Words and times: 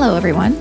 Hello, 0.00 0.14
everyone. 0.14 0.54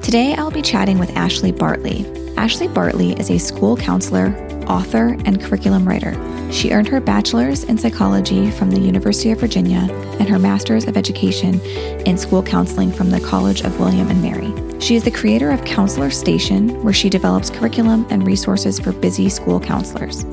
Today 0.00 0.34
I'll 0.34 0.50
be 0.50 0.62
chatting 0.62 0.98
with 0.98 1.14
Ashley 1.18 1.52
Bartley. 1.52 2.06
Ashley 2.38 2.66
Bartley 2.66 3.12
is 3.20 3.30
a 3.30 3.36
school 3.36 3.76
counselor, 3.76 4.28
author, 4.66 5.18
and 5.26 5.38
curriculum 5.38 5.86
writer. 5.86 6.14
She 6.50 6.70
earned 6.70 6.88
her 6.88 6.98
bachelor's 6.98 7.64
in 7.64 7.76
psychology 7.76 8.50
from 8.50 8.70
the 8.70 8.80
University 8.80 9.30
of 9.32 9.38
Virginia 9.38 9.86
and 10.18 10.30
her 10.30 10.38
master's 10.38 10.86
of 10.86 10.96
education 10.96 11.60
in 12.06 12.16
school 12.16 12.42
counseling 12.42 12.90
from 12.90 13.10
the 13.10 13.20
College 13.20 13.60
of 13.60 13.78
William 13.78 14.08
and 14.08 14.22
Mary. 14.22 14.50
She 14.80 14.96
is 14.96 15.04
the 15.04 15.10
creator 15.10 15.50
of 15.50 15.62
Counselor 15.66 16.08
Station, 16.08 16.82
where 16.82 16.94
she 16.94 17.10
develops 17.10 17.50
curriculum 17.50 18.06
and 18.08 18.26
resources 18.26 18.80
for 18.80 18.92
busy 18.92 19.28
school 19.28 19.60
counselors. 19.60 20.24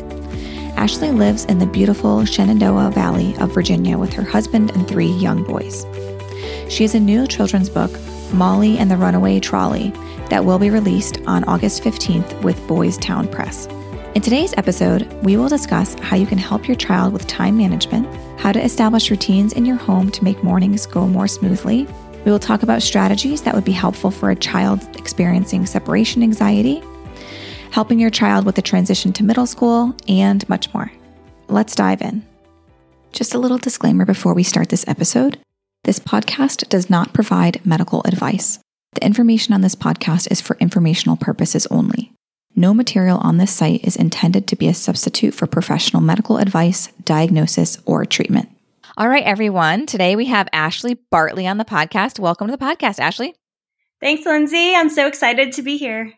Ashley 0.77 1.11
lives 1.11 1.43
in 1.45 1.59
the 1.59 1.65
beautiful 1.65 2.23
Shenandoah 2.23 2.91
Valley 2.91 3.35
of 3.39 3.53
Virginia 3.53 3.97
with 3.97 4.13
her 4.13 4.23
husband 4.23 4.71
and 4.71 4.87
three 4.87 5.11
young 5.11 5.43
boys. 5.43 5.85
She 6.69 6.83
has 6.83 6.95
a 6.95 6.99
new 7.01 7.27
children's 7.27 7.69
book, 7.69 7.91
Molly 8.33 8.77
and 8.77 8.89
the 8.89 8.97
Runaway 8.97 9.39
Trolley, 9.39 9.91
that 10.29 10.45
will 10.45 10.59
be 10.59 10.69
released 10.69 11.19
on 11.27 11.43
August 11.45 11.83
15th 11.83 12.41
with 12.41 12.67
Boys 12.67 12.97
Town 12.97 13.27
Press. 13.27 13.67
In 14.15 14.21
today's 14.21 14.53
episode, 14.57 15.11
we 15.23 15.37
will 15.37 15.47
discuss 15.47 15.93
how 15.95 16.15
you 16.15 16.25
can 16.25 16.37
help 16.37 16.67
your 16.67 16.75
child 16.75 17.13
with 17.13 17.27
time 17.27 17.57
management, 17.57 18.07
how 18.39 18.51
to 18.51 18.63
establish 18.63 19.09
routines 19.09 19.53
in 19.53 19.65
your 19.65 19.77
home 19.77 20.11
to 20.11 20.23
make 20.23 20.43
mornings 20.43 20.85
go 20.85 21.07
more 21.07 21.27
smoothly. 21.27 21.87
We 22.25 22.31
will 22.31 22.39
talk 22.39 22.61
about 22.61 22.81
strategies 22.81 23.41
that 23.43 23.55
would 23.55 23.63
be 23.63 23.71
helpful 23.71 24.11
for 24.11 24.29
a 24.29 24.35
child 24.35 24.81
experiencing 24.97 25.65
separation 25.65 26.23
anxiety, 26.23 26.83
helping 27.71 27.99
your 27.99 28.09
child 28.09 28.45
with 28.45 28.55
the 28.55 28.61
transition 28.61 29.13
to 29.13 29.23
middle 29.23 29.47
school, 29.47 29.95
and 30.07 30.47
much 30.49 30.73
more. 30.73 30.91
Let's 31.47 31.75
dive 31.75 32.01
in. 32.01 32.25
Just 33.13 33.33
a 33.33 33.39
little 33.39 33.57
disclaimer 33.57 34.05
before 34.05 34.33
we 34.33 34.43
start 34.43 34.69
this 34.69 34.87
episode. 34.87 35.39
This 35.83 35.97
podcast 35.97 36.69
does 36.69 36.91
not 36.91 37.11
provide 37.11 37.65
medical 37.65 38.03
advice. 38.03 38.59
The 38.93 39.03
information 39.03 39.55
on 39.55 39.61
this 39.61 39.73
podcast 39.73 40.29
is 40.29 40.39
for 40.39 40.55
informational 40.59 41.17
purposes 41.17 41.65
only. 41.71 42.13
No 42.55 42.71
material 42.71 43.17
on 43.17 43.37
this 43.37 43.51
site 43.51 43.83
is 43.83 43.95
intended 43.95 44.45
to 44.47 44.55
be 44.55 44.67
a 44.67 44.75
substitute 44.75 45.33
for 45.33 45.47
professional 45.47 46.03
medical 46.03 46.37
advice, 46.37 46.89
diagnosis, 47.03 47.79
or 47.87 48.05
treatment. 48.05 48.49
All 48.95 49.09
right, 49.09 49.23
everyone. 49.23 49.87
Today 49.87 50.15
we 50.15 50.25
have 50.27 50.47
Ashley 50.53 50.99
Bartley 51.09 51.47
on 51.47 51.57
the 51.57 51.65
podcast. 51.65 52.19
Welcome 52.19 52.49
to 52.49 52.55
the 52.55 52.63
podcast, 52.63 52.99
Ashley. 52.99 53.33
Thanks, 53.99 54.23
Lynzy. 54.23 54.75
I'm 54.75 54.89
so 54.91 55.07
excited 55.07 55.53
to 55.53 55.63
be 55.63 55.77
here. 55.77 56.13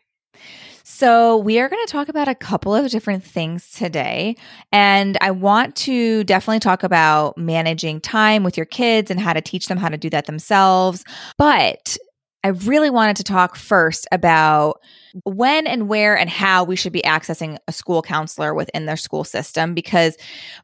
So, 1.04 1.36
we 1.36 1.60
are 1.60 1.68
going 1.68 1.86
to 1.86 1.92
talk 1.92 2.08
about 2.08 2.30
a 2.30 2.34
couple 2.34 2.74
of 2.74 2.90
different 2.90 3.26
things 3.26 3.72
today. 3.72 4.38
And 4.72 5.18
I 5.20 5.32
want 5.32 5.76
to 5.76 6.24
definitely 6.24 6.62
talk 6.62 6.82
about 6.82 7.38
managing 7.38 8.00
time 8.00 8.42
with 8.42 8.56
your 8.56 8.66
kids 8.66 9.12
and 9.12 9.20
how 9.20 9.34
to 9.34 9.42
teach 9.42 9.68
them 9.68 9.78
how 9.78 9.90
to 9.90 9.98
do 9.98 10.10
that 10.12 10.28
themselves. 10.28 11.04
But 11.38 11.98
I 12.46 12.48
really 12.48 12.90
wanted 12.90 13.18
to 13.18 13.26
talk 13.26 13.58
first 13.58 14.08
about 14.14 14.80
when 15.26 15.68
and 15.68 15.90
where 15.90 16.18
and 16.18 16.30
how 16.30 16.64
we 16.64 16.78
should 16.78 16.94
be 16.94 17.02
accessing 17.02 17.58
a 17.68 17.74
school 17.74 18.02
counselor 18.02 18.54
within 18.54 18.86
their 18.86 18.96
school 18.96 19.26
system 19.26 19.74
because 19.74 20.16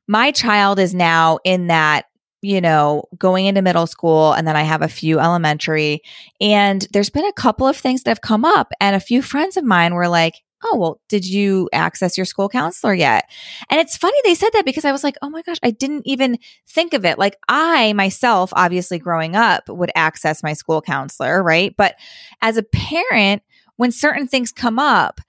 my 0.08 0.32
child 0.32 0.80
is 0.80 0.94
now 0.94 1.40
in 1.44 1.68
that 1.68 2.06
you 2.42 2.62
know, 2.62 3.04
going 3.18 3.46
into 3.46 3.62
middle 3.62 3.88
school 3.88 4.34
and 4.34 4.48
then 4.48 4.56
I 4.56 4.64
have 4.64 4.82
a 4.82 4.88
few 4.88 5.20
elementary. 5.20 6.02
And 6.40 6.88
there's 6.92 7.10
been 7.10 7.26
a 7.26 7.34
couple 7.34 7.68
of 7.68 7.78
things 7.78 8.04
that 8.04 8.12
have 8.12 8.22
come 8.22 8.46
up. 8.46 8.72
And 8.80 8.96
a 8.96 9.02
few 9.02 9.22
friends 9.22 9.58
of 9.58 9.64
mine 9.64 9.94
were 9.94 10.08
like, 10.08 10.36
Oh, 10.62 10.76
well, 10.78 11.02
did 11.08 11.26
you 11.26 11.70
access 11.72 12.18
your 12.18 12.26
school 12.26 12.50
counselor 12.50 12.94
yet? 12.94 13.30
And 13.70 13.80
it's 13.80 13.96
funny 13.96 14.18
they 14.26 14.36
said 14.36 14.50
that 14.52 14.66
because 14.66 14.84
I 14.84 14.92
was 14.92 15.06
like, 15.06 15.16
Oh 15.22 15.30
my 15.30 15.42
gosh, 15.42 15.58
I 15.64 15.72
didn't 15.72 16.04
even 16.06 16.38
think 16.68 16.94
of 16.94 17.06
it. 17.06 17.18
Like, 17.18 17.38
I 17.48 17.94
myself, 17.94 18.52
obviously 18.54 19.00
growing 19.00 19.36
up, 19.36 19.70
would 19.70 19.92
access 19.96 20.44
my 20.44 20.54
school 20.54 20.82
counselor, 20.82 21.42
right? 21.42 21.74
But 21.78 21.96
as 22.42 22.58
a 22.58 22.64
parent, 22.64 23.42
when 23.78 23.92
certain 23.92 24.28
things 24.28 24.52
come 24.52 24.80
up 24.80 25.22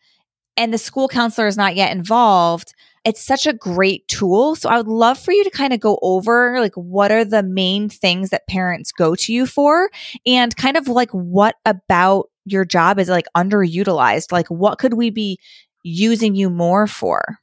and 0.56 0.74
the 0.74 0.78
school 0.78 1.08
counselor 1.08 1.46
is 1.46 1.56
not 1.56 1.76
yet 1.76 1.92
involved, 1.92 2.74
it's 3.04 3.22
such 3.22 3.46
a 3.46 3.52
great 3.52 4.06
tool. 4.08 4.54
So 4.54 4.68
I 4.68 4.76
would 4.76 4.88
love 4.88 5.18
for 5.18 5.32
you 5.32 5.44
to 5.44 5.50
kind 5.50 5.72
of 5.72 5.80
go 5.80 5.98
over 6.02 6.60
like 6.60 6.74
what 6.74 7.10
are 7.10 7.24
the 7.24 7.42
main 7.42 7.88
things 7.88 8.30
that 8.30 8.46
parents 8.46 8.92
go 8.92 9.14
to 9.14 9.32
you 9.32 9.46
for 9.46 9.90
and 10.26 10.54
kind 10.56 10.76
of 10.76 10.88
like 10.88 11.10
what 11.10 11.56
about 11.64 12.30
your 12.44 12.64
job 12.64 12.98
is 12.98 13.08
like 13.08 13.26
underutilized? 13.36 14.32
Like 14.32 14.48
what 14.48 14.78
could 14.78 14.94
we 14.94 15.10
be 15.10 15.38
using 15.82 16.34
you 16.34 16.50
more 16.50 16.86
for? 16.86 17.38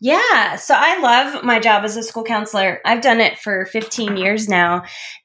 Yeah, 0.00 0.56
so 0.56 0.74
I 0.76 0.98
love 0.98 1.44
my 1.44 1.60
job 1.60 1.84
as 1.84 1.96
a 1.96 2.02
school 2.02 2.24
counselor. 2.24 2.80
I've 2.84 3.02
done 3.02 3.20
it 3.20 3.38
for 3.38 3.66
15 3.66 4.16
years 4.16 4.48
now. 4.48 4.82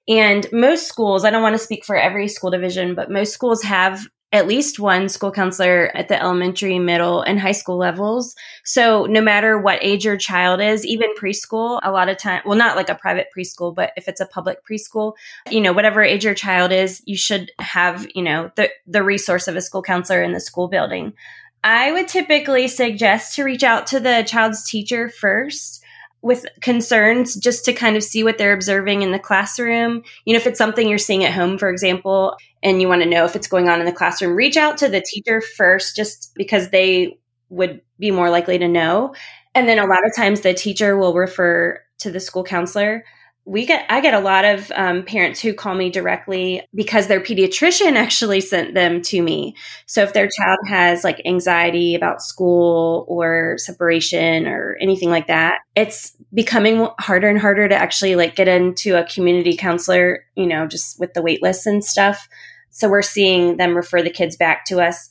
And 0.07 0.45
most 0.51 0.87
schools, 0.87 1.25
I 1.25 1.31
don't 1.31 1.41
want 1.41 1.55
to 1.55 1.63
speak 1.63 1.83
for 1.83 1.95
every 1.95 2.27
school 2.27 2.51
division, 2.51 2.93
but 2.93 3.09
most 3.09 3.33
schools 3.33 3.63
have 3.63 4.05
at 4.33 4.47
least 4.47 4.77
one 4.77 5.07
school 5.07 5.31
counselor 5.31 5.89
at 5.95 6.09
the 6.09 6.21
elementary, 6.21 6.79
middle, 6.79 7.21
and 7.21 7.39
high 7.39 7.53
school 7.53 7.77
levels. 7.77 8.35
So 8.65 9.05
no 9.05 9.21
matter 9.21 9.57
what 9.57 9.79
age 9.81 10.03
your 10.03 10.17
child 10.17 10.59
is, 10.59 10.85
even 10.85 11.15
preschool, 11.15 11.79
a 11.81 11.91
lot 11.91 12.09
of 12.09 12.17
time, 12.17 12.41
well, 12.45 12.57
not 12.57 12.75
like 12.75 12.89
a 12.89 12.95
private 12.95 13.27
preschool, 13.35 13.73
but 13.73 13.93
if 13.95 14.09
it's 14.09 14.19
a 14.19 14.25
public 14.25 14.59
preschool, 14.65 15.13
you 15.49 15.61
know, 15.61 15.71
whatever 15.71 16.03
age 16.03 16.25
your 16.25 16.33
child 16.33 16.73
is, 16.73 17.01
you 17.05 17.15
should 17.15 17.51
have, 17.59 18.05
you 18.13 18.21
know, 18.21 18.51
the, 18.55 18.69
the 18.85 19.03
resource 19.03 19.47
of 19.47 19.55
a 19.55 19.61
school 19.61 19.81
counselor 19.81 20.21
in 20.21 20.33
the 20.33 20.41
school 20.41 20.67
building. 20.67 21.13
I 21.63 21.91
would 21.91 22.07
typically 22.07 22.67
suggest 22.67 23.35
to 23.35 23.43
reach 23.43 23.63
out 23.63 23.87
to 23.87 23.99
the 23.99 24.23
child's 24.27 24.69
teacher 24.69 25.09
first 25.09 25.76
with 26.21 26.45
concerns 26.61 27.35
just 27.35 27.63
to 27.65 27.73
kind 27.73 27.95
of 27.95 28.03
see 28.03 28.23
what 28.23 28.37
they're 28.37 28.53
observing 28.53 29.01
in 29.01 29.11
the 29.11 29.19
classroom. 29.19 30.03
You 30.25 30.33
know, 30.33 30.37
if 30.37 30.47
it's 30.47 30.57
something 30.57 30.89
you're 30.89 30.97
seeing 30.97 31.23
at 31.23 31.33
home, 31.33 31.57
for 31.57 31.69
example, 31.69 32.35
and 32.63 32.81
you 32.81 32.87
want 32.87 33.03
to 33.03 33.09
know 33.09 33.25
if 33.25 33.35
it's 33.35 33.47
going 33.47 33.69
on 33.69 33.79
in 33.79 33.85
the 33.85 33.91
classroom, 33.91 34.35
reach 34.35 34.57
out 34.57 34.77
to 34.79 34.89
the 34.89 35.01
teacher 35.01 35.41
first 35.41 35.95
just 35.95 36.33
because 36.35 36.69
they 36.69 37.17
would 37.49 37.81
be 37.99 38.11
more 38.11 38.29
likely 38.29 38.57
to 38.57 38.67
know. 38.67 39.13
And 39.55 39.67
then 39.69 39.79
a 39.79 39.85
lot 39.85 40.05
of 40.05 40.15
times 40.15 40.41
the 40.41 40.53
teacher 40.53 40.97
will 40.97 41.13
refer 41.13 41.81
to 41.99 42.11
the 42.11 42.19
school 42.19 42.43
counselor 42.43 43.03
we 43.47 43.65
get 43.65 43.85
i 43.89 44.01
get 44.01 44.13
a 44.13 44.19
lot 44.19 44.43
of 44.43 44.69
um, 44.75 45.03
parents 45.03 45.39
who 45.39 45.53
call 45.53 45.73
me 45.73 45.89
directly 45.89 46.61
because 46.75 47.07
their 47.07 47.21
pediatrician 47.21 47.93
actually 47.95 48.41
sent 48.41 48.73
them 48.73 49.01
to 49.01 49.21
me. 49.21 49.55
So 49.85 50.03
if 50.03 50.11
their 50.11 50.27
child 50.27 50.59
has 50.67 51.05
like 51.05 51.21
anxiety 51.25 51.95
about 51.95 52.21
school 52.21 53.05
or 53.07 53.55
separation 53.57 54.47
or 54.47 54.77
anything 54.81 55.09
like 55.09 55.27
that 55.27 55.59
it's 55.75 56.15
becoming 56.33 56.89
harder 56.99 57.29
and 57.29 57.39
harder 57.39 57.69
to 57.69 57.75
actually 57.75 58.17
like 58.17 58.35
get 58.35 58.49
into 58.49 58.97
a 58.97 59.05
community 59.05 59.55
counselor 59.55 60.25
you 60.35 60.45
know 60.45 60.67
just 60.67 60.99
with 60.99 61.13
the 61.13 61.21
wait 61.21 61.41
lists 61.41 61.65
and 61.65 61.83
stuff. 61.83 62.27
So 62.69 62.89
we're 62.89 63.01
seeing 63.01 63.57
them 63.57 63.75
refer 63.75 64.03
the 64.03 64.09
kids 64.09 64.35
back 64.35 64.65
to 64.65 64.81
us. 64.81 65.09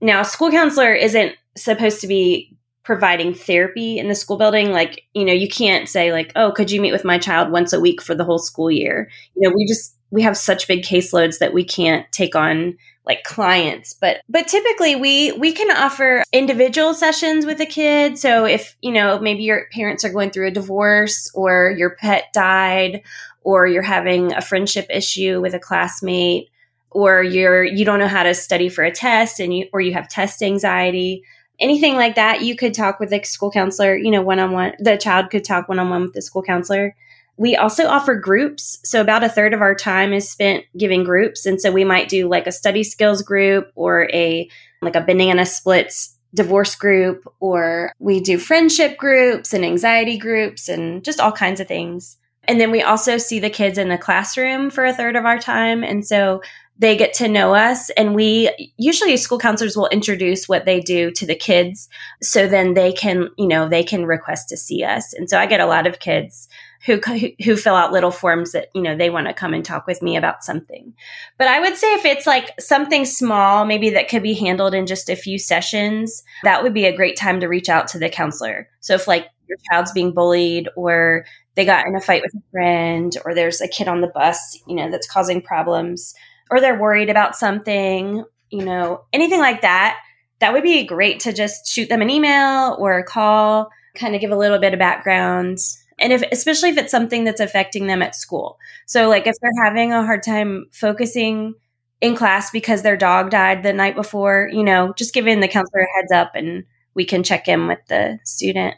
Now 0.00 0.22
a 0.22 0.24
school 0.24 0.50
counselor 0.50 0.94
isn't 0.94 1.34
supposed 1.54 2.00
to 2.00 2.06
be 2.06 2.56
providing 2.84 3.34
therapy 3.34 3.98
in 3.98 4.08
the 4.08 4.14
school 4.14 4.36
building 4.36 4.70
like 4.70 5.04
you 5.14 5.24
know 5.24 5.32
you 5.32 5.48
can't 5.48 5.88
say 5.88 6.12
like 6.12 6.30
oh 6.36 6.52
could 6.52 6.70
you 6.70 6.80
meet 6.80 6.92
with 6.92 7.04
my 7.04 7.18
child 7.18 7.50
once 7.50 7.72
a 7.72 7.80
week 7.80 8.02
for 8.02 8.14
the 8.14 8.24
whole 8.24 8.38
school 8.38 8.70
year? 8.70 9.10
You 9.34 9.48
know 9.48 9.54
we 9.54 9.66
just 9.66 9.96
we 10.10 10.22
have 10.22 10.36
such 10.36 10.68
big 10.68 10.84
caseloads 10.84 11.38
that 11.38 11.52
we 11.52 11.64
can't 11.64 12.10
take 12.12 12.36
on 12.36 12.76
like 13.06 13.24
clients. 13.24 13.94
But 13.94 14.20
but 14.28 14.46
typically 14.48 14.96
we 14.96 15.32
we 15.32 15.52
can 15.52 15.74
offer 15.76 16.24
individual 16.32 16.94
sessions 16.94 17.46
with 17.46 17.60
a 17.60 17.66
kid. 17.66 18.18
So 18.18 18.44
if 18.44 18.76
you 18.80 18.92
know 18.92 19.18
maybe 19.18 19.42
your 19.42 19.66
parents 19.72 20.04
are 20.04 20.12
going 20.12 20.30
through 20.30 20.48
a 20.48 20.52
divorce 20.52 21.30
or 21.34 21.74
your 21.76 21.96
pet 21.96 22.32
died 22.32 23.02
or 23.42 23.66
you're 23.66 23.82
having 23.82 24.32
a 24.32 24.40
friendship 24.40 24.86
issue 24.90 25.40
with 25.40 25.54
a 25.54 25.58
classmate 25.58 26.50
or 26.90 27.22
you're 27.22 27.64
you 27.64 27.84
don't 27.84 27.98
know 27.98 28.08
how 28.08 28.22
to 28.22 28.34
study 28.34 28.68
for 28.68 28.84
a 28.84 28.92
test 28.92 29.40
and 29.40 29.54
you 29.54 29.68
or 29.72 29.80
you 29.80 29.92
have 29.92 30.08
test 30.08 30.42
anxiety 30.42 31.22
anything 31.60 31.94
like 31.94 32.16
that 32.16 32.42
you 32.42 32.56
could 32.56 32.74
talk 32.74 32.98
with 32.98 33.10
the 33.10 33.22
school 33.22 33.50
counselor 33.50 33.96
you 33.96 34.10
know 34.10 34.22
one-on-one 34.22 34.72
the 34.78 34.96
child 34.96 35.30
could 35.30 35.44
talk 35.44 35.68
one-on-one 35.68 36.02
with 36.02 36.12
the 36.12 36.22
school 36.22 36.42
counselor 36.42 36.94
we 37.36 37.56
also 37.56 37.86
offer 37.86 38.14
groups 38.14 38.78
so 38.84 39.00
about 39.00 39.24
a 39.24 39.28
third 39.28 39.54
of 39.54 39.60
our 39.60 39.74
time 39.74 40.12
is 40.12 40.28
spent 40.28 40.64
giving 40.76 41.04
groups 41.04 41.46
and 41.46 41.60
so 41.60 41.70
we 41.70 41.84
might 41.84 42.08
do 42.08 42.28
like 42.28 42.46
a 42.46 42.52
study 42.52 42.84
skills 42.84 43.22
group 43.22 43.70
or 43.74 44.08
a 44.12 44.48
like 44.82 44.96
a 44.96 45.00
banana 45.00 45.46
splits 45.46 46.16
divorce 46.34 46.74
group 46.74 47.24
or 47.38 47.92
we 48.00 48.20
do 48.20 48.38
friendship 48.38 48.96
groups 48.98 49.54
and 49.54 49.64
anxiety 49.64 50.18
groups 50.18 50.68
and 50.68 51.04
just 51.04 51.20
all 51.20 51.32
kinds 51.32 51.60
of 51.60 51.68
things 51.68 52.18
and 52.46 52.60
then 52.60 52.70
we 52.70 52.82
also 52.82 53.18
see 53.18 53.38
the 53.38 53.50
kids 53.50 53.78
in 53.78 53.88
the 53.88 53.98
classroom 53.98 54.70
for 54.70 54.84
a 54.84 54.92
third 54.92 55.16
of 55.16 55.24
our 55.24 55.38
time. 55.38 55.82
And 55.82 56.06
so 56.06 56.42
they 56.78 56.96
get 56.96 57.14
to 57.14 57.28
know 57.28 57.54
us. 57.54 57.90
And 57.90 58.14
we 58.14 58.50
usually 58.76 59.16
school 59.16 59.38
counselors 59.38 59.76
will 59.76 59.88
introduce 59.88 60.48
what 60.48 60.64
they 60.64 60.80
do 60.80 61.10
to 61.12 61.26
the 61.26 61.34
kids 61.34 61.88
so 62.22 62.48
then 62.48 62.74
they 62.74 62.92
can 62.92 63.28
you 63.38 63.46
know 63.46 63.68
they 63.68 63.84
can 63.84 64.06
request 64.06 64.48
to 64.48 64.56
see 64.56 64.82
us. 64.82 65.12
And 65.14 65.28
so 65.28 65.38
i 65.38 65.46
get 65.46 65.60
a 65.60 65.66
lot 65.66 65.86
of 65.86 66.00
kids 66.00 66.48
who 66.86 67.00
who 67.44 67.56
fill 67.56 67.74
out 67.74 67.92
little 67.92 68.10
forms 68.10 68.52
that 68.52 68.68
you 68.74 68.82
know 68.82 68.96
they 68.96 69.10
want 69.10 69.26
to 69.26 69.34
come 69.34 69.54
and 69.54 69.64
talk 69.64 69.86
with 69.86 70.02
me 70.02 70.16
about 70.16 70.44
something. 70.44 70.94
But 71.38 71.48
i 71.48 71.60
would 71.60 71.76
say 71.76 71.94
if 71.94 72.04
it's 72.04 72.26
like 72.26 72.60
something 72.60 73.04
small 73.04 73.64
maybe 73.64 73.90
that 73.90 74.08
could 74.08 74.22
be 74.22 74.34
handled 74.34 74.74
in 74.74 74.86
just 74.86 75.08
a 75.08 75.16
few 75.16 75.38
sessions 75.38 76.22
that 76.42 76.62
would 76.62 76.74
be 76.74 76.86
a 76.86 76.96
great 76.96 77.16
time 77.16 77.40
to 77.40 77.48
reach 77.48 77.68
out 77.68 77.88
to 77.88 77.98
the 77.98 78.08
counselor. 78.08 78.68
So 78.80 78.94
if 78.94 79.06
like 79.06 79.28
your 79.48 79.58
child's 79.70 79.92
being 79.92 80.12
bullied 80.12 80.68
or 80.76 81.26
they 81.54 81.64
got 81.64 81.86
in 81.86 81.94
a 81.94 82.00
fight 82.00 82.22
with 82.22 82.34
a 82.34 82.50
friend 82.50 83.14
or 83.24 83.34
there's 83.34 83.60
a 83.60 83.68
kid 83.68 83.88
on 83.88 84.00
the 84.00 84.08
bus 84.08 84.58
you 84.66 84.74
know 84.74 84.90
that's 84.90 85.10
causing 85.10 85.40
problems 85.40 86.14
or 86.50 86.60
they're 86.60 86.78
worried 86.78 87.10
about 87.10 87.36
something, 87.36 88.24
you 88.50 88.64
know, 88.64 89.04
anything 89.12 89.40
like 89.40 89.62
that, 89.62 89.98
that 90.40 90.52
would 90.52 90.62
be 90.62 90.84
great 90.84 91.20
to 91.20 91.32
just 91.32 91.66
shoot 91.66 91.88
them 91.88 92.02
an 92.02 92.10
email 92.10 92.76
or 92.78 92.98
a 92.98 93.04
call, 93.04 93.70
kind 93.94 94.14
of 94.14 94.20
give 94.20 94.30
a 94.30 94.36
little 94.36 94.58
bit 94.58 94.72
of 94.72 94.78
background. 94.78 95.58
And 95.98 96.12
if, 96.12 96.22
especially 96.32 96.70
if 96.70 96.76
it's 96.76 96.90
something 96.90 97.24
that's 97.24 97.40
affecting 97.40 97.86
them 97.86 98.02
at 98.02 98.16
school. 98.16 98.58
So, 98.86 99.08
like, 99.08 99.26
if 99.26 99.36
they're 99.40 99.64
having 99.64 99.92
a 99.92 100.04
hard 100.04 100.22
time 100.22 100.66
focusing 100.72 101.54
in 102.00 102.16
class 102.16 102.50
because 102.50 102.82
their 102.82 102.96
dog 102.96 103.30
died 103.30 103.62
the 103.62 103.72
night 103.72 103.94
before, 103.94 104.50
you 104.52 104.64
know, 104.64 104.92
just 104.96 105.14
giving 105.14 105.40
the 105.40 105.48
counselor 105.48 105.82
a 105.82 105.96
heads 105.96 106.12
up 106.12 106.32
and 106.34 106.64
we 106.94 107.04
can 107.04 107.22
check 107.22 107.48
in 107.48 107.66
with 107.66 107.78
the 107.88 108.18
student. 108.24 108.74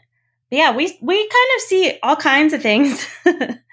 But 0.49 0.57
yeah, 0.57 0.75
we 0.75 0.97
we 1.01 1.17
kind 1.17 1.49
of 1.55 1.61
see 1.61 1.99
all 2.03 2.15
kinds 2.15 2.53
of 2.53 2.61
things. 2.61 3.05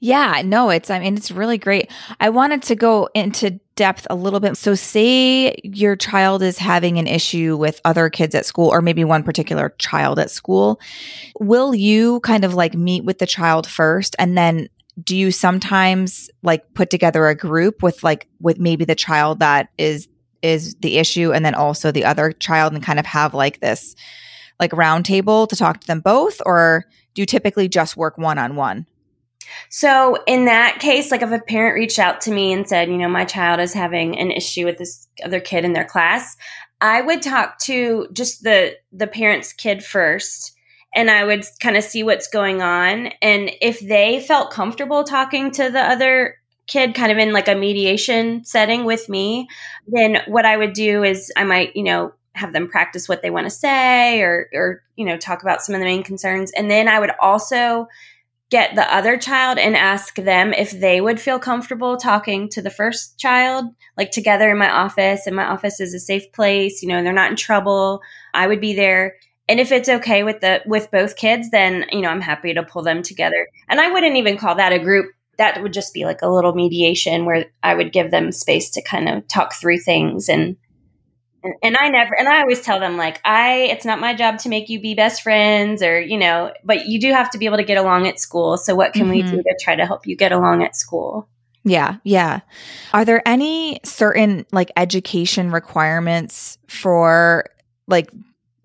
Yeah, 0.00 0.42
no, 0.44 0.70
it's, 0.70 0.90
I 0.90 0.98
mean, 0.98 1.16
it's 1.16 1.30
really 1.30 1.58
great. 1.58 1.90
I 2.20 2.30
wanted 2.30 2.62
to 2.64 2.76
go 2.76 3.08
into 3.14 3.58
depth 3.76 4.06
a 4.08 4.14
little 4.14 4.40
bit. 4.40 4.56
So, 4.56 4.74
say 4.74 5.56
your 5.64 5.96
child 5.96 6.42
is 6.42 6.58
having 6.58 6.98
an 6.98 7.06
issue 7.06 7.56
with 7.56 7.80
other 7.84 8.08
kids 8.08 8.34
at 8.34 8.46
school, 8.46 8.68
or 8.68 8.80
maybe 8.80 9.04
one 9.04 9.22
particular 9.22 9.74
child 9.78 10.18
at 10.18 10.30
school. 10.30 10.80
Will 11.40 11.74
you 11.74 12.20
kind 12.20 12.44
of 12.44 12.54
like 12.54 12.74
meet 12.74 13.04
with 13.04 13.18
the 13.18 13.26
child 13.26 13.66
first 13.66 14.14
and 14.18 14.38
then 14.38 14.68
do 15.02 15.16
you 15.16 15.30
sometimes 15.30 16.30
like 16.42 16.72
put 16.74 16.90
together 16.90 17.26
a 17.26 17.34
group 17.34 17.82
with 17.82 18.02
like 18.04 18.28
with 18.40 18.58
maybe 18.58 18.84
the 18.84 18.94
child 18.94 19.40
that 19.40 19.68
is 19.78 20.08
is 20.42 20.76
the 20.76 20.98
issue 20.98 21.32
and 21.32 21.44
then 21.44 21.54
also 21.54 21.90
the 21.90 22.04
other 22.04 22.30
child 22.32 22.72
and 22.72 22.82
kind 22.82 22.98
of 22.98 23.06
have 23.06 23.34
like 23.34 23.60
this 23.60 23.96
like 24.60 24.70
roundtable 24.70 25.48
to 25.48 25.56
talk 25.56 25.80
to 25.80 25.86
them 25.86 26.00
both 26.00 26.40
or 26.46 26.84
do 27.14 27.22
you 27.22 27.26
typically 27.26 27.68
just 27.68 27.96
work 27.96 28.16
one 28.18 28.38
on 28.38 28.54
one 28.54 28.86
so 29.68 30.16
in 30.26 30.44
that 30.46 30.78
case, 30.80 31.10
like 31.10 31.22
if 31.22 31.30
a 31.30 31.38
parent 31.38 31.74
reached 31.74 31.98
out 31.98 32.20
to 32.22 32.32
me 32.32 32.52
and 32.52 32.68
said, 32.68 32.88
you 32.88 32.96
know, 32.96 33.08
my 33.08 33.24
child 33.24 33.60
is 33.60 33.72
having 33.72 34.18
an 34.18 34.30
issue 34.30 34.64
with 34.64 34.78
this 34.78 35.08
other 35.24 35.40
kid 35.40 35.64
in 35.64 35.72
their 35.72 35.84
class, 35.84 36.36
I 36.80 37.00
would 37.00 37.22
talk 37.22 37.58
to 37.60 38.08
just 38.12 38.42
the 38.42 38.76
the 38.92 39.06
parent's 39.06 39.52
kid 39.52 39.84
first 39.84 40.54
and 40.94 41.10
I 41.10 41.24
would 41.24 41.44
kind 41.60 41.76
of 41.76 41.84
see 41.84 42.02
what's 42.02 42.28
going 42.28 42.62
on. 42.62 43.08
And 43.20 43.50
if 43.60 43.80
they 43.80 44.20
felt 44.20 44.52
comfortable 44.52 45.02
talking 45.02 45.50
to 45.52 45.70
the 45.70 45.80
other 45.80 46.36
kid 46.66 46.94
kind 46.94 47.10
of 47.10 47.18
in 47.18 47.32
like 47.32 47.48
a 47.48 47.54
mediation 47.54 48.44
setting 48.44 48.84
with 48.84 49.08
me, 49.08 49.48
then 49.88 50.18
what 50.26 50.46
I 50.46 50.56
would 50.56 50.72
do 50.72 51.02
is 51.02 51.32
I 51.36 51.44
might, 51.44 51.74
you 51.74 51.82
know, 51.82 52.12
have 52.34 52.52
them 52.52 52.68
practice 52.68 53.08
what 53.08 53.22
they 53.22 53.30
want 53.30 53.46
to 53.46 53.50
say 53.50 54.20
or 54.20 54.48
or 54.52 54.82
you 54.96 55.04
know, 55.04 55.16
talk 55.16 55.42
about 55.42 55.62
some 55.62 55.74
of 55.74 55.80
the 55.80 55.86
main 55.86 56.02
concerns. 56.02 56.52
And 56.52 56.70
then 56.70 56.88
I 56.88 56.98
would 56.98 57.12
also 57.20 57.88
get 58.50 58.74
the 58.74 58.94
other 58.94 59.16
child 59.16 59.58
and 59.58 59.76
ask 59.76 60.16
them 60.16 60.52
if 60.52 60.70
they 60.70 61.00
would 61.00 61.20
feel 61.20 61.38
comfortable 61.38 61.96
talking 61.96 62.48
to 62.50 62.62
the 62.62 62.70
first 62.70 63.18
child, 63.18 63.66
like 63.96 64.10
together 64.10 64.50
in 64.50 64.58
my 64.58 64.70
office. 64.70 65.26
And 65.26 65.34
my 65.34 65.46
office 65.46 65.80
is 65.80 65.94
a 65.94 65.98
safe 65.98 66.30
place, 66.32 66.82
you 66.82 66.88
know, 66.88 67.02
they're 67.02 67.12
not 67.12 67.30
in 67.30 67.36
trouble. 67.36 68.00
I 68.32 68.46
would 68.46 68.60
be 68.60 68.74
there. 68.74 69.16
And 69.48 69.60
if 69.60 69.72
it's 69.72 69.88
okay 69.88 70.22
with 70.22 70.40
the 70.40 70.62
with 70.66 70.90
both 70.90 71.16
kids, 71.16 71.50
then 71.50 71.84
you 71.92 72.00
know 72.00 72.08
I'm 72.08 72.20
happy 72.20 72.54
to 72.54 72.62
pull 72.62 72.82
them 72.82 73.02
together. 73.02 73.48
And 73.68 73.80
I 73.80 73.90
wouldn't 73.90 74.16
even 74.16 74.38
call 74.38 74.54
that 74.54 74.72
a 74.72 74.78
group. 74.78 75.12
That 75.36 75.62
would 75.62 75.72
just 75.72 75.92
be 75.92 76.04
like 76.04 76.22
a 76.22 76.28
little 76.28 76.54
mediation 76.54 77.24
where 77.24 77.46
I 77.62 77.74
would 77.74 77.92
give 77.92 78.10
them 78.10 78.32
space 78.32 78.70
to 78.70 78.82
kind 78.82 79.08
of 79.08 79.26
talk 79.28 79.54
through 79.54 79.80
things 79.80 80.28
and 80.28 80.56
and 81.62 81.76
I 81.78 81.88
never, 81.88 82.18
and 82.18 82.28
I 82.28 82.40
always 82.40 82.60
tell 82.60 82.80
them 82.80 82.96
like, 82.96 83.20
I, 83.24 83.68
it's 83.70 83.84
not 83.84 84.00
my 84.00 84.14
job 84.14 84.38
to 84.40 84.48
make 84.48 84.68
you 84.68 84.80
be 84.80 84.94
best 84.94 85.22
friends 85.22 85.82
or, 85.82 86.00
you 86.00 86.18
know, 86.18 86.52
but 86.64 86.86
you 86.86 87.00
do 87.00 87.12
have 87.12 87.30
to 87.30 87.38
be 87.38 87.46
able 87.46 87.58
to 87.58 87.64
get 87.64 87.76
along 87.76 88.06
at 88.06 88.18
school. 88.18 88.56
So 88.56 88.74
what 88.74 88.92
can 88.92 89.02
mm-hmm. 89.02 89.10
we 89.10 89.22
do 89.22 89.42
to 89.42 89.58
try 89.60 89.76
to 89.76 89.86
help 89.86 90.06
you 90.06 90.16
get 90.16 90.32
along 90.32 90.62
at 90.62 90.74
school? 90.74 91.28
Yeah, 91.64 91.96
yeah. 92.04 92.40
Are 92.92 93.04
there 93.04 93.26
any 93.26 93.80
certain 93.84 94.46
like 94.52 94.70
education 94.76 95.50
requirements 95.50 96.58
for 96.68 97.50
like 97.86 98.10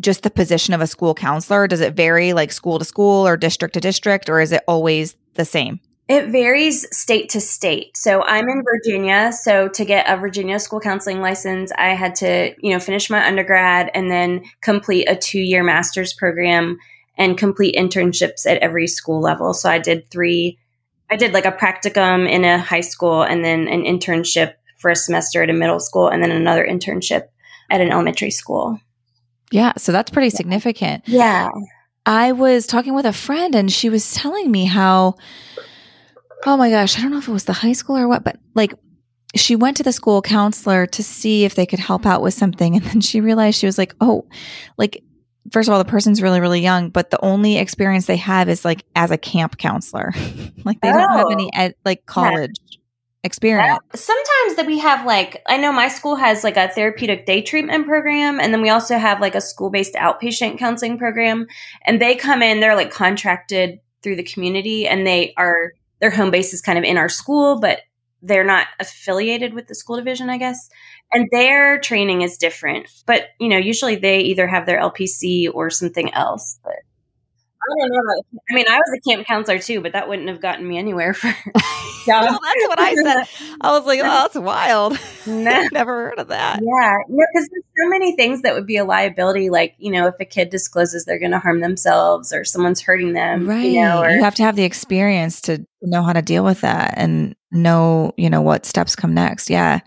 just 0.02 0.24
the 0.24 0.30
position 0.30 0.74
of 0.74 0.82
a 0.82 0.88
school 0.88 1.14
counselor? 1.14 1.68
Does 1.68 1.82
it 1.82 1.94
vary 1.94 2.34
like 2.34 2.52
school 2.52 2.80
to 2.80 2.86
school 2.86 3.28
or 3.28 3.38
district 3.38 3.74
to 3.76 3.80
district, 3.80 4.30
or 4.30 4.40
is 4.40 4.52
it 4.52 4.64
always 4.68 5.16
the 5.36 5.46
same? 5.46 5.80
It 6.10 6.30
varies 6.30 6.88
state 6.96 7.30
to 7.30 7.40
state. 7.40 7.96
So 7.96 8.24
I'm 8.24 8.50
in 8.50 8.64
Virginia. 8.64 9.32
So 9.32 9.68
to 9.70 9.86
get 9.86 10.10
a 10.10 10.18
Virginia 10.18 10.60
school 10.60 10.80
counseling 10.80 11.22
license, 11.22 11.72
I 11.78 11.90
had 11.90 12.16
to, 12.16 12.56
you 12.60 12.74
know, 12.74 12.80
finish 12.80 13.12
my 13.12 13.24
undergrad 13.24 13.92
and 13.94 14.10
then 14.10 14.44
complete 14.62 15.08
a 15.08 15.16
two 15.16 15.40
year 15.40 15.64
master's 15.64 16.12
program 16.12 16.80
and 17.16 17.38
complete 17.38 17.76
internships 17.76 18.48
at 18.48 18.58
every 18.58 18.88
school 18.88 19.22
level. 19.22 19.54
So 19.54 19.70
I 19.70 19.78
did 19.78 20.10
three, 20.10 20.58
I 21.12 21.16
did 21.16 21.32
like 21.32 21.46
a 21.46 21.52
practicum 21.52 22.28
in 22.28 22.44
a 22.44 22.58
high 22.58 22.82
school 22.82 23.22
and 23.22 23.46
then 23.46 23.68
an 23.68 23.84
internship 23.84 24.56
for 24.80 24.90
a 24.90 24.96
semester 24.96 25.44
at 25.44 25.50
a 25.52 25.54
middle 25.54 25.80
school 25.80 26.08
and 26.08 26.24
then 26.24 26.32
another 26.32 26.66
internship 26.66 27.28
at 27.70 27.82
an 27.82 27.92
elementary 27.92 28.32
school. 28.32 28.80
Yeah. 29.52 29.74
So 29.78 29.92
that's 29.92 30.10
pretty 30.10 30.32
significant. 30.32 31.08
Yeah. 31.08 31.50
I 32.08 32.32
was 32.32 32.66
talking 32.66 32.96
with 32.96 33.06
a 33.06 33.14
friend 33.14 33.54
and 33.54 33.72
she 33.72 33.90
was 33.90 34.16
telling 34.16 34.50
me 34.50 34.66
how 34.66 35.18
oh 36.46 36.58
my 36.58 36.70
gosh, 36.70 36.98
I 36.98 37.02
don't 37.02 37.12
know 37.12 37.18
if 37.18 37.28
it 37.28 37.32
was 37.32 37.46
the 37.46 37.54
high 37.54 37.74
school 37.74 37.98
or 37.98 38.08
what, 38.08 38.24
but 38.24 38.38
like 38.56 38.74
she 39.36 39.56
went 39.56 39.78
to 39.78 39.84
the 39.84 39.92
school 39.92 40.22
counselor 40.22 40.88
to 40.88 41.04
see 41.04 41.46
if 41.46 41.56
they 41.56 41.66
could 41.66 41.80
help 41.80 42.06
out 42.06 42.22
with 42.22 42.34
mm-hmm. 42.34 42.40
something. 42.40 42.76
And 42.76 42.86
then 42.86 43.02
she 43.02 43.22
realized 43.22 43.60
she 43.60 43.66
was 43.66 43.78
like, 43.78 43.96
oh, 44.02 44.28
like, 44.78 45.04
first 45.52 45.68
of 45.68 45.74
all, 45.74 45.80
the 45.80 45.90
person's 45.90 46.22
really, 46.22 46.40
really 46.40 46.62
young, 46.62 46.90
but 46.90 47.10
the 47.10 47.24
only 47.24 47.58
experience 47.58 48.06
they 48.06 48.18
have 48.18 48.50
is 48.50 48.66
like 48.66 48.84
as 48.96 49.12
a 49.12 49.18
camp 49.18 49.58
counselor. 49.58 50.14
like 50.66 50.82
they 50.82 50.90
oh. 50.90 50.94
don't 50.94 51.12
have 51.12 51.28
oh. 51.28 51.32
any 51.32 51.50
ed, 51.54 51.76
like 51.86 52.06
college. 52.06 52.56
Yeah. 52.68 52.76
Experience. 53.22 53.80
Sometimes 53.96 54.56
that 54.56 54.66
we 54.66 54.80
have 54.80 55.06
like 55.06 55.44
I 55.46 55.58
know 55.58 55.74
my 55.74 55.90
school 55.90 56.16
has 56.16 56.46
like 56.46 56.56
a 56.56 56.70
therapeutic 56.70 57.26
day 57.26 57.42
treatment 57.42 57.86
program 57.86 58.40
and 58.40 58.54
then 58.54 58.62
we 58.62 58.70
also 58.70 58.98
have 58.98 59.20
like 59.20 59.36
a 59.36 59.42
school-based 59.42 59.96
outpatient 59.96 60.58
counseling 60.58 60.98
program 60.98 61.46
and 61.84 62.02
they 62.02 62.16
come 62.16 62.42
in 62.42 62.62
they're 62.62 62.78
like 62.78 62.92
contracted 62.92 63.82
through 64.02 64.16
the 64.16 64.24
community 64.24 64.88
and 64.88 65.06
they 65.06 65.34
are 65.36 65.74
their 66.00 66.12
home 66.12 66.32
base 66.32 66.54
is 66.54 66.62
kind 66.62 66.78
of 66.78 66.84
in 66.84 66.98
our 66.98 67.10
school, 67.10 67.60
but 67.60 67.82
they're 68.22 68.44
not 68.44 68.68
affiliated 68.80 69.54
with 69.54 69.68
the 69.68 69.76
school 69.76 69.96
division, 69.98 70.30
I 70.30 70.38
guess. 70.38 70.70
And 71.12 71.28
their 71.32 71.80
training 71.80 72.22
is 72.22 72.38
different. 72.38 72.88
But, 73.06 73.28
you 73.40 73.48
know, 73.48 73.58
usually 73.58 73.96
they 73.96 74.20
either 74.22 74.48
have 74.48 74.66
their 74.66 74.80
LPC 74.80 75.50
or 75.54 75.70
something 75.70 76.14
else. 76.14 76.60
But 76.64 76.76
don't 77.70 77.92
know. 77.92 78.40
I 78.50 78.54
mean, 78.54 78.66
I 78.70 78.78
was 78.78 78.98
a 78.98 79.10
camp 79.10 79.28
counselor 79.28 79.60
too, 79.60 79.82
but 79.82 79.94
that 79.94 80.08
wouldn't 80.08 80.30
have 80.30 80.42
gotten 80.42 80.68
me 80.68 80.78
anywhere 80.78 81.14
for. 81.14 81.34
Yeah, 82.08 82.22
well, 82.30 82.40
that's 82.42 82.68
what 82.68 82.80
I 82.80 82.96
said. 82.96 83.56
I 83.62 83.72
was 83.72 83.86
like, 83.86 84.00
"Oh, 84.00 84.04
that's 84.04 84.36
wild." 84.36 84.98
No. 85.28 85.68
Never 85.72 86.10
heard 86.10 86.18
of 86.18 86.30
that. 86.30 86.60
Yeah, 86.60 86.96
no, 87.08 87.26
because 87.34 87.50
there's 87.50 87.64
so 87.78 87.90
many 87.90 88.16
things 88.16 88.42
that 88.42 88.56
would 88.56 88.66
be 88.66 88.78
a 88.78 88.84
liability. 88.84 89.52
Like, 89.52 89.76
you 89.78 89.92
know, 89.92 90.08
if 90.08 90.16
a 90.20 90.26
kid 90.26 90.50
discloses 90.50 91.06
they're 91.06 91.20
going 91.20 91.34
to 91.34 91.40
harm 91.40 91.60
themselves 91.60 92.34
or 92.34 92.44
someone's 92.44 92.82
hurting 92.82 93.14
them, 93.14 93.48
right? 93.48 93.64
You, 93.64 93.82
know, 93.82 94.02
or, 94.02 94.10
you 94.10 94.24
have 94.24 94.34
to 94.36 94.44
have 94.44 94.56
the 94.56 94.64
experience 94.64 95.42
to 95.42 95.68
know 95.84 96.02
how 96.02 96.14
to 96.14 96.24
deal 96.24 96.44
with 96.44 96.62
that 96.62 96.96
and 96.98 97.36
know, 97.52 98.14
you 98.18 98.30
know, 98.30 98.42
what 98.42 98.66
steps 98.66 98.96
come 98.96 99.14
next. 99.14 99.52
Yeah. 99.52 99.82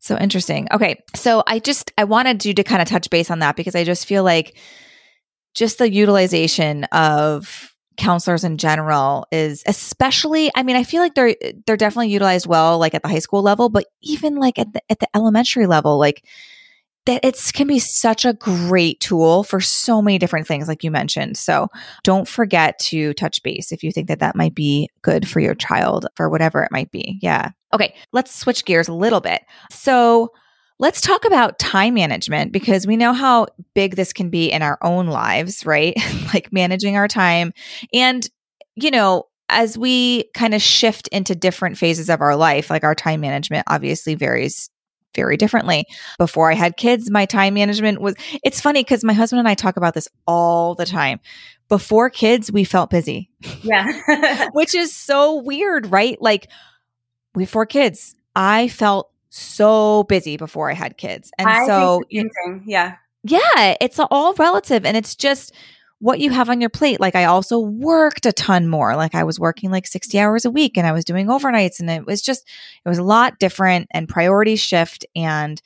So 0.00 0.16
interesting. 0.16 0.68
Okay, 0.72 1.02
so 1.14 1.42
I 1.46 1.58
just 1.58 1.92
I 1.98 2.04
wanted 2.04 2.46
you 2.46 2.54
to 2.54 2.64
kind 2.64 2.80
of 2.80 2.88
touch 2.88 3.10
base 3.10 3.30
on 3.30 3.40
that 3.40 3.56
because 3.56 3.74
I 3.74 3.84
just 3.84 4.06
feel 4.06 4.24
like 4.24 4.56
just 5.56 5.78
the 5.78 5.90
utilization 5.90 6.84
of 6.92 7.74
counselors 7.96 8.44
in 8.44 8.58
general 8.58 9.26
is 9.32 9.62
especially 9.66 10.50
I 10.54 10.62
mean 10.62 10.76
I 10.76 10.84
feel 10.84 11.00
like 11.00 11.14
they're 11.14 11.34
they're 11.66 11.78
definitely 11.78 12.10
utilized 12.10 12.46
well 12.46 12.78
like 12.78 12.94
at 12.94 13.02
the 13.02 13.08
high 13.08 13.20
school 13.20 13.42
level 13.42 13.70
but 13.70 13.86
even 14.02 14.36
like 14.36 14.58
at 14.58 14.72
the 14.74 14.82
at 14.90 15.00
the 15.00 15.08
elementary 15.16 15.66
level 15.66 15.98
like 15.98 16.22
that 17.06 17.24
it 17.24 17.40
can 17.54 17.66
be 17.66 17.78
such 17.78 18.24
a 18.24 18.34
great 18.34 19.00
tool 19.00 19.44
for 19.44 19.60
so 19.60 20.02
many 20.02 20.18
different 20.18 20.46
things 20.46 20.66
like 20.66 20.82
you 20.82 20.90
mentioned. 20.90 21.36
So 21.36 21.68
don't 22.02 22.26
forget 22.26 22.78
to 22.80 23.14
touch 23.14 23.42
base 23.44 23.70
if 23.70 23.84
you 23.84 23.92
think 23.92 24.08
that 24.08 24.18
that 24.18 24.34
might 24.34 24.56
be 24.56 24.90
good 25.02 25.26
for 25.26 25.38
your 25.38 25.54
child 25.54 26.06
for 26.16 26.28
whatever 26.28 26.64
it 26.64 26.72
might 26.72 26.90
be. 26.90 27.18
Yeah. 27.22 27.50
Okay 27.72 27.94
let's 28.12 28.34
switch 28.34 28.64
gears 28.64 28.88
a 28.88 28.94
little 28.94 29.20
bit. 29.20 29.40
So 29.70 30.32
Let's 30.78 31.00
talk 31.00 31.24
about 31.24 31.58
time 31.58 31.94
management 31.94 32.52
because 32.52 32.86
we 32.86 32.96
know 32.96 33.12
how 33.12 33.46
big 33.74 33.96
this 33.96 34.12
can 34.12 34.28
be 34.28 34.52
in 34.52 34.62
our 34.62 34.78
own 34.82 35.06
lives, 35.06 35.64
right? 35.64 35.96
like 36.34 36.52
managing 36.52 36.96
our 36.96 37.08
time. 37.08 37.52
And, 37.94 38.28
you 38.74 38.90
know, 38.90 39.24
as 39.48 39.78
we 39.78 40.24
kind 40.34 40.54
of 40.54 40.60
shift 40.60 41.08
into 41.08 41.34
different 41.34 41.78
phases 41.78 42.10
of 42.10 42.20
our 42.20 42.36
life, 42.36 42.68
like 42.68 42.84
our 42.84 42.94
time 42.94 43.20
management 43.20 43.64
obviously 43.68 44.14
varies 44.14 44.70
very 45.14 45.36
differently. 45.36 45.84
Before 46.18 46.50
I 46.50 46.54
had 46.54 46.76
kids, 46.76 47.10
my 47.10 47.24
time 47.24 47.54
management 47.54 48.00
was, 48.00 48.14
it's 48.44 48.60
funny 48.60 48.82
because 48.82 49.02
my 49.02 49.14
husband 49.14 49.38
and 49.40 49.48
I 49.48 49.54
talk 49.54 49.76
about 49.76 49.94
this 49.94 50.08
all 50.26 50.74
the 50.74 50.84
time. 50.84 51.20
Before 51.68 52.10
kids, 52.10 52.52
we 52.52 52.64
felt 52.64 52.90
busy. 52.90 53.30
Yeah. 53.62 54.48
Which 54.52 54.74
is 54.74 54.94
so 54.94 55.42
weird, 55.42 55.90
right? 55.90 56.20
Like 56.20 56.48
before 57.34 57.66
kids, 57.66 58.14
I 58.36 58.68
felt 58.68 59.10
so 59.36 60.04
busy 60.04 60.36
before 60.36 60.70
I 60.70 60.74
had 60.74 60.96
kids. 60.96 61.30
And 61.38 61.48
I 61.48 61.66
so, 61.66 62.02
yeah. 62.10 62.96
Yeah, 63.22 63.76
it's 63.80 63.98
all 63.98 64.34
relative 64.34 64.84
and 64.84 64.96
it's 64.96 65.16
just 65.16 65.52
what 65.98 66.20
you 66.20 66.30
have 66.30 66.50
on 66.50 66.60
your 66.60 66.70
plate. 66.70 67.00
Like 67.00 67.14
I 67.14 67.24
also 67.24 67.58
worked 67.58 68.26
a 68.26 68.32
ton 68.32 68.68
more. 68.68 68.96
Like 68.96 69.14
I 69.14 69.24
was 69.24 69.40
working 69.40 69.70
like 69.70 69.86
60 69.86 70.18
hours 70.18 70.44
a 70.44 70.50
week 70.50 70.76
and 70.76 70.86
I 70.86 70.92
was 70.92 71.04
doing 71.04 71.26
overnights 71.26 71.80
and 71.80 71.90
it 71.90 72.06
was 72.06 72.22
just 72.22 72.48
it 72.84 72.88
was 72.88 72.98
a 72.98 73.02
lot 73.02 73.38
different 73.38 73.88
and 73.90 74.08
priorities 74.08 74.60
shift 74.60 75.06
and 75.16 75.60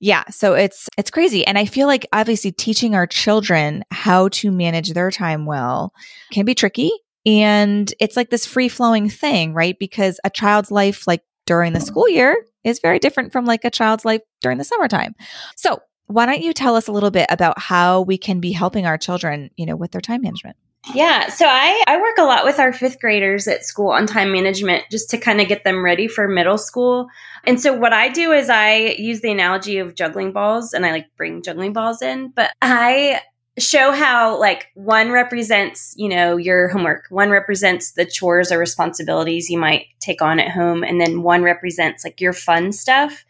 yeah, 0.00 0.24
so 0.30 0.54
it's 0.54 0.88
it's 0.98 1.12
crazy 1.12 1.46
and 1.46 1.56
I 1.56 1.64
feel 1.64 1.86
like 1.86 2.08
obviously 2.12 2.50
teaching 2.50 2.94
our 2.96 3.06
children 3.06 3.84
how 3.92 4.28
to 4.28 4.50
manage 4.50 4.92
their 4.92 5.12
time 5.12 5.46
well 5.46 5.94
can 6.32 6.44
be 6.44 6.56
tricky 6.56 6.90
and 7.24 7.92
it's 8.00 8.16
like 8.16 8.30
this 8.30 8.44
free 8.44 8.68
flowing 8.68 9.08
thing, 9.08 9.54
right? 9.54 9.78
Because 9.78 10.18
a 10.24 10.30
child's 10.30 10.72
life 10.72 11.06
like 11.06 11.22
during 11.52 11.74
the 11.74 11.80
school 11.80 12.08
year 12.08 12.34
is 12.64 12.78
very 12.80 12.98
different 12.98 13.30
from 13.30 13.44
like 13.44 13.62
a 13.62 13.70
child's 13.70 14.06
life 14.06 14.22
during 14.40 14.56
the 14.56 14.64
summertime. 14.64 15.14
So, 15.54 15.82
why 16.06 16.24
don't 16.24 16.40
you 16.40 16.54
tell 16.54 16.76
us 16.76 16.88
a 16.88 16.92
little 16.92 17.10
bit 17.10 17.26
about 17.28 17.58
how 17.58 18.00
we 18.00 18.16
can 18.16 18.40
be 18.40 18.52
helping 18.52 18.86
our 18.86 18.96
children, 18.96 19.50
you 19.56 19.66
know, 19.66 19.76
with 19.76 19.90
their 19.92 20.00
time 20.00 20.22
management? 20.22 20.56
Yeah, 20.94 21.28
so 21.28 21.44
I, 21.46 21.84
I 21.86 22.00
work 22.00 22.16
a 22.18 22.24
lot 22.24 22.46
with 22.46 22.58
our 22.58 22.72
fifth 22.72 23.00
graders 23.00 23.46
at 23.48 23.66
school 23.66 23.90
on 23.90 24.06
time 24.06 24.32
management 24.32 24.84
just 24.90 25.10
to 25.10 25.18
kind 25.18 25.42
of 25.42 25.46
get 25.46 25.62
them 25.62 25.84
ready 25.84 26.08
for 26.08 26.26
middle 26.26 26.56
school. 26.56 27.06
And 27.44 27.60
so 27.60 27.74
what 27.74 27.92
I 27.92 28.08
do 28.08 28.32
is 28.32 28.48
I 28.48 28.96
use 28.98 29.20
the 29.20 29.30
analogy 29.30 29.76
of 29.76 29.94
juggling 29.94 30.32
balls 30.32 30.72
and 30.72 30.86
I 30.86 30.92
like 30.92 31.06
bring 31.18 31.42
juggling 31.42 31.74
balls 31.74 32.00
in, 32.00 32.32
but 32.34 32.50
I 32.62 33.20
show 33.58 33.92
how 33.92 34.38
like 34.40 34.68
one 34.74 35.10
represents 35.10 35.94
you 35.96 36.08
know 36.08 36.38
your 36.38 36.68
homework 36.68 37.04
one 37.10 37.28
represents 37.28 37.92
the 37.92 38.06
chores 38.06 38.50
or 38.50 38.58
responsibilities 38.58 39.50
you 39.50 39.58
might 39.58 39.86
take 40.00 40.22
on 40.22 40.40
at 40.40 40.50
home 40.50 40.82
and 40.82 41.00
then 41.00 41.22
one 41.22 41.42
represents 41.42 42.04
like 42.04 42.20
your 42.20 42.32
fun 42.32 42.72
stuff. 42.72 43.24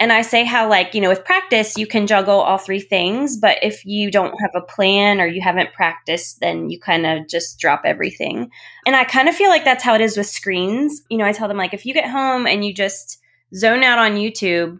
And 0.00 0.12
i 0.12 0.22
say 0.22 0.44
how 0.44 0.68
like 0.68 0.94
you 0.94 1.00
know 1.00 1.08
with 1.08 1.24
practice 1.24 1.76
you 1.76 1.88
can 1.88 2.06
juggle 2.06 2.38
all 2.38 2.58
three 2.58 2.78
things 2.78 3.36
but 3.36 3.58
if 3.62 3.84
you 3.84 4.12
don't 4.12 4.40
have 4.40 4.52
a 4.54 4.60
plan 4.60 5.20
or 5.20 5.26
you 5.26 5.42
haven't 5.42 5.72
practiced 5.72 6.38
then 6.38 6.70
you 6.70 6.78
kind 6.78 7.04
of 7.04 7.26
just 7.26 7.58
drop 7.58 7.82
everything. 7.84 8.50
And 8.86 8.94
i 8.94 9.02
kind 9.02 9.28
of 9.28 9.34
feel 9.34 9.50
like 9.50 9.64
that's 9.64 9.82
how 9.82 9.96
it 9.96 10.00
is 10.00 10.16
with 10.16 10.26
screens. 10.26 11.02
You 11.10 11.18
know 11.18 11.24
i 11.24 11.32
tell 11.32 11.48
them 11.48 11.56
like 11.56 11.74
if 11.74 11.84
you 11.84 11.94
get 11.94 12.08
home 12.08 12.46
and 12.46 12.64
you 12.64 12.72
just 12.72 13.18
zone 13.54 13.82
out 13.82 13.98
on 13.98 14.12
youtube 14.12 14.78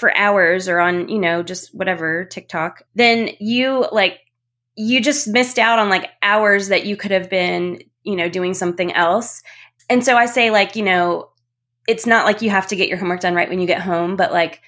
for 0.00 0.16
hours 0.16 0.68
or 0.68 0.80
on, 0.80 1.08
you 1.08 1.18
know, 1.18 1.42
just 1.42 1.74
whatever, 1.74 2.24
TikTok, 2.24 2.82
then 2.94 3.30
you 3.38 3.86
like, 3.92 4.18
you 4.74 5.00
just 5.00 5.28
missed 5.28 5.58
out 5.58 5.78
on 5.78 5.88
like 5.88 6.10
hours 6.22 6.68
that 6.68 6.86
you 6.86 6.96
could 6.96 7.10
have 7.10 7.30
been, 7.30 7.82
you 8.02 8.16
know, 8.16 8.28
doing 8.28 8.54
something 8.54 8.92
else. 8.92 9.42
And 9.88 10.04
so 10.04 10.16
I 10.16 10.26
say, 10.26 10.50
like, 10.50 10.74
you 10.74 10.82
know, 10.82 11.28
it's 11.86 12.06
not 12.06 12.24
like 12.24 12.42
you 12.42 12.50
have 12.50 12.66
to 12.68 12.76
get 12.76 12.88
your 12.88 12.98
homework 12.98 13.20
done 13.20 13.34
right 13.34 13.48
when 13.48 13.60
you 13.60 13.66
get 13.66 13.82
home, 13.82 14.16
but 14.16 14.32
like, 14.32 14.62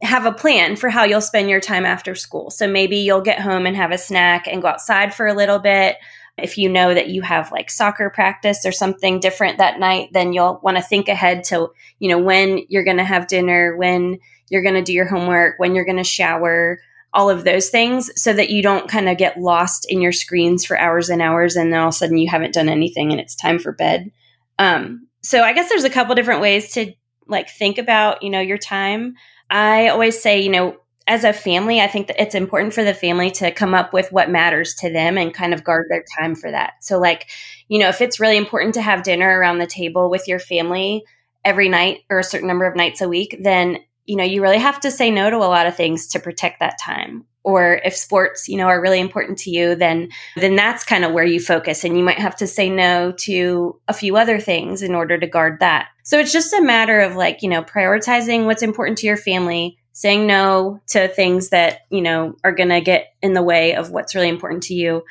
have 0.00 0.26
a 0.26 0.32
plan 0.32 0.76
for 0.76 0.88
how 0.88 1.04
you'll 1.04 1.20
spend 1.20 1.50
your 1.50 1.60
time 1.60 1.84
after 1.84 2.14
school. 2.14 2.50
So 2.50 2.68
maybe 2.68 2.98
you'll 2.98 3.20
get 3.20 3.40
home 3.40 3.66
and 3.66 3.76
have 3.76 3.90
a 3.90 3.98
snack 3.98 4.46
and 4.46 4.62
go 4.62 4.68
outside 4.68 5.12
for 5.12 5.26
a 5.26 5.34
little 5.34 5.58
bit. 5.58 5.96
If 6.42 6.58
you 6.58 6.68
know 6.68 6.94
that 6.94 7.08
you 7.08 7.22
have 7.22 7.52
like 7.52 7.70
soccer 7.70 8.10
practice 8.10 8.64
or 8.64 8.72
something 8.72 9.20
different 9.20 9.58
that 9.58 9.78
night, 9.78 10.10
then 10.12 10.32
you'll 10.32 10.60
want 10.62 10.76
to 10.76 10.82
think 10.82 11.08
ahead 11.08 11.44
to, 11.44 11.68
you 11.98 12.08
know, 12.08 12.18
when 12.18 12.64
you're 12.68 12.84
going 12.84 12.96
to 12.98 13.04
have 13.04 13.28
dinner, 13.28 13.76
when 13.76 14.18
you're 14.48 14.62
going 14.62 14.74
to 14.74 14.82
do 14.82 14.92
your 14.92 15.06
homework, 15.06 15.58
when 15.58 15.74
you're 15.74 15.84
going 15.84 15.98
to 15.98 16.04
shower, 16.04 16.78
all 17.12 17.30
of 17.30 17.44
those 17.44 17.70
things 17.70 18.10
so 18.20 18.32
that 18.32 18.50
you 18.50 18.62
don't 18.62 18.88
kind 18.88 19.08
of 19.08 19.16
get 19.16 19.40
lost 19.40 19.86
in 19.88 20.00
your 20.00 20.12
screens 20.12 20.64
for 20.64 20.78
hours 20.78 21.08
and 21.08 21.22
hours 21.22 21.56
and 21.56 21.72
then 21.72 21.80
all 21.80 21.88
of 21.88 21.94
a 21.94 21.96
sudden 21.96 22.18
you 22.18 22.28
haven't 22.28 22.54
done 22.54 22.68
anything 22.68 23.10
and 23.10 23.20
it's 23.20 23.34
time 23.34 23.58
for 23.58 23.72
bed. 23.72 24.10
Um, 24.58 25.08
so 25.22 25.42
I 25.42 25.52
guess 25.52 25.68
there's 25.68 25.84
a 25.84 25.90
couple 25.90 26.14
different 26.14 26.42
ways 26.42 26.72
to 26.74 26.92
like 27.26 27.48
think 27.48 27.78
about, 27.78 28.22
you 28.22 28.30
know, 28.30 28.40
your 28.40 28.58
time. 28.58 29.14
I 29.50 29.88
always 29.88 30.20
say, 30.20 30.40
you 30.40 30.50
know, 30.50 30.76
as 31.08 31.24
a 31.24 31.32
family, 31.32 31.80
I 31.80 31.88
think 31.88 32.06
that 32.06 32.20
it's 32.20 32.34
important 32.34 32.74
for 32.74 32.84
the 32.84 32.94
family 32.94 33.30
to 33.32 33.50
come 33.50 33.74
up 33.74 33.92
with 33.92 34.12
what 34.12 34.30
matters 34.30 34.74
to 34.76 34.92
them 34.92 35.18
and 35.18 35.34
kind 35.34 35.52
of 35.52 35.64
guard 35.64 35.86
their 35.88 36.04
time 36.18 36.34
for 36.34 36.50
that. 36.50 36.74
So, 36.80 36.98
like, 36.98 37.28
you 37.66 37.78
know, 37.78 37.88
if 37.88 38.00
it's 38.00 38.20
really 38.20 38.36
important 38.36 38.74
to 38.74 38.82
have 38.82 39.02
dinner 39.02 39.38
around 39.38 39.58
the 39.58 39.66
table 39.66 40.10
with 40.10 40.28
your 40.28 40.38
family 40.38 41.04
every 41.44 41.68
night 41.68 42.00
or 42.10 42.18
a 42.18 42.24
certain 42.24 42.46
number 42.46 42.66
of 42.66 42.76
nights 42.76 43.00
a 43.00 43.08
week, 43.08 43.38
then 43.40 43.78
you 44.08 44.16
know, 44.16 44.24
you 44.24 44.40
really 44.40 44.58
have 44.58 44.80
to 44.80 44.90
say 44.90 45.10
no 45.10 45.28
to 45.28 45.36
a 45.36 45.52
lot 45.52 45.66
of 45.66 45.76
things 45.76 46.08
to 46.08 46.18
protect 46.18 46.60
that 46.60 46.78
time. 46.80 47.26
Or 47.44 47.80
if 47.84 47.94
sports, 47.94 48.48
you 48.48 48.56
know, 48.56 48.66
are 48.66 48.80
really 48.80 49.00
important 49.00 49.38
to 49.40 49.50
you, 49.50 49.74
then 49.74 50.08
then 50.34 50.56
that's 50.56 50.82
kind 50.82 51.04
of 51.04 51.12
where 51.12 51.24
you 51.24 51.40
focus 51.40 51.84
and 51.84 51.96
you 51.96 52.02
might 52.02 52.18
have 52.18 52.34
to 52.36 52.46
say 52.46 52.70
no 52.70 53.12
to 53.12 53.78
a 53.86 53.92
few 53.92 54.16
other 54.16 54.40
things 54.40 54.82
in 54.82 54.94
order 54.94 55.18
to 55.18 55.26
guard 55.26 55.60
that. 55.60 55.88
So 56.04 56.18
it's 56.18 56.32
just 56.32 56.54
a 56.54 56.62
matter 56.62 57.00
of 57.00 57.16
like, 57.16 57.42
you 57.42 57.50
know, 57.50 57.62
prioritizing 57.62 58.46
what's 58.46 58.62
important 58.62 58.96
to 58.98 59.06
your 59.06 59.18
family, 59.18 59.76
saying 59.98 60.28
no 60.28 60.80
to 60.86 61.08
things 61.08 61.48
that, 61.48 61.80
you 61.90 62.00
know, 62.00 62.36
are 62.44 62.52
going 62.52 62.68
to 62.68 62.80
get 62.80 63.08
in 63.20 63.32
the 63.32 63.42
way 63.42 63.74
of 63.74 63.90
what's 63.90 64.14
really 64.14 64.28
important 64.28 64.62
to 64.62 64.72
you 64.72 65.02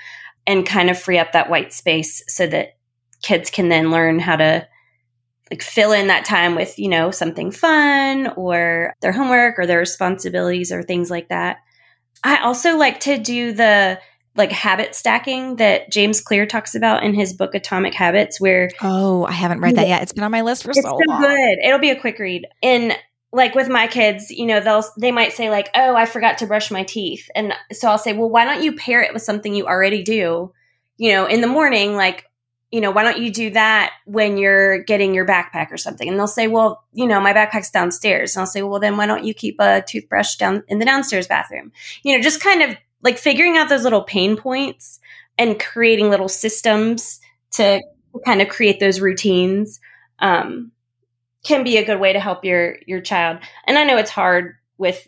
and 0.45 0.65
kind 0.65 0.89
of 0.89 0.97
free 0.97 1.17
up 1.17 1.33
that 1.33 1.49
white 1.49 1.73
space 1.73 2.23
so 2.29 2.47
that 2.47 2.77
kids 3.21 3.49
can 3.49 3.67
then 3.67 3.91
learn 3.91 4.17
how 4.17 4.37
to 4.37 4.65
like 5.51 5.61
fill 5.61 5.91
in 5.91 6.07
that 6.07 6.23
time 6.23 6.55
with, 6.55 6.79
you 6.79 6.87
know, 6.87 7.11
something 7.11 7.51
fun 7.51 8.27
or 8.37 8.93
their 9.01 9.11
homework 9.11 9.59
or 9.59 9.65
their 9.65 9.79
responsibilities 9.79 10.71
or 10.71 10.83
things 10.83 11.11
like 11.11 11.27
that. 11.27 11.57
I 12.23 12.37
also 12.43 12.77
like 12.77 13.01
to 13.01 13.17
do 13.17 13.51
the 13.51 13.99
like 14.37 14.53
habit 14.53 14.95
stacking 14.95 15.57
that 15.57 15.91
James 15.91 16.21
Clear 16.21 16.45
talks 16.45 16.75
about 16.75 17.03
in 17.03 17.13
his 17.13 17.33
book 17.33 17.55
Atomic 17.55 17.93
Habits 17.93 18.39
where 18.39 18.69
Oh, 18.81 19.25
I 19.25 19.33
haven't 19.33 19.59
read 19.59 19.75
that 19.75 19.89
yet. 19.89 20.01
It's 20.01 20.13
been 20.13 20.23
on 20.23 20.31
my 20.31 20.43
list 20.43 20.63
for 20.63 20.73
so 20.73 20.97
long. 21.09 21.21
good. 21.23 21.57
It'll 21.61 21.77
be 21.77 21.89
a 21.89 21.99
quick 21.99 22.19
read. 22.19 22.47
And 22.63 22.97
like 23.31 23.55
with 23.55 23.67
my 23.67 23.87
kids, 23.87 24.31
you 24.31 24.45
know, 24.45 24.59
they'll 24.59 24.83
they 24.97 25.11
might 25.11 25.33
say 25.33 25.49
like, 25.49 25.69
"Oh, 25.75 25.95
I 25.95 26.05
forgot 26.05 26.39
to 26.39 26.47
brush 26.47 26.71
my 26.71 26.83
teeth." 26.83 27.29
And 27.35 27.53
so 27.71 27.89
I'll 27.89 27.97
say, 27.97 28.13
"Well, 28.13 28.29
why 28.29 28.45
don't 28.45 28.63
you 28.63 28.75
pair 28.75 29.01
it 29.01 29.13
with 29.13 29.21
something 29.21 29.53
you 29.53 29.65
already 29.67 30.03
do?" 30.03 30.53
You 30.97 31.11
know, 31.11 31.25
in 31.25 31.41
the 31.41 31.47
morning 31.47 31.95
like 31.95 32.25
you 32.71 32.81
know, 32.81 32.91
why 32.91 33.03
don't 33.03 33.19
you 33.19 33.31
do 33.31 33.49
that 33.51 33.93
when 34.05 34.37
you're 34.37 34.79
getting 34.83 35.13
your 35.13 35.25
backpack 35.25 35.71
or 35.71 35.77
something? 35.77 36.07
And 36.07 36.19
they'll 36.19 36.27
say, 36.27 36.47
well, 36.47 36.83
you 36.91 37.07
know, 37.07 37.21
my 37.21 37.33
backpack's 37.33 37.71
downstairs. 37.71 38.35
And 38.35 38.41
I'll 38.41 38.47
say, 38.47 38.61
well, 38.61 38.79
then 38.79 38.97
why 38.97 39.05
don't 39.05 39.23
you 39.23 39.33
keep 39.33 39.55
a 39.59 39.83
toothbrush 39.87 40.35
down 40.35 40.63
in 40.67 40.79
the 40.79 40.85
downstairs 40.85 41.27
bathroom? 41.27 41.71
You 42.03 42.15
know, 42.17 42.21
just 42.21 42.43
kind 42.43 42.61
of 42.61 42.75
like 43.03 43.17
figuring 43.17 43.57
out 43.57 43.69
those 43.69 43.83
little 43.83 44.03
pain 44.03 44.35
points 44.35 44.99
and 45.37 45.59
creating 45.59 46.09
little 46.09 46.27
systems 46.27 47.21
to 47.51 47.81
kind 48.25 48.41
of 48.41 48.49
create 48.49 48.79
those 48.79 48.99
routines 48.99 49.79
um, 50.19 50.71
can 51.47 51.63
be 51.63 51.77
a 51.77 51.85
good 51.85 51.99
way 51.99 52.11
to 52.11 52.19
help 52.19 52.43
your 52.43 52.77
your 52.85 52.99
child. 52.99 53.39
And 53.65 53.77
I 53.77 53.85
know 53.85 53.97
it's 53.97 54.11
hard 54.11 54.55
with, 54.77 55.07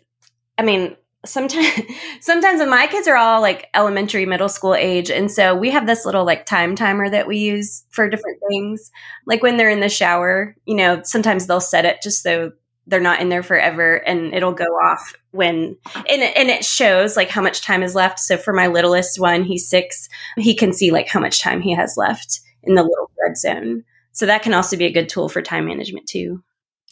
I 0.56 0.62
mean, 0.62 0.96
sometimes 1.26 1.68
sometimes 2.20 2.60
when 2.60 2.70
my 2.70 2.86
kids 2.86 3.06
are 3.06 3.16
all 3.16 3.42
like 3.42 3.68
elementary 3.74 4.24
middle 4.24 4.48
school 4.48 4.74
age 4.74 5.10
and 5.10 5.30
so 5.30 5.54
we 5.54 5.70
have 5.70 5.86
this 5.86 6.06
little 6.06 6.24
like 6.24 6.46
time 6.46 6.74
timer 6.74 7.10
that 7.10 7.26
we 7.26 7.36
use 7.36 7.84
for 7.90 8.08
different 8.08 8.38
things. 8.48 8.90
Like 9.26 9.42
when 9.42 9.58
they're 9.58 9.68
in 9.68 9.80
the 9.80 9.90
shower 9.90 10.56
you 10.64 10.74
know 10.74 11.02
sometimes 11.04 11.46
they'll 11.46 11.60
set 11.60 11.84
it 11.84 11.98
just 12.02 12.22
so 12.22 12.52
they're 12.86 13.00
not 13.00 13.20
in 13.20 13.28
there 13.28 13.42
forever 13.42 13.96
and 13.96 14.34
it'll 14.34 14.54
go 14.54 14.64
off 14.64 15.14
when 15.32 15.76
and 15.94 16.22
it, 16.22 16.36
and 16.36 16.48
it 16.48 16.64
shows 16.64 17.18
like 17.18 17.28
how 17.28 17.42
much 17.42 17.60
time 17.60 17.82
is 17.82 17.94
left. 17.94 18.18
So 18.18 18.38
for 18.38 18.54
my 18.54 18.68
littlest 18.68 19.20
one 19.20 19.44
he's 19.44 19.68
6 19.68 20.08
he 20.38 20.54
can 20.54 20.72
see 20.72 20.90
like 20.90 21.08
how 21.08 21.20
much 21.20 21.42
time 21.42 21.60
he 21.60 21.74
has 21.74 21.98
left 21.98 22.40
in 22.62 22.76
the 22.76 22.82
little 22.82 23.10
red 23.22 23.36
zone 23.36 23.84
so 24.12 24.26
that 24.26 24.42
can 24.42 24.54
also 24.54 24.76
be 24.76 24.86
a 24.86 24.92
good 24.92 25.08
tool 25.08 25.28
for 25.28 25.42
time 25.42 25.66
management 25.66 26.06
too 26.06 26.42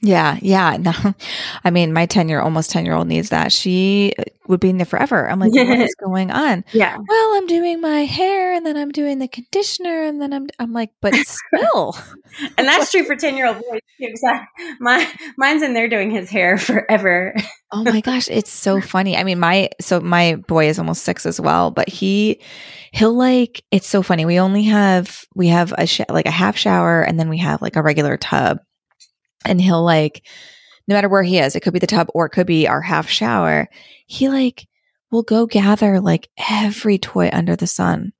yeah, 0.00 0.38
yeah. 0.40 0.76
No, 0.76 0.92
I 1.64 1.70
mean, 1.70 1.92
my 1.92 2.06
10 2.06 2.28
year, 2.28 2.40
almost 2.40 2.70
10 2.70 2.84
year 2.84 2.94
old 2.94 3.08
needs 3.08 3.30
that. 3.30 3.50
She 3.52 4.14
uh, 4.16 4.24
would 4.46 4.60
be 4.60 4.70
in 4.70 4.78
there 4.78 4.86
forever. 4.86 5.28
I'm 5.28 5.40
like, 5.40 5.52
what 5.52 5.80
is 5.80 5.94
going 6.00 6.30
on? 6.30 6.64
Yeah. 6.72 6.96
Well, 6.96 7.34
I'm 7.34 7.46
doing 7.48 7.80
my 7.80 8.04
hair 8.04 8.52
and 8.52 8.64
then 8.64 8.76
I'm 8.76 8.90
doing 8.90 9.18
the 9.18 9.26
conditioner 9.26 10.04
and 10.04 10.22
then 10.22 10.32
I'm 10.32 10.46
I'm 10.60 10.72
like, 10.72 10.90
but 11.00 11.14
still. 11.14 11.96
and 12.58 12.68
that's 12.68 12.92
true 12.92 13.04
for 13.04 13.16
10 13.16 13.36
year 13.36 13.46
old 13.46 13.56
boys 13.56 13.80
too. 14.00 14.14
I, 14.24 14.46
my 14.78 15.12
mine's 15.36 15.62
in 15.62 15.74
there 15.74 15.88
doing 15.88 16.12
his 16.12 16.30
hair 16.30 16.58
forever. 16.58 17.34
oh 17.72 17.82
my 17.82 18.00
gosh, 18.00 18.28
it's 18.28 18.52
so 18.52 18.80
funny. 18.80 19.16
I 19.16 19.24
mean, 19.24 19.40
my 19.40 19.70
so 19.80 20.00
my 20.00 20.36
boy 20.36 20.68
is 20.68 20.78
almost 20.78 21.02
six 21.02 21.26
as 21.26 21.40
well, 21.40 21.72
but 21.72 21.88
he 21.88 22.40
he'll 22.92 23.14
like 23.14 23.64
it's 23.72 23.88
so 23.88 24.02
funny. 24.02 24.24
We 24.24 24.38
only 24.38 24.62
have 24.64 25.26
we 25.34 25.48
have 25.48 25.74
a 25.76 25.86
sh- 25.86 26.02
like 26.08 26.26
a 26.26 26.30
half 26.30 26.56
shower 26.56 27.02
and 27.02 27.18
then 27.18 27.28
we 27.28 27.38
have 27.38 27.60
like 27.60 27.74
a 27.74 27.82
regular 27.82 28.16
tub, 28.16 28.60
and 29.44 29.60
he'll 29.60 29.84
like 29.84 30.22
no 30.88 30.94
matter 30.94 31.08
where 31.08 31.22
he 31.22 31.38
is, 31.38 31.54
it 31.54 31.60
could 31.60 31.74
be 31.74 31.78
the 31.78 31.86
tub 31.86 32.08
or 32.14 32.26
it 32.26 32.30
could 32.30 32.46
be 32.46 32.66
our 32.66 32.80
half 32.80 33.08
shower. 33.08 33.68
He 34.06 34.28
like 34.28 34.66
will 35.10 35.22
go 35.22 35.46
gather 35.46 36.00
like 36.00 36.28
every 36.50 36.98
toy 36.98 37.28
under 37.32 37.54
the 37.54 37.66
sun. 37.66 38.12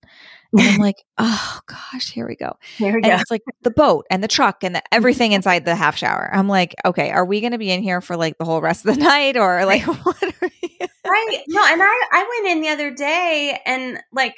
And 0.52 0.62
I'm 0.62 0.78
like, 0.78 1.02
oh 1.16 1.60
gosh, 1.66 2.10
here 2.10 2.28
we 2.28 2.36
go. 2.36 2.56
Here 2.76 2.92
we 2.92 3.02
and 3.02 3.04
go. 3.04 3.16
it's 3.16 3.30
like 3.30 3.42
the 3.62 3.70
boat 3.70 4.04
and 4.10 4.22
the 4.22 4.28
truck 4.28 4.62
and 4.62 4.74
the, 4.74 4.82
everything 4.92 5.32
inside 5.32 5.64
the 5.64 5.74
half 5.74 5.96
shower. 5.96 6.30
I'm 6.32 6.48
like, 6.48 6.74
okay, 6.84 7.10
are 7.10 7.24
we 7.24 7.40
going 7.40 7.52
to 7.52 7.58
be 7.58 7.70
in 7.70 7.82
here 7.82 8.02
for 8.02 8.16
like 8.16 8.36
the 8.38 8.44
whole 8.44 8.60
rest 8.60 8.86
of 8.86 8.94
the 8.94 9.00
night 9.04 9.36
or 9.38 9.64
like 9.64 9.82
what 9.82 10.22
are 10.22 10.32
we? 10.42 10.78
Right. 11.06 11.42
No, 11.48 11.64
and 11.64 11.82
I 11.82 12.04
I 12.12 12.40
went 12.42 12.54
in 12.54 12.60
the 12.60 12.68
other 12.68 12.90
day 12.90 13.58
and 13.64 13.98
like 14.12 14.34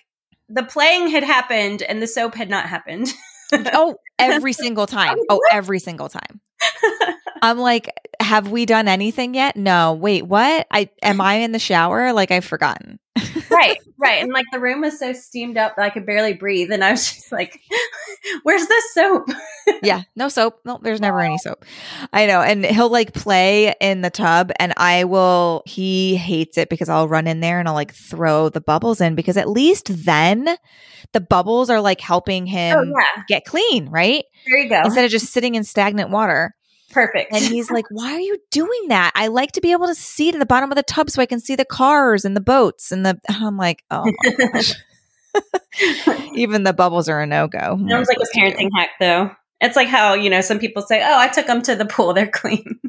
the 0.49 0.63
playing 0.63 1.09
had 1.09 1.25
happened 1.25 1.83
and 1.83 2.01
the 2.01 2.07
soap 2.07 2.37
had 2.37 2.49
not 2.49 2.67
happened. 2.67 3.13
oh, 3.53 3.65
oh 3.75 3.97
every 4.21 4.53
single 4.53 4.87
time. 4.87 5.17
Oh, 5.29 5.41
every 5.51 5.81
single 5.81 6.09
time. 6.09 6.41
I'm 7.43 7.59
like, 7.59 7.91
have 8.21 8.51
we 8.51 8.67
done 8.67 8.89
anything 8.89 9.35
yet? 9.35 9.57
No. 9.57 9.95
Wait, 9.95 10.23
what? 10.27 10.67
I 10.71 10.91
am 11.03 11.21
I 11.21 11.35
in 11.37 11.53
the 11.53 11.59
shower? 11.59 12.13
Like 12.13 12.31
I've 12.31 12.45
forgotten. 12.45 12.99
right, 13.51 13.79
right. 13.99 14.23
And 14.23 14.33
like 14.33 14.47
the 14.53 14.61
room 14.61 14.83
was 14.83 14.99
so 14.99 15.13
steamed 15.13 15.57
up 15.57 15.77
that 15.77 15.83
I 15.83 15.91
could 15.91 16.07
barely 16.07 16.35
breathe. 16.35 16.71
And 16.71 16.85
I 16.85 16.93
was 16.93 17.13
just 17.13 17.33
like, 17.33 17.61
where's 18.43 18.67
the 18.67 18.83
soap? 18.95 19.29
yeah, 19.83 20.03
no 20.17 20.29
soap. 20.29 20.61
No, 20.65 20.79
there's 20.81 21.01
never 21.01 21.21
any 21.21 21.39
soap. 21.39 21.65
I 22.13 22.27
know. 22.27 22.41
And 22.41 22.65
he'll 22.65 22.89
like 22.89 23.13
play 23.13 23.75
in 23.81 24.01
the 24.03 24.11
tub 24.11 24.53
and 24.59 24.73
I 24.77 25.05
will, 25.05 25.63
he 25.67 26.17
hates 26.17 26.57
it 26.57 26.69
because 26.69 26.89
I'll 26.89 27.09
run 27.09 27.27
in 27.27 27.41
there 27.41 27.59
and 27.59 27.69
I'll 27.69 27.75
like 27.75 27.95
throw 27.95 28.49
the 28.49 28.61
bubbles 28.61 29.01
in 29.01 29.15
because 29.15 29.37
at 29.37 29.49
least 29.49 29.89
then 30.05 30.57
the 31.13 31.21
bubbles 31.21 31.71
are 31.71 31.81
like 31.81 32.01
helping 32.01 32.45
oh, 32.45 32.51
him 32.51 32.79
Oh, 32.79 32.83
yeah. 32.99 33.23
get 33.29 33.45
clean, 33.45 33.89
right? 33.89 34.25
There 34.47 34.59
you 34.59 34.69
go. 34.69 34.83
Instead 34.85 35.05
of 35.05 35.11
just 35.11 35.33
sitting 35.33 35.55
in 35.55 35.65
stagnant 35.65 36.11
water. 36.11 36.55
Perfect. 36.91 37.33
And 37.33 37.43
he's 37.43 37.71
like, 37.71 37.87
Why 37.91 38.15
are 38.15 38.21
you 38.21 38.39
doing 38.51 38.89
that? 38.89 39.13
I 39.15 39.29
like 39.29 39.53
to 39.53 39.61
be 39.61 39.73
able 39.73 39.87
to 39.87 39.95
see 39.95 40.33
to 40.33 40.39
the 40.39 40.47
bottom 40.47 40.71
of 40.71 40.77
the 40.77 40.83
tub 40.83 41.11
so 41.11 41.23
I 41.23 41.27
can 41.27 41.41
see 41.41 41.57
the 41.57 41.65
cars 41.65 42.25
and 42.25 42.37
the 42.37 42.41
boats 42.41 42.93
and 42.93 43.05
the. 43.05 43.19
I'm 43.29 43.57
like, 43.57 43.85
Oh 43.91 44.05
my 44.05 44.47
gosh. 44.53 44.75
Even 46.35 46.65
the 46.65 46.73
bubbles 46.73 47.09
are 47.09 47.21
a 47.21 47.27
no 47.27 47.47
go. 47.47 47.79
Sounds 47.89 48.09
like 48.09 48.19
a 48.19 48.39
parenting 48.39 48.69
hack, 48.75 48.91
though. 48.99 49.31
It's 49.61 49.77
like 49.77 49.89
how 49.89 50.15
you 50.15 50.31
know 50.31 50.41
some 50.41 50.59
people 50.59 50.83
say, 50.83 51.03
"Oh, 51.03 51.19
I 51.19 51.29
took 51.29 51.47
them 51.47 51.63
to 51.63 51.77
the 51.77 51.85
pool; 51.85 52.15
they're 52.15 52.27
clean." 52.27 52.81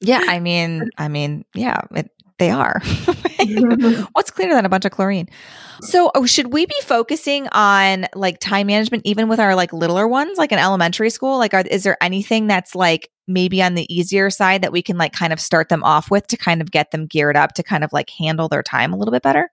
Yeah, 0.00 0.22
I 0.26 0.38
mean, 0.38 0.90
I 0.96 1.08
mean, 1.08 1.44
yeah, 1.54 1.80
it, 1.94 2.10
they 2.40 2.50
are. 2.50 2.80
What's 4.12 4.32
cleaner 4.32 4.54
than 4.54 4.64
a 4.64 4.68
bunch 4.68 4.84
of 4.84 4.90
chlorine? 4.90 5.28
So, 5.82 6.10
oh, 6.14 6.26
should 6.26 6.52
we 6.52 6.66
be 6.66 6.74
focusing 6.82 7.46
on 7.52 8.06
like 8.14 8.40
time 8.40 8.66
management 8.66 9.04
even 9.06 9.28
with 9.28 9.38
our 9.38 9.54
like 9.54 9.72
littler 9.72 10.08
ones, 10.08 10.38
like 10.38 10.50
in 10.50 10.58
elementary 10.58 11.10
school? 11.10 11.38
Like, 11.38 11.54
are, 11.54 11.60
is 11.60 11.84
there 11.84 11.96
anything 12.02 12.48
that's 12.48 12.74
like 12.74 13.10
maybe 13.28 13.62
on 13.62 13.74
the 13.74 13.92
easier 13.94 14.30
side 14.30 14.62
that 14.62 14.72
we 14.72 14.82
can 14.82 14.98
like 14.98 15.12
kind 15.12 15.32
of 15.32 15.38
start 15.38 15.68
them 15.68 15.84
off 15.84 16.10
with 16.10 16.26
to 16.28 16.36
kind 16.36 16.60
of 16.60 16.70
get 16.70 16.90
them 16.90 17.06
geared 17.06 17.36
up 17.36 17.54
to 17.54 17.62
kind 17.62 17.84
of 17.84 17.92
like 17.92 18.10
handle 18.10 18.48
their 18.48 18.62
time 18.62 18.92
a 18.92 18.96
little 18.96 19.12
bit 19.12 19.22
better? 19.22 19.50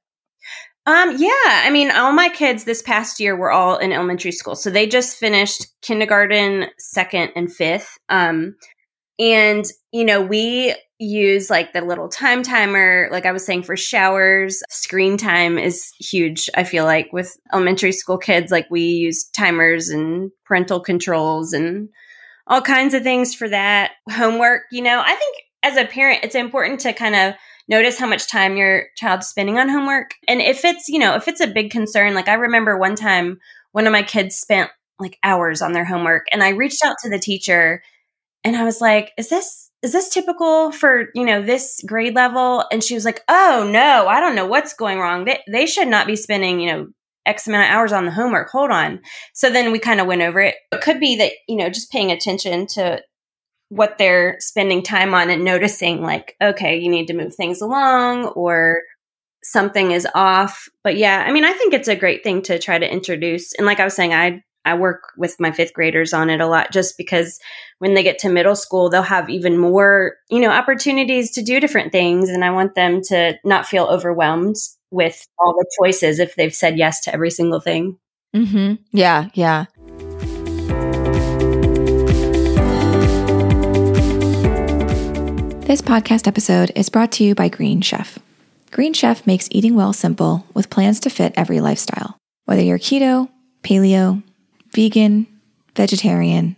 Um, 0.86 1.18
yeah, 1.18 1.30
I 1.46 1.70
mean, 1.70 1.92
all 1.92 2.14
my 2.14 2.30
kids 2.30 2.64
this 2.64 2.82
past 2.82 3.20
year 3.20 3.36
were 3.36 3.52
all 3.52 3.78
in 3.78 3.92
elementary 3.92 4.32
school, 4.32 4.56
so 4.56 4.70
they 4.70 4.88
just 4.88 5.18
finished 5.18 5.68
kindergarten, 5.82 6.68
second, 6.78 7.34
and 7.36 7.54
fifth. 7.54 7.98
Um, 8.08 8.56
and 9.20 9.66
you 9.92 10.06
know, 10.06 10.22
we 10.22 10.76
use 11.00 11.50
like 11.50 11.74
the 11.74 11.82
little 11.82 12.10
time 12.10 12.44
timer, 12.44 13.08
like 13.12 13.26
I 13.26 13.32
was 13.32 13.46
saying, 13.46 13.64
for 13.64 13.78
showers. 13.78 14.62
Screen 14.70 15.18
time 15.18 15.58
is 15.58 15.92
huge. 16.00 16.50
I 16.56 16.64
feel 16.64 16.86
like 16.86 17.12
with 17.14 17.38
elementary 17.54 17.92
school 17.92 18.18
kids, 18.18 18.52
like 18.52 18.68
we 18.70 18.82
use 18.82 19.26
timers 19.26 19.90
and 19.90 20.32
parental 20.46 20.80
controls 20.80 21.54
and 21.54 21.90
all 22.48 22.62
kinds 22.62 22.94
of 22.94 23.04
things 23.04 23.36
for 23.36 23.50
that. 23.50 23.92
Homework, 24.10 24.64
you 24.72 24.82
know, 24.82 25.02
I 25.04 25.16
think 25.16 25.38
as 25.64 25.78
a 25.78 25.86
parent, 25.86 26.24
it's 26.24 26.36
important 26.36 26.80
to 26.82 26.94
kind 26.94 27.16
of 27.16 27.34
notice 27.68 28.00
how 28.00 28.08
much 28.08 28.30
time 28.30 28.56
your 28.56 28.86
child's 28.96 29.28
spending 29.28 29.60
on 29.60 29.70
homework. 29.70 30.12
And 30.28 30.42
if 30.42 30.64
it's, 30.64 30.88
you 30.88 31.00
know, 31.00 31.16
if 31.16 31.28
it's 31.28 31.42
a 31.42 31.48
big 31.48 31.72
concern, 31.72 32.14
like 32.14 32.28
I 32.28 32.36
remember 32.36 32.78
one 32.78 32.96
time 32.96 33.40
one 33.72 33.86
of 33.86 33.92
my 33.92 34.04
kids 34.04 34.36
spent 34.36 34.72
like 35.00 35.20
hours 35.24 35.62
on 35.62 35.74
their 35.74 35.86
homework 35.86 36.26
and 36.32 36.44
I 36.44 36.50
reached 36.50 36.84
out 36.84 36.96
to 37.04 37.10
the 37.10 37.20
teacher 37.20 37.84
and 38.48 38.56
I 38.56 38.64
was 38.64 38.80
like, 38.80 39.12
is 39.18 39.28
this 39.28 39.70
is 39.84 39.92
this 39.92 40.10
typical 40.10 40.72
for, 40.72 41.10
you 41.14 41.26
know, 41.26 41.42
this 41.42 41.82
grade 41.86 42.16
level? 42.16 42.64
And 42.72 42.84
she 42.84 42.96
was 42.96 43.06
like, 43.06 43.22
"Oh, 43.28 43.70
no, 43.70 44.08
I 44.08 44.20
don't 44.22 44.36
know 44.36 44.46
what's 44.48 44.74
going 44.74 45.00
wrong. 45.00 45.26
They 45.26 45.44
they 45.52 45.66
should 45.66 45.90
not 45.90 46.08
be 46.08 46.16
spending, 46.16 46.62
you 46.62 46.72
know, 46.72 46.88
X 47.26 47.46
amount 47.48 47.70
of 47.70 47.76
hours 47.76 47.92
on 47.92 48.06
the 48.06 48.12
homework. 48.12 48.50
Hold 48.50 48.72
on. 48.72 49.02
So 49.34 49.50
then 49.50 49.74
we 49.74 49.80
kind 49.80 50.00
of 50.00 50.08
went 50.08 50.22
over 50.22 50.40
it. 50.40 50.56
It 50.72 50.82
could 50.82 51.02
be 51.02 51.18
that, 51.18 51.34
you 51.50 51.58
know, 51.58 51.70
just 51.70 51.92
paying 51.92 52.10
attention 52.10 52.68
to 52.68 53.02
what 53.70 53.98
they're 53.98 54.38
spending 54.40 54.82
time 54.82 55.14
on 55.14 55.30
and 55.30 55.44
noticing 55.44 56.02
like 56.02 56.38
okay 56.42 56.78
you 56.78 56.90
need 56.90 57.08
to 57.08 57.14
move 57.14 57.36
things 57.36 57.60
along 57.60 58.28
or 58.28 58.80
something 59.44 59.92
is 59.92 60.08
off 60.16 60.70
but 60.86 60.96
yeah 60.96 61.26
i 61.28 61.34
mean 61.34 61.44
i 61.44 61.52
think 61.52 61.74
it's 61.74 61.90
a 61.90 61.96
great 61.96 62.24
thing 62.24 62.42
to 62.42 62.58
try 62.60 62.80
to 62.80 62.90
introduce 62.90 63.54
and 63.56 63.66
like 63.66 63.82
i 63.82 63.84
was 63.84 63.94
saying 63.94 64.14
i 64.14 64.42
i 64.68 64.74
work 64.76 65.12
with 65.18 65.40
my 65.40 65.52
fifth 65.52 65.74
graders 65.74 66.14
on 66.14 66.30
it 66.30 66.42
a 66.42 66.48
lot 66.48 66.72
just 66.72 66.98
because 66.98 67.40
when 67.80 67.94
they 67.94 68.04
get 68.04 68.20
to 68.20 68.30
middle 68.30 68.56
school 68.56 68.90
they'll 68.90 69.02
have 69.02 69.30
even 69.30 69.58
more 69.58 70.16
you 70.30 70.40
know 70.40 70.52
opportunities 70.52 71.32
to 71.32 71.42
do 71.42 71.60
different 71.60 71.92
things 71.92 72.30
and 72.30 72.44
i 72.44 72.50
want 72.50 72.76
them 72.76 73.02
to 73.02 73.38
not 73.44 73.66
feel 73.66 73.86
overwhelmed 73.86 74.56
with 74.92 75.28
all 75.40 75.54
the 75.54 75.70
choices 75.82 76.20
if 76.20 76.36
they've 76.36 76.56
said 76.56 76.78
yes 76.78 77.02
to 77.02 77.14
every 77.14 77.32
single 77.32 77.60
thing 77.60 77.98
Mm-hmm. 78.36 78.76
Yeah, 78.92 79.30
yeah. 79.34 79.66
This 85.66 85.82
podcast 85.82 86.28
episode 86.28 86.72
is 86.76 86.90
brought 86.90 87.12
to 87.14 87.24
you 87.24 87.36
by 87.36 87.50
Green 87.50 87.82
Chef. 87.82 88.20
Green 88.72 88.94
Chef 88.94 89.26
makes 89.28 89.50
eating 89.52 89.76
well 89.76 89.94
simple 89.94 90.46
with 90.54 90.70
plans 90.70 91.00
to 91.02 91.10
fit 91.10 91.34
every 91.36 91.60
lifestyle. 91.60 92.18
Whether 92.46 92.62
you're 92.62 92.80
keto, 92.80 93.30
paleo, 93.64 94.24
vegan, 94.72 95.28
vegetarian, 95.76 96.56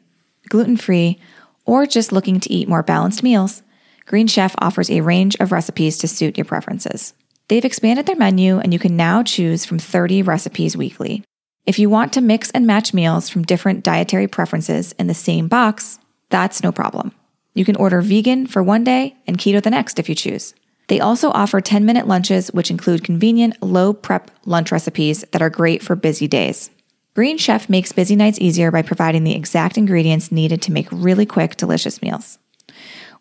gluten 0.48 0.78
free, 0.78 1.20
or 1.66 1.86
just 1.86 2.12
looking 2.12 2.40
to 2.40 2.52
eat 2.52 2.68
more 2.68 2.84
balanced 2.84 3.24
meals, 3.24 3.62
Green 4.06 4.28
Chef 4.28 4.56
offers 4.58 4.90
a 4.90 5.02
range 5.02 5.36
of 5.40 5.52
recipes 5.52 5.98
to 6.00 6.08
suit 6.08 6.38
your 6.38 6.46
preferences. 6.46 7.14
They've 7.48 7.66
expanded 7.66 8.06
their 8.06 8.16
menu 8.16 8.60
and 8.60 8.74
you 8.74 8.80
can 8.80 8.96
now 8.96 9.24
choose 9.24 9.66
from 9.66 9.80
30 9.80 10.24
recipes 10.24 10.76
weekly. 10.76 11.24
If 11.66 11.78
you 11.78 11.90
want 11.90 12.14
to 12.14 12.22
mix 12.22 12.50
and 12.52 12.66
match 12.66 12.94
meals 12.94 13.30
from 13.30 13.44
different 13.44 13.84
dietary 13.84 14.28
preferences 14.28 14.94
in 14.94 15.08
the 15.08 15.14
same 15.14 15.48
box, 15.48 16.00
that's 16.30 16.64
no 16.64 16.72
problem. 16.72 17.12
You 17.54 17.66
can 17.66 17.76
order 17.76 18.02
vegan 18.02 18.48
for 18.48 18.64
one 18.64 18.84
day 18.84 19.16
and 19.28 19.38
keto 19.38 19.62
the 19.62 19.70
next 19.70 20.00
if 20.00 20.10
you 20.10 20.16
choose. 20.16 20.56
They 20.88 21.00
also 21.00 21.30
offer 21.30 21.62
10 21.62 21.86
minute 21.86 22.08
lunches, 22.08 22.48
which 22.50 22.72
include 22.72 23.04
convenient, 23.04 23.62
low 23.62 23.94
prep 23.94 24.32
lunch 24.46 24.72
recipes 24.72 25.24
that 25.32 25.42
are 25.42 25.50
great 25.52 25.84
for 25.84 25.96
busy 25.96 26.28
days. 26.28 26.72
Green 27.16 27.38
Chef 27.38 27.70
makes 27.70 27.92
busy 27.92 28.16
nights 28.16 28.40
easier 28.40 28.72
by 28.72 28.84
providing 28.84 29.24
the 29.24 29.36
exact 29.36 29.78
ingredients 29.78 30.32
needed 30.32 30.62
to 30.62 30.72
make 30.72 30.88
really 30.92 31.26
quick, 31.26 31.58
delicious 31.58 32.02
meals. 32.02 32.38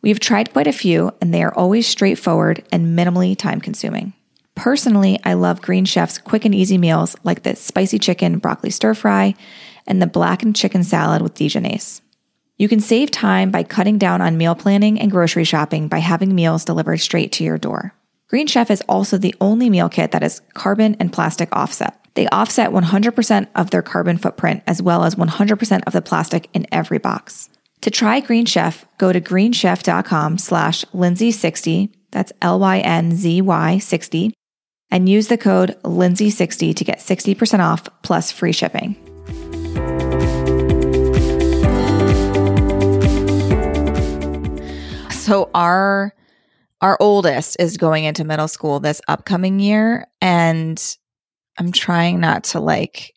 We've 0.03 0.21
tried 0.21 0.53
quite 0.53 0.67
a 0.67 0.73
few, 0.73 1.13
and 1.21 1.33
they 1.33 1.43
are 1.43 1.55
always 1.55 1.87
straightforward 1.87 2.65
and 2.71 2.97
minimally 2.97 3.37
time 3.37 3.61
consuming. 3.61 4.13
Personally, 4.55 5.19
I 5.25 5.35
love 5.35 5.63
Green 5.63 5.85
Chef's 5.85 6.19
quick 6.19 6.45
and 6.45 6.55
easy 6.55 6.79
meals 6.79 7.17
like 7.25 7.45
the 7.45 7.57
spicy 7.57 7.99
chicken 7.99 8.39
broccoli 8.39 8.71
stir 8.71 8.93
fry 8.93 9.35
and 9.87 10.03
the 10.03 10.07
blackened 10.07 10.55
chicken 10.55 10.85
salad 10.85 11.23
with 11.23 11.35
Dijonnaise. 11.35 12.03
You 12.59 12.69
can 12.69 12.81
save 12.81 13.11
time 13.11 13.51
by 13.51 13.63
cutting 13.63 13.99
down 13.99 14.21
on 14.21 14.37
meal 14.37 14.55
planning 14.55 15.01
and 15.01 15.11
grocery 15.11 15.45
shopping 15.45 15.89
by 15.89 15.99
having 15.99 16.35
meals 16.35 16.65
delivered 16.65 16.99
straight 16.99 17.33
to 17.33 17.45
your 17.45 17.57
door. 17.57 17.95
Green 18.29 18.49
Chef 18.49 18.71
is 18.71 18.83
also 18.89 19.17
the 19.17 19.35
only 19.41 19.71
meal 19.71 19.89
kit 19.89 20.11
that 20.11 20.25
is 20.25 20.43
carbon 20.55 20.97
and 21.01 21.13
plastic 21.13 21.49
offset. 21.53 22.05
They 22.19 22.27
offset 22.31 22.71
100% 22.71 23.47
of 23.55 23.71
their 23.71 23.81
carbon 23.81 24.19
footprint 24.19 24.65
as 24.67 24.83
well 24.83 25.05
as 25.05 25.15
100% 25.15 25.83
of 25.87 25.93
the 25.93 26.03
plastic 26.03 26.49
in 26.53 26.67
every 26.73 26.99
box. 26.99 27.49
To 27.83 27.93
try 27.93 28.19
Green 28.19 28.45
Chef, 28.45 28.85
go 28.99 29.13
to 29.13 29.21
greenchef.com 29.21 30.39
slash 30.39 30.85
Lynzy60, 30.87 31.95
that's 32.11 32.33
L-Y-N-Z-Y 32.43 33.79
60, 33.79 34.35
and 34.91 35.09
use 35.09 35.29
the 35.29 35.39
code 35.39 35.77
Lynzy60 35.85 36.75
to 36.75 36.83
get 36.83 36.99
60% 36.99 37.61
off 37.61 37.87
plus 38.03 38.33
free 38.33 38.51
shipping. 38.51 38.97
So 45.13 45.51
our 45.55 46.13
our 46.81 46.97
oldest 46.99 47.57
is 47.61 47.77
going 47.77 48.03
into 48.03 48.25
middle 48.25 48.49
school 48.49 48.81
this 48.81 49.01
upcoming 49.07 49.61
year 49.61 50.09
and 50.21 50.99
I'm 51.59 51.73
trying 51.73 52.21
not 52.21 52.45
to 52.45 52.61
like 52.61 53.15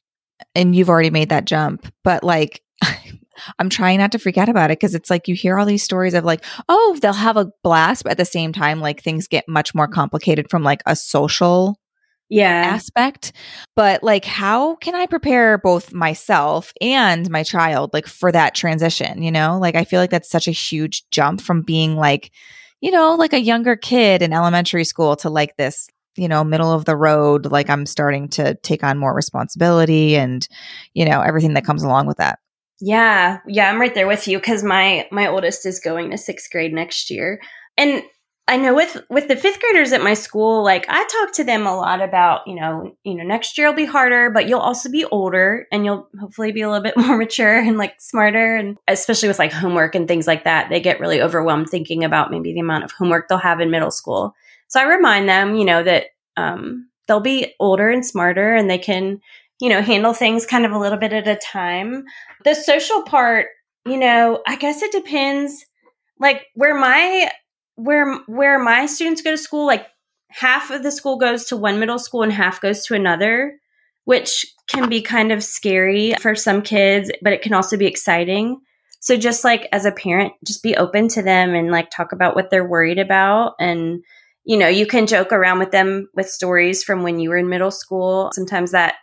and 0.56 0.76
you've 0.76 0.90
already 0.90 1.10
made 1.10 1.30
that 1.30 1.46
jump, 1.46 1.92
but 2.04 2.24
like 2.24 2.62
I'm 3.60 3.70
trying 3.70 4.00
not 4.00 4.12
to 4.12 4.20
freak 4.20 4.38
out 4.38 4.50
about 4.50 4.72
it 4.72 4.80
because 4.80 4.96
it's 4.96 5.10
like 5.10 5.28
you 5.28 5.36
hear 5.36 5.58
all 5.58 5.66
these 5.66 5.84
stories 5.84 6.14
of 6.14 6.24
like, 6.24 6.44
oh, 6.70 6.98
they'll 7.02 7.14
have 7.14 7.38
a 7.38 7.52
blast, 7.64 8.04
but 8.04 8.12
at 8.12 8.18
the 8.18 8.26
same 8.26 8.54
time, 8.54 8.80
like 8.80 9.02
things 9.02 9.28
get 9.28 9.48
much 9.48 9.74
more 9.74 9.88
complicated 9.88 10.50
from 10.50 10.64
like 10.64 10.82
a 10.86 10.96
social 10.96 11.78
yeah 12.30 12.48
aspect. 12.74 13.34
But 13.76 14.04
like, 14.04 14.26
how 14.26 14.76
can 14.76 14.96
I 14.96 15.06
prepare 15.06 15.58
both 15.58 15.94
myself 15.94 16.74
and 16.82 17.30
my 17.30 17.44
child 17.44 17.92
like 17.94 18.08
for 18.08 18.32
that 18.32 18.56
transition? 18.56 19.22
You 19.22 19.32
know, 19.32 19.58
like 19.60 19.76
I 19.76 19.84
feel 19.84 20.00
like 20.00 20.12
that's 20.12 20.30
such 20.30 20.48
a 20.48 20.52
huge 20.52 21.10
jump 21.10 21.42
from 21.42 21.62
being 21.62 21.96
like, 21.96 22.32
you 22.80 22.92
know, 22.92 23.16
like 23.16 23.34
a 23.34 23.42
younger 23.42 23.76
kid 23.76 24.22
in 24.22 24.34
elementary 24.34 24.86
school 24.86 25.16
to 25.18 25.30
like 25.30 25.58
this 25.58 25.90
you 26.16 26.28
know 26.28 26.44
middle 26.44 26.72
of 26.72 26.86
the 26.86 26.96
road 26.96 27.46
like 27.46 27.70
i'm 27.70 27.86
starting 27.86 28.28
to 28.28 28.56
take 28.56 28.84
on 28.84 28.98
more 28.98 29.14
responsibility 29.14 30.16
and 30.16 30.48
you 30.94 31.06
know 31.06 31.22
everything 31.22 31.54
that 31.54 31.66
comes 31.66 31.84
along 31.84 32.08
with 32.08 32.18
that. 32.18 32.40
Yeah, 32.84 33.38
yeah, 33.48 33.70
I'm 33.70 33.80
right 33.80 33.94
there 33.94 34.08
with 34.08 34.28
you 34.28 34.40
because 34.40 34.64
my 34.64 35.08
my 35.12 35.28
oldest 35.28 35.66
is 35.66 35.80
going 35.80 36.10
to 36.12 36.18
sixth 36.18 36.52
grade 36.52 36.74
next 36.74 37.12
year, 37.12 37.40
and 37.78 38.02
I 38.48 38.58
know 38.58 38.74
with 38.74 38.98
with 39.10 39.28
the 39.28 39.36
fifth 39.36 39.60
graders 39.60 39.94
at 39.94 40.02
my 40.02 40.16
school, 40.16 40.64
like 40.64 40.88
I 40.90 41.08
talk 41.08 41.34
to 41.36 41.44
them 41.44 41.68
a 41.68 41.76
lot 41.76 42.02
about, 42.02 42.42
you 42.48 42.56
know, 42.56 42.98
you 43.04 43.14
know, 43.14 43.24
next 43.24 43.58
year 43.58 43.68
will 43.68 43.76
be 43.76 43.86
harder, 43.86 44.32
but 44.32 44.50
you'll 44.50 44.60
also 44.60 44.90
be 44.90 45.06
older 45.06 45.68
and 45.72 45.86
you'll 45.86 46.10
hopefully 46.20 46.52
be 46.52 46.62
a 46.62 46.70
little 46.70 46.84
bit 46.84 46.98
more 46.98 47.18
mature 47.18 47.56
and 47.56 47.78
like 47.78 47.94
smarter, 48.00 48.56
and 48.56 48.78
especially 48.88 49.28
with 49.28 49.40
like 49.40 49.54
homework 49.54 49.94
and 49.94 50.08
things 50.08 50.26
like 50.26 50.44
that, 50.46 50.70
they 50.70 50.80
get 50.80 51.00
really 51.00 51.22
overwhelmed 51.22 51.70
thinking 51.70 52.04
about 52.04 52.32
maybe 52.32 52.52
the 52.52 52.60
amount 52.60 52.84
of 52.84 52.92
homework 52.92 53.28
they'll 53.28 53.38
have 53.38 53.60
in 53.60 53.70
middle 53.70 53.92
school. 53.92 54.34
So 54.72 54.82
I 54.82 54.84
remind 54.84 55.30
them, 55.30 55.56
you 55.56 55.64
know, 55.64 55.84
that 55.84 56.08
um, 56.36 56.90
they'll 57.08 57.22
be 57.22 57.54
older 57.60 57.90
and 57.90 58.06
smarter, 58.06 58.54
and 58.56 58.70
they 58.70 58.78
can 58.78 59.22
you 59.62 59.70
know, 59.70 59.82
handle 59.82 60.14
things 60.14 60.46
kind 60.46 60.66
of 60.66 60.72
a 60.72 60.80
little 60.80 60.98
bit 60.98 61.14
at 61.14 61.28
a 61.28 61.36
time. 61.36 62.04
The 62.44 62.56
social 62.56 63.04
part, 63.04 63.46
you 63.86 63.98
know, 63.98 64.42
I 64.48 64.56
guess 64.56 64.82
it 64.82 64.92
depends. 64.92 65.66
Like 66.20 66.48
where 66.56 66.78
my 66.78 67.30
where 67.76 68.16
where 68.26 68.62
my 68.62 68.88
students 68.88 69.22
go 69.22 69.32
to 69.32 69.38
school, 69.38 69.68
like 69.68 69.86
half 70.30 70.72
of 70.72 70.82
the 70.82 70.92
school 70.92 71.18
goes 71.18 71.46
to 71.46 71.58
one 71.58 71.80
middle 71.80 72.00
school 72.00 72.24
and 72.24 72.34
half 72.34 72.60
goes 72.60 72.86
to 72.88 72.96
another, 72.96 73.60
which 74.06 74.48
can 74.68 74.90
be 74.90 75.02
kind 75.02 75.32
of 75.32 75.44
scary 75.44 76.16
for 76.20 76.34
some 76.34 76.64
kids, 76.64 77.12
but 77.22 77.34
it 77.34 77.44
can 77.44 77.54
also 77.54 77.78
be 77.78 77.86
exciting. 77.86 78.60
So 79.00 79.16
just 79.16 79.44
like 79.44 79.68
as 79.72 79.86
a 79.86 79.92
parent, 79.92 80.34
just 80.46 80.64
be 80.64 80.76
open 80.76 81.08
to 81.10 81.22
them 81.22 81.54
and 81.54 81.72
like 81.72 81.92
talk 81.92 82.14
about 82.14 82.36
what 82.36 82.50
they're 82.50 82.68
worried 82.68 83.00
about 83.00 83.54
and 83.60 84.04
you 84.44 84.58
know, 84.58 84.68
you 84.68 84.86
can 84.86 85.08
joke 85.08 85.32
around 85.32 85.60
with 85.60 85.72
them 85.72 86.10
with 86.16 86.30
stories 86.30 86.84
from 86.84 87.04
when 87.04 87.20
you 87.20 87.30
were 87.30 87.38
in 87.38 87.50
middle 87.50 87.72
school. 87.72 88.32
Sometimes 88.34 88.72
that 88.72 88.96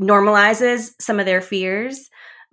normalizes 0.00 0.90
some 1.00 1.20
of 1.20 1.26
their 1.26 1.40
fears 1.40 2.08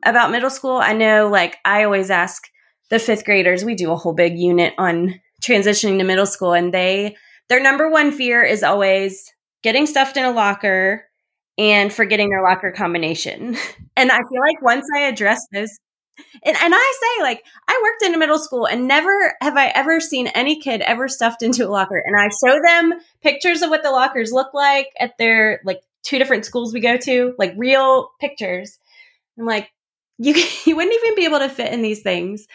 about 0.06 0.32
middle 0.32 0.50
school. 0.50 0.78
I 0.78 0.94
know, 0.94 1.30
like, 1.30 1.58
I 1.66 1.84
always 1.84 2.10
ask 2.10 2.44
the 2.90 3.00
fifth 3.00 3.26
graders, 3.26 3.66
we 3.66 3.76
do 3.76 3.92
a 3.92 3.96
whole 3.96 4.14
big 4.14 4.38
unit 4.38 4.74
on 4.78 5.20
transitioning 5.42 5.98
to 5.98 6.04
middle 6.04 6.26
school, 6.26 6.54
and 6.54 6.74
they, 6.74 7.16
their 7.50 7.62
number 7.62 7.90
one 7.90 8.12
fear 8.12 8.44
is 8.44 8.64
always 8.64 9.32
getting 9.64 9.86
stuffed 9.86 10.18
in 10.18 10.26
a 10.26 10.32
locker 10.32 11.06
and 11.58 11.92
forgetting 11.92 12.30
their 12.30 12.44
locker 12.44 12.72
combination. 12.72 13.56
and 13.98 14.12
I 14.12 14.18
feel 14.18 14.42
like 14.42 14.62
once 14.62 14.86
I 14.96 15.02
address 15.02 15.46
this, 15.52 15.78
and, 16.46 16.58
and 16.58 16.74
I 16.76 16.94
say, 17.02 17.24
like, 17.24 17.44
I 17.68 17.80
worked 17.84 18.04
in 18.04 18.14
a 18.14 18.18
middle 18.18 18.40
school 18.40 18.68
and 18.68 18.88
never 18.88 19.36
have 19.42 19.58
I 19.58 19.68
ever 19.68 20.00
seen 20.00 20.28
any 20.28 20.60
kid 20.60 20.82
ever 20.82 21.08
stuffed 21.08 21.42
into 21.42 21.68
a 21.68 21.70
locker. 21.70 22.04
And 22.06 22.16
I 22.20 22.30
show 22.30 22.62
them 22.62 23.00
pictures 23.22 23.62
of 23.62 23.70
what 23.70 23.84
the 23.84 23.92
lockers 23.92 24.32
look 24.32 24.54
like 24.54 24.88
at 25.00 25.18
their 25.18 25.62
like 25.64 25.82
two 26.04 26.20
different 26.20 26.46
schools 26.46 26.74
we 26.74 26.80
go 26.80 26.98
to, 26.98 27.34
like 27.38 27.54
real 27.58 28.12
pictures. 28.20 28.78
I'm 29.38 29.46
like, 29.46 29.70
you 30.18 30.34
you 30.66 30.76
wouldn't 30.76 30.96
even 30.96 31.16
be 31.16 31.26
able 31.26 31.40
to 31.40 31.50
fit 31.50 31.74
in 31.74 31.82
these 31.82 32.02
things. 32.02 32.48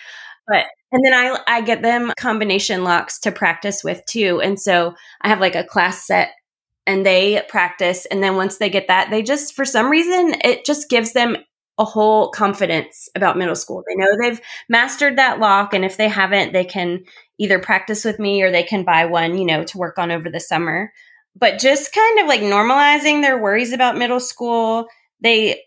But 0.46 0.64
and 0.92 1.04
then 1.04 1.12
I 1.12 1.38
I 1.46 1.60
get 1.60 1.82
them 1.82 2.12
combination 2.18 2.84
locks 2.84 3.18
to 3.20 3.32
practice 3.32 3.82
with 3.82 4.04
too. 4.06 4.40
And 4.42 4.60
so 4.60 4.94
I 5.20 5.28
have 5.28 5.40
like 5.40 5.54
a 5.54 5.64
class 5.64 6.06
set 6.06 6.30
and 6.86 7.04
they 7.04 7.42
practice 7.48 8.06
and 8.06 8.22
then 8.22 8.36
once 8.36 8.56
they 8.56 8.70
get 8.70 8.88
that, 8.88 9.10
they 9.10 9.22
just 9.22 9.54
for 9.54 9.64
some 9.64 9.90
reason 9.90 10.36
it 10.42 10.64
just 10.64 10.88
gives 10.88 11.12
them 11.12 11.36
a 11.78 11.84
whole 11.84 12.30
confidence 12.30 13.08
about 13.14 13.38
middle 13.38 13.54
school. 13.54 13.84
They 13.86 13.94
know 13.94 14.16
they've 14.20 14.40
mastered 14.68 15.16
that 15.18 15.38
lock 15.38 15.74
and 15.74 15.84
if 15.84 15.96
they 15.96 16.08
haven't, 16.08 16.52
they 16.52 16.64
can 16.64 17.04
either 17.38 17.58
practice 17.58 18.04
with 18.04 18.18
me 18.18 18.42
or 18.42 18.50
they 18.50 18.64
can 18.64 18.84
buy 18.84 19.06
one, 19.06 19.38
you 19.38 19.44
know, 19.44 19.62
to 19.64 19.78
work 19.78 19.98
on 19.98 20.10
over 20.10 20.28
the 20.28 20.40
summer 20.40 20.92
but 21.38 21.58
just 21.58 21.94
kind 21.94 22.20
of 22.20 22.26
like 22.26 22.40
normalizing 22.40 23.22
their 23.22 23.40
worries 23.40 23.72
about 23.72 23.96
middle 23.96 24.20
school. 24.20 24.86
They, 25.20 25.62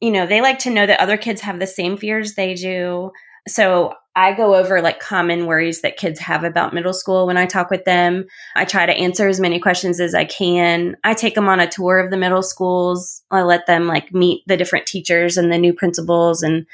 you 0.00 0.10
know, 0.10 0.26
they 0.26 0.40
like 0.40 0.60
to 0.60 0.70
know 0.70 0.86
that 0.86 1.00
other 1.00 1.16
kids 1.16 1.40
have 1.42 1.58
the 1.58 1.66
same 1.66 1.96
fears 1.96 2.34
they 2.34 2.54
do. 2.54 3.10
So 3.46 3.94
I 4.16 4.32
go 4.32 4.54
over 4.54 4.80
like 4.80 5.00
common 5.00 5.46
worries 5.46 5.80
that 5.80 5.96
kids 5.96 6.20
have 6.20 6.44
about 6.44 6.72
middle 6.72 6.92
school 6.92 7.26
when 7.26 7.36
I 7.36 7.46
talk 7.46 7.70
with 7.70 7.84
them. 7.84 8.26
I 8.54 8.64
try 8.64 8.86
to 8.86 8.92
answer 8.92 9.28
as 9.28 9.40
many 9.40 9.58
questions 9.58 9.98
as 9.98 10.14
I 10.14 10.24
can. 10.24 10.96
I 11.02 11.14
take 11.14 11.34
them 11.34 11.48
on 11.48 11.58
a 11.58 11.68
tour 11.68 11.98
of 11.98 12.10
the 12.10 12.16
middle 12.16 12.42
schools. 12.42 13.22
I 13.30 13.42
let 13.42 13.66
them 13.66 13.86
like 13.86 14.14
meet 14.14 14.44
the 14.46 14.56
different 14.56 14.86
teachers 14.86 15.36
and 15.36 15.52
the 15.52 15.58
new 15.58 15.72
principals 15.72 16.42
and 16.42 16.66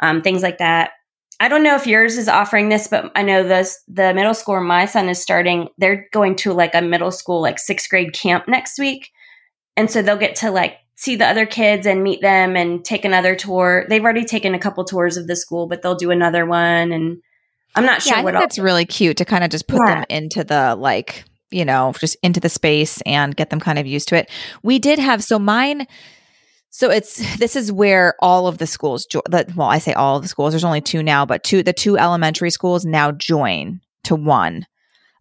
um, 0.00 0.22
things 0.22 0.42
like 0.42 0.58
that. 0.58 0.92
I 1.38 1.48
don't 1.48 1.62
know 1.62 1.74
if 1.74 1.86
yours 1.86 2.16
is 2.16 2.28
offering 2.28 2.70
this, 2.70 2.88
but 2.88 3.12
I 3.14 3.22
know 3.22 3.42
this 3.42 3.82
the 3.88 4.14
middle 4.14 4.32
school 4.32 4.58
my 4.62 4.86
son 4.86 5.10
is 5.10 5.20
starting, 5.20 5.68
they're 5.76 6.08
going 6.12 6.34
to 6.36 6.54
like 6.54 6.74
a 6.74 6.80
middle 6.80 7.10
school 7.10 7.42
like 7.42 7.58
sixth 7.58 7.90
grade 7.90 8.14
camp 8.14 8.48
next 8.48 8.78
week. 8.78 9.10
And 9.76 9.90
so 9.90 10.00
they'll 10.00 10.16
get 10.16 10.36
to 10.36 10.50
like 10.50 10.78
see 10.96 11.16
the 11.16 11.26
other 11.26 11.46
kids 11.46 11.86
and 11.86 12.02
meet 12.02 12.20
them 12.20 12.56
and 12.56 12.84
take 12.84 13.04
another 13.04 13.36
tour. 13.36 13.86
They've 13.88 14.02
already 14.02 14.24
taken 14.24 14.54
a 14.54 14.58
couple 14.58 14.84
tours 14.84 15.16
of 15.16 15.26
the 15.26 15.36
school, 15.36 15.66
but 15.66 15.82
they'll 15.82 15.94
do 15.94 16.10
another 16.10 16.46
one. 16.46 16.92
And 16.92 17.18
I'm 17.74 17.84
not 17.84 18.02
sure 18.02 18.14
yeah, 18.14 18.20
I 18.20 18.24
what 18.24 18.32
think 18.32 18.42
that's 18.42 18.58
really 18.58 18.86
cute 18.86 19.18
to 19.18 19.24
kind 19.24 19.44
of 19.44 19.50
just 19.50 19.68
put 19.68 19.80
yeah. 19.86 19.96
them 19.96 20.04
into 20.08 20.42
the 20.42 20.74
like, 20.74 21.24
you 21.50 21.64
know, 21.64 21.92
just 21.98 22.16
into 22.22 22.40
the 22.40 22.48
space 22.48 23.00
and 23.02 23.36
get 23.36 23.50
them 23.50 23.60
kind 23.60 23.78
of 23.78 23.86
used 23.86 24.08
to 24.08 24.16
it. 24.16 24.30
We 24.62 24.78
did 24.78 24.98
have 24.98 25.22
so 25.22 25.38
mine 25.38 25.86
so 26.70 26.90
it's 26.90 27.38
this 27.38 27.56
is 27.56 27.72
where 27.72 28.14
all 28.20 28.46
of 28.46 28.58
the 28.58 28.66
schools 28.66 29.06
jo- 29.06 29.22
well 29.30 29.62
I 29.62 29.78
say 29.78 29.94
all 29.94 30.16
of 30.16 30.22
the 30.22 30.28
schools 30.28 30.52
there's 30.52 30.62
only 30.62 30.82
two 30.82 31.02
now 31.02 31.24
but 31.24 31.42
two 31.42 31.62
the 31.62 31.72
two 31.72 31.96
elementary 31.96 32.50
schools 32.50 32.84
now 32.84 33.12
join 33.12 33.80
to 34.04 34.14
one. 34.14 34.66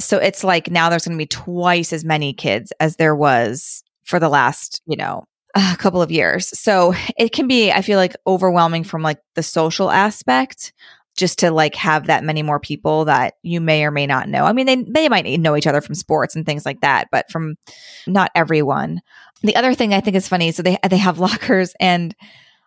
So 0.02 0.18
it's 0.18 0.44
like 0.44 0.70
now 0.70 0.90
there's 0.90 1.06
going 1.06 1.18
to 1.18 1.22
be 1.22 1.28
twice 1.28 1.94
as 1.94 2.04
many 2.04 2.34
kids 2.34 2.74
as 2.82 2.98
there 2.98 3.16
was 3.16 3.84
for 4.04 4.20
the 4.20 4.28
last, 4.28 4.82
you 4.86 4.98
know, 4.98 5.24
a 5.56 5.76
couple 5.78 6.02
of 6.02 6.12
years. 6.12 6.48
So 6.60 6.94
it 7.18 7.32
can 7.32 7.48
be 7.48 7.72
I 7.72 7.82
feel 7.82 7.98
like 7.98 8.16
overwhelming 8.28 8.84
from 8.84 9.02
like 9.02 9.20
the 9.36 9.44
social 9.44 9.90
aspect 9.90 10.74
just 11.16 11.40
to 11.40 11.52
like 11.52 11.76
have 11.76 12.08
that 12.08 12.24
many 12.24 12.44
more 12.44 12.60
people 12.60 13.06
that 13.06 13.36
you 13.42 13.62
may 13.62 13.86
or 13.86 13.92
may 13.92 14.06
not 14.06 14.28
know. 14.28 14.44
I 14.44 14.54
mean, 14.54 14.66
they 14.66 14.76
they 14.76 15.10
might 15.10 15.26
know 15.40 15.56
each 15.56 15.68
other 15.68 15.82
from 15.82 15.96
sports 15.96 16.36
and 16.36 16.46
things 16.46 16.66
like 16.66 16.82
that, 16.82 17.08
but 17.12 17.32
from 17.32 17.56
not 18.06 18.32
everyone. 18.36 19.02
The 19.42 19.56
other 19.56 19.74
thing 19.74 19.94
I 19.94 20.02
think 20.02 20.16
is 20.16 20.28
funny, 20.28 20.52
so 20.52 20.62
they 20.62 20.78
they 20.88 20.98
have 20.98 21.20
lockers, 21.20 21.74
and 21.80 22.14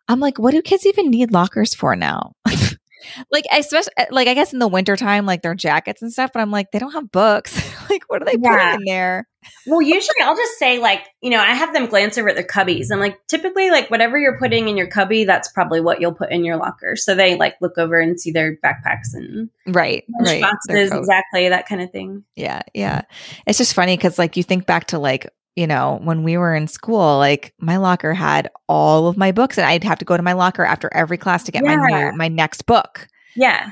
I'm 0.09 0.21
like, 0.21 0.39
what 0.39 0.53
do 0.53 0.63
kids 0.63 0.87
even 0.87 1.11
need 1.11 1.33
lockers 1.33 1.75
for 1.75 1.95
now? 1.95 2.33
like 3.31 3.45
especially 3.53 3.93
eh, 3.97 4.07
like 4.11 4.29
I 4.29 4.35
guess 4.35 4.53
in 4.53 4.59
the 4.59 4.69
wintertime, 4.69 5.27
like 5.27 5.43
their 5.43 5.55
jackets 5.55 6.03
and 6.03 6.13
stuff, 6.13 6.31
but 6.33 6.41
I'm 6.41 6.51
like, 6.51 6.71
they 6.71 6.79
don't 6.79 6.93
have 6.93 7.11
books. 7.11 7.55
like, 7.91 8.03
what 8.09 8.23
are 8.23 8.25
they 8.25 8.37
yeah. 8.41 8.51
putting 8.51 8.81
in 8.81 8.85
there? 8.87 9.29
Well, 9.67 9.81
usually 9.81 10.17
I'll 10.23 10.37
just 10.37 10.59
say 10.59 10.79
like, 10.79 11.07
you 11.23 11.31
know, 11.31 11.39
I 11.39 11.55
have 11.55 11.73
them 11.73 11.87
glance 11.87 12.19
over 12.19 12.29
at 12.29 12.35
their 12.35 12.45
cubbies. 12.45 12.85
Mm-hmm. 12.85 12.95
I'm 12.95 13.01
like, 13.01 13.27
typically 13.29 13.71
like 13.71 13.91
whatever 13.91 14.19
you're 14.19 14.39
putting 14.39 14.69
in 14.69 14.77
your 14.77 14.89
cubby, 14.89 15.25
that's 15.25 15.51
probably 15.53 15.81
what 15.81 16.01
you'll 16.01 16.15
put 16.15 16.31
in 16.31 16.45
your 16.45 16.57
locker. 16.57 16.97
So 16.97 17.15
they 17.15 17.37
like 17.37 17.57
look 17.61 17.79
over 17.79 18.01
and 18.01 18.21
see 18.21 18.31
their 18.31 18.57
backpacks 18.57 19.15
and 19.15 19.51
right, 19.67 20.05
right, 20.21 20.41
boxes, 20.41 20.93
exactly 20.93 21.49
that 21.49 21.67
kind 21.67 21.81
of 21.81 21.91
thing. 21.91 22.25
Yeah, 22.37 22.63
yeah. 22.75 23.03
It's 23.47 23.59
just 23.59 23.75
funny 23.75 23.97
because 23.97 24.19
like 24.19 24.37
you 24.37 24.43
think 24.43 24.67
back 24.67 24.89
to 24.89 24.99
like 24.99 25.31
you 25.59 25.67
know, 25.67 25.99
when 26.05 26.23
we 26.23 26.37
were 26.37 26.55
in 26.55 26.69
school, 26.69 27.19
like 27.19 27.53
my 27.59 27.79
locker 27.79 28.15
had 28.15 28.49
all 28.69 29.09
of 29.09 29.17
my 29.17 29.33
books 29.33 29.59
and 29.59 29.67
I'd 29.67 29.83
have 29.83 29.99
to 29.99 30.05
go 30.05 30.17
to 30.17 30.23
my 30.23 30.35
locker 30.35 30.65
after 30.65 30.89
every 30.95 31.19
class 31.19 31.43
to 31.45 31.53
get 31.53 31.65
yeah. 31.65 31.77
my 31.77 32.11
new, 32.11 32.17
my 32.17 32.29
next 32.29 32.65
book. 32.65 33.09
Yeah. 33.35 33.71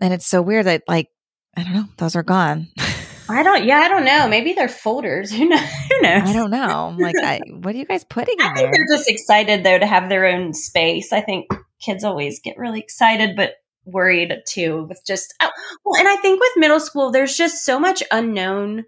And 0.00 0.14
it's 0.14 0.26
so 0.26 0.40
weird 0.40 0.64
that 0.64 0.84
like, 0.88 1.10
I 1.54 1.64
don't 1.64 1.74
know, 1.74 1.84
those 1.98 2.16
are 2.16 2.22
gone. 2.22 2.68
I 3.28 3.42
don't, 3.42 3.64
yeah, 3.64 3.78
I 3.78 3.88
don't 3.88 4.04
know. 4.04 4.28
Maybe 4.28 4.52
they're 4.52 4.68
folders. 4.68 5.30
Who 5.36 5.48
knows? 5.48 5.60
Who 5.60 6.02
knows? 6.02 6.28
I 6.28 6.32
don't 6.32 6.50
know. 6.50 6.94
like, 6.98 7.16
I, 7.22 7.40
what 7.50 7.74
are 7.74 7.78
you 7.78 7.86
guys 7.86 8.04
putting 8.04 8.38
in? 8.38 8.46
I 8.46 8.54
think 8.54 8.72
they're 8.72 8.96
just 8.96 9.08
excited 9.08 9.64
though 9.64 9.78
to 9.78 9.86
have 9.86 10.08
their 10.08 10.26
own 10.26 10.52
space. 10.54 11.12
I 11.12 11.20
think 11.20 11.46
kids 11.80 12.04
always 12.04 12.40
get 12.40 12.58
really 12.58 12.80
excited, 12.80 13.36
but 13.36 13.54
worried 13.84 14.32
too 14.46 14.84
with 14.88 15.00
just, 15.06 15.34
oh, 15.40 15.50
well, 15.84 15.98
and 15.98 16.08
I 16.08 16.16
think 16.16 16.40
with 16.40 16.52
middle 16.56 16.80
school, 16.80 17.10
there's 17.10 17.36
just 17.36 17.64
so 17.64 17.78
much 17.78 18.02
unknown 18.10 18.84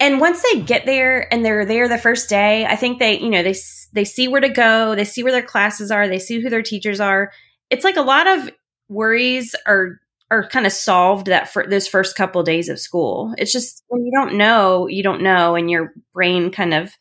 and 0.00 0.18
once 0.18 0.42
they 0.42 0.62
get 0.62 0.86
there 0.86 1.32
and 1.32 1.44
they're 1.44 1.66
there 1.66 1.86
the 1.86 1.98
first 1.98 2.30
day, 2.30 2.64
I 2.64 2.74
think 2.74 2.98
they, 2.98 3.20
you 3.20 3.28
know, 3.28 3.42
they 3.42 3.54
they 3.92 4.04
see 4.04 4.28
where 4.28 4.40
to 4.40 4.48
go, 4.48 4.94
they 4.94 5.04
see 5.04 5.22
where 5.22 5.32
their 5.32 5.42
classes 5.42 5.90
are, 5.90 6.08
they 6.08 6.18
see 6.18 6.40
who 6.40 6.48
their 6.48 6.62
teachers 6.62 7.00
are. 7.00 7.30
It's 7.68 7.84
like 7.84 7.96
a 7.96 8.02
lot 8.02 8.26
of 8.26 8.50
worries 8.88 9.54
are 9.66 10.00
are 10.30 10.48
kind 10.48 10.66
of 10.66 10.72
solved 10.72 11.26
that 11.26 11.48
for 11.48 11.66
those 11.66 11.88
first 11.88 12.16
couple 12.16 12.40
of 12.40 12.46
days 12.46 12.68
of 12.68 12.78
school. 12.78 13.34
It's 13.36 13.52
just 13.52 13.82
when 13.88 14.04
you 14.04 14.12
don't 14.14 14.34
know, 14.34 14.86
you 14.86 15.02
don't 15.02 15.22
know, 15.22 15.56
and 15.56 15.70
your 15.70 15.92
brain 16.14 16.50
kind 16.50 16.72
of 16.72 16.96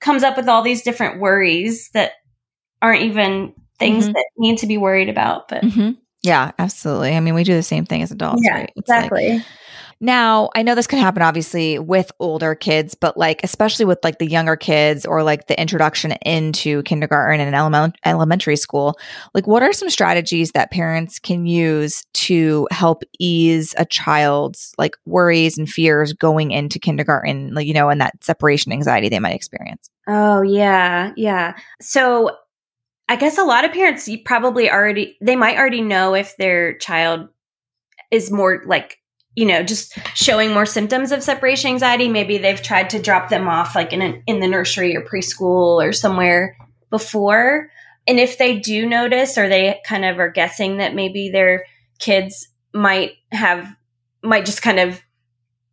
comes 0.00 0.22
up 0.22 0.36
with 0.36 0.48
all 0.48 0.62
these 0.62 0.82
different 0.82 1.20
worries 1.20 1.90
that 1.92 2.12
aren't 2.80 3.02
even 3.02 3.52
things 3.78 4.04
mm-hmm. 4.04 4.12
that 4.12 4.26
need 4.38 4.58
to 4.58 4.66
be 4.66 4.78
worried 4.78 5.08
about. 5.08 5.48
But 5.48 5.62
mm-hmm. 5.64 5.92
yeah, 6.22 6.52
absolutely. 6.58 7.14
I 7.14 7.20
mean, 7.20 7.34
we 7.34 7.44
do 7.44 7.54
the 7.54 7.62
same 7.62 7.84
thing 7.84 8.02
as 8.02 8.10
adults. 8.10 8.42
Yeah, 8.44 8.54
right? 8.54 8.72
exactly. 8.76 9.34
Like, 9.34 9.46
now, 10.00 10.50
I 10.54 10.62
know 10.62 10.74
this 10.74 10.86
could 10.86 10.98
happen 10.98 11.22
obviously 11.22 11.78
with 11.78 12.12
older 12.20 12.54
kids, 12.54 12.94
but 12.94 13.16
like 13.16 13.42
especially 13.42 13.86
with 13.86 13.98
like 14.04 14.18
the 14.18 14.28
younger 14.28 14.56
kids 14.56 15.06
or 15.06 15.22
like 15.22 15.46
the 15.46 15.58
introduction 15.58 16.12
into 16.22 16.82
kindergarten 16.82 17.40
and 17.40 17.54
element- 17.54 17.96
elementary 18.04 18.56
school, 18.56 18.98
like 19.32 19.46
what 19.46 19.62
are 19.62 19.72
some 19.72 19.88
strategies 19.88 20.52
that 20.52 20.70
parents 20.70 21.18
can 21.18 21.46
use 21.46 22.04
to 22.12 22.68
help 22.70 23.04
ease 23.18 23.74
a 23.78 23.86
child's 23.86 24.74
like 24.76 24.96
worries 25.06 25.56
and 25.56 25.68
fears 25.68 26.12
going 26.12 26.50
into 26.50 26.78
kindergarten, 26.78 27.54
like 27.54 27.66
you 27.66 27.74
know, 27.74 27.88
and 27.88 28.00
that 28.00 28.22
separation 28.22 28.72
anxiety 28.72 29.08
they 29.08 29.18
might 29.18 29.34
experience? 29.34 29.88
Oh, 30.06 30.42
yeah. 30.42 31.12
Yeah. 31.16 31.56
So, 31.80 32.36
I 33.08 33.16
guess 33.16 33.38
a 33.38 33.44
lot 33.44 33.64
of 33.64 33.72
parents 33.72 34.08
probably 34.24 34.70
already 34.70 35.16
they 35.20 35.36
might 35.36 35.56
already 35.56 35.80
know 35.80 36.14
if 36.14 36.36
their 36.36 36.76
child 36.78 37.28
is 38.10 38.32
more 38.32 38.62
like 38.66 38.98
you 39.36 39.44
know, 39.44 39.62
just 39.62 39.96
showing 40.14 40.52
more 40.52 40.66
symptoms 40.66 41.12
of 41.12 41.22
separation 41.22 41.70
anxiety. 41.70 42.08
Maybe 42.08 42.38
they've 42.38 42.60
tried 42.60 42.90
to 42.90 43.00
drop 43.00 43.28
them 43.28 43.48
off 43.48 43.74
like 43.74 43.92
in 43.92 44.02
an, 44.02 44.22
in 44.26 44.40
the 44.40 44.48
nursery 44.48 44.96
or 44.96 45.02
preschool 45.02 45.84
or 45.86 45.92
somewhere 45.92 46.56
before. 46.90 47.70
And 48.08 48.18
if 48.18 48.38
they 48.38 48.58
do 48.58 48.86
notice 48.86 49.36
or 49.36 49.48
they 49.48 49.80
kind 49.86 50.06
of 50.06 50.18
are 50.18 50.30
guessing 50.30 50.78
that 50.78 50.94
maybe 50.94 51.28
their 51.28 51.66
kids 51.98 52.48
might 52.72 53.12
have 53.30 53.68
might 54.22 54.46
just 54.46 54.62
kind 54.62 54.80
of 54.80 55.02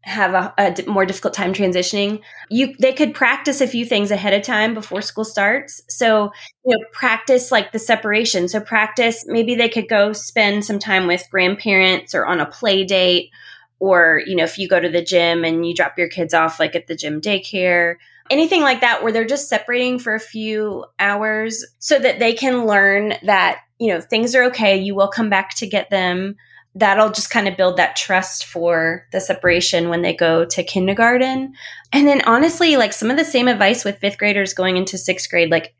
have 0.05 0.33
a, 0.33 0.53
a, 0.57 0.89
more 0.89 1.05
difficult 1.05 1.33
time 1.33 1.53
transitioning 1.53 2.21
you 2.49 2.75
they 2.77 2.91
could 2.91 3.13
practice 3.13 3.61
a 3.61 3.67
few 3.67 3.85
things 3.85 4.11
ahead 4.11 4.33
of 4.33 4.41
time 4.41 4.73
before 4.73 5.01
school 5.01 5.23
starts 5.23 5.81
so 5.87 6.29
you 6.65 6.75
know 6.75 6.85
practice 6.91 7.51
like 7.51 7.71
the 7.71 7.79
separation 7.79 8.49
so 8.49 8.59
practice 8.59 9.23
maybe 9.27 9.55
they 9.55 9.69
could 9.69 9.87
go 9.87 10.11
spend 10.11 10.65
some 10.65 10.77
time 10.77 11.07
with 11.07 11.25
grandparents 11.31 12.13
or 12.13 12.25
on 12.25 12.41
a 12.41 12.45
play 12.45 12.83
date 12.83 13.29
or 13.83 14.21
you 14.25 14.33
know 14.33 14.45
if 14.45 14.57
you 14.57 14.65
go 14.65 14.79
to 14.79 14.87
the 14.87 15.03
gym 15.03 15.43
and 15.43 15.67
you 15.67 15.75
drop 15.75 15.97
your 15.97 16.07
kids 16.07 16.33
off 16.33 16.57
like 16.57 16.73
at 16.73 16.87
the 16.87 16.95
gym 16.95 17.19
daycare 17.19 17.95
anything 18.29 18.61
like 18.61 18.79
that 18.79 19.03
where 19.03 19.11
they're 19.11 19.25
just 19.25 19.49
separating 19.49 19.99
for 19.99 20.15
a 20.15 20.19
few 20.21 20.85
hours 20.99 21.65
so 21.79 21.99
that 21.99 22.17
they 22.17 22.31
can 22.31 22.65
learn 22.65 23.13
that 23.23 23.59
you 23.79 23.89
know 23.89 23.99
things 23.99 24.35
are 24.35 24.45
okay 24.45 24.77
you 24.77 24.95
will 24.95 25.09
come 25.09 25.29
back 25.29 25.53
to 25.53 25.67
get 25.67 25.89
them 25.89 26.33
that'll 26.75 27.11
just 27.11 27.29
kind 27.29 27.47
of 27.47 27.57
build 27.57 27.77
that 27.77 27.95
trust 27.95 28.45
for 28.45 29.05
the 29.11 29.19
separation 29.19 29.89
when 29.89 30.01
they 30.01 30.11
go 30.11 30.43
to 30.43 30.63
kindergarten. 30.63 31.53
And 31.91 32.07
then 32.07 32.23
honestly 32.25 32.77
like 32.77 32.93
some 32.93 33.11
of 33.11 33.17
the 33.17 33.23
same 33.23 33.47
advice 33.47 33.85
with 33.85 33.99
fifth 33.99 34.17
graders 34.17 34.55
going 34.55 34.77
into 34.77 34.97
sixth 34.97 35.29
grade 35.29 35.51
like 35.51 35.75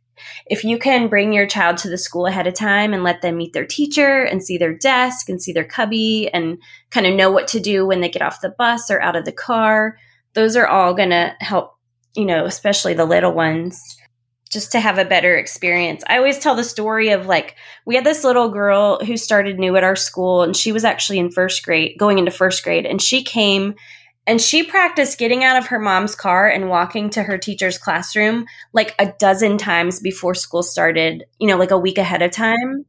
if 0.46 0.64
you 0.64 0.78
can 0.78 1.08
bring 1.08 1.34
your 1.34 1.48
child 1.48 1.78
to 1.78 1.90
the 1.90 1.98
school 1.98 2.26
ahead 2.26 2.48
of 2.48 2.54
time 2.54 2.94
and 2.94 3.04
let 3.04 3.22
them 3.22 3.38
meet 3.38 3.54
their 3.54 3.66
teacher 3.66 4.24
and 4.24 4.44
see 4.44 4.58
their 4.58 4.74
desk 4.74 5.30
and 5.30 5.42
see 5.42 5.52
their 5.52 5.64
cubby 5.64 6.30
and 6.34 6.58
kind 6.92 7.06
of 7.06 7.16
know 7.16 7.32
what 7.32 7.48
to 7.50 7.60
do 7.60 7.86
when 7.86 8.02
they 8.02 8.10
get 8.10 8.22
off 8.22 8.42
the 8.42 8.54
bus 8.58 8.90
or 8.90 9.02
out 9.02 9.16
of 9.16 9.26
the 9.26 9.32
car, 9.32 9.98
those 10.34 10.56
are 10.56 10.68
all 10.68 10.94
going 10.94 11.10
to 11.10 11.36
help, 11.40 11.78
you 12.16 12.26
know, 12.26 12.46
especially 12.46 12.94
the 12.94 13.06
little 13.06 13.34
ones 13.34 13.98
just 14.54 14.72
to 14.72 14.80
have 14.80 15.00
a 15.00 15.06
better 15.06 15.36
experience. 15.36 16.04
I 16.08 16.18
always 16.18 16.38
tell 16.38 16.56
the 16.56 16.64
story 16.64 17.10
of 17.10 17.26
like 17.26 17.56
we 17.86 17.96
had 17.96 18.06
this 18.06 18.24
little 18.24 18.50
girl 18.50 19.04
who 19.04 19.18
started 19.18 19.58
new 19.58 19.76
at 19.76 19.84
our 19.84 19.96
school 19.96 20.44
and 20.44 20.56
she 20.56 20.72
was 20.72 20.86
actually 20.86 21.18
in 21.18 21.32
first 21.32 21.66
grade, 21.66 21.98
going 21.98 22.20
into 22.20 22.32
first 22.32 22.64
grade 22.64 22.86
and 22.86 23.02
she 23.02 23.24
came 23.24 23.74
and 24.26 24.40
she 24.40 24.64
practiced 24.64 25.20
getting 25.20 25.44
out 25.44 25.58
of 25.58 25.68
her 25.68 25.80
mom's 25.80 26.16
car 26.16 26.48
and 26.48 26.70
walking 26.70 27.10
to 27.12 27.24
her 27.24 27.38
teacher's 27.38 27.78
classroom 27.78 28.46
like 28.72 28.96
a 28.98 29.14
dozen 29.20 29.58
times 29.58 30.00
before 30.00 30.34
school 30.34 30.64
started, 30.64 31.26
you 31.40 31.48
know, 31.48 31.58
like 31.58 31.72
a 31.72 31.78
week 31.78 31.98
ahead 31.98 32.22
of 32.22 32.32
time. 32.32 32.86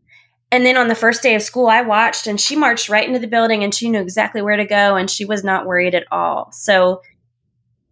And 0.52 0.64
then 0.64 0.76
on 0.76 0.86
the 0.86 0.94
first 0.94 1.22
day 1.22 1.34
of 1.34 1.42
school, 1.42 1.66
I 1.66 1.82
watched 1.82 2.28
and 2.28 2.40
she 2.40 2.54
marched 2.54 2.88
right 2.88 3.06
into 3.06 3.18
the 3.18 3.26
building 3.26 3.64
and 3.64 3.74
she 3.74 3.90
knew 3.90 4.00
exactly 4.00 4.42
where 4.42 4.56
to 4.56 4.64
go 4.64 4.94
and 4.94 5.10
she 5.10 5.24
was 5.24 5.42
not 5.42 5.66
worried 5.66 5.96
at 5.96 6.06
all. 6.12 6.52
So, 6.52 7.02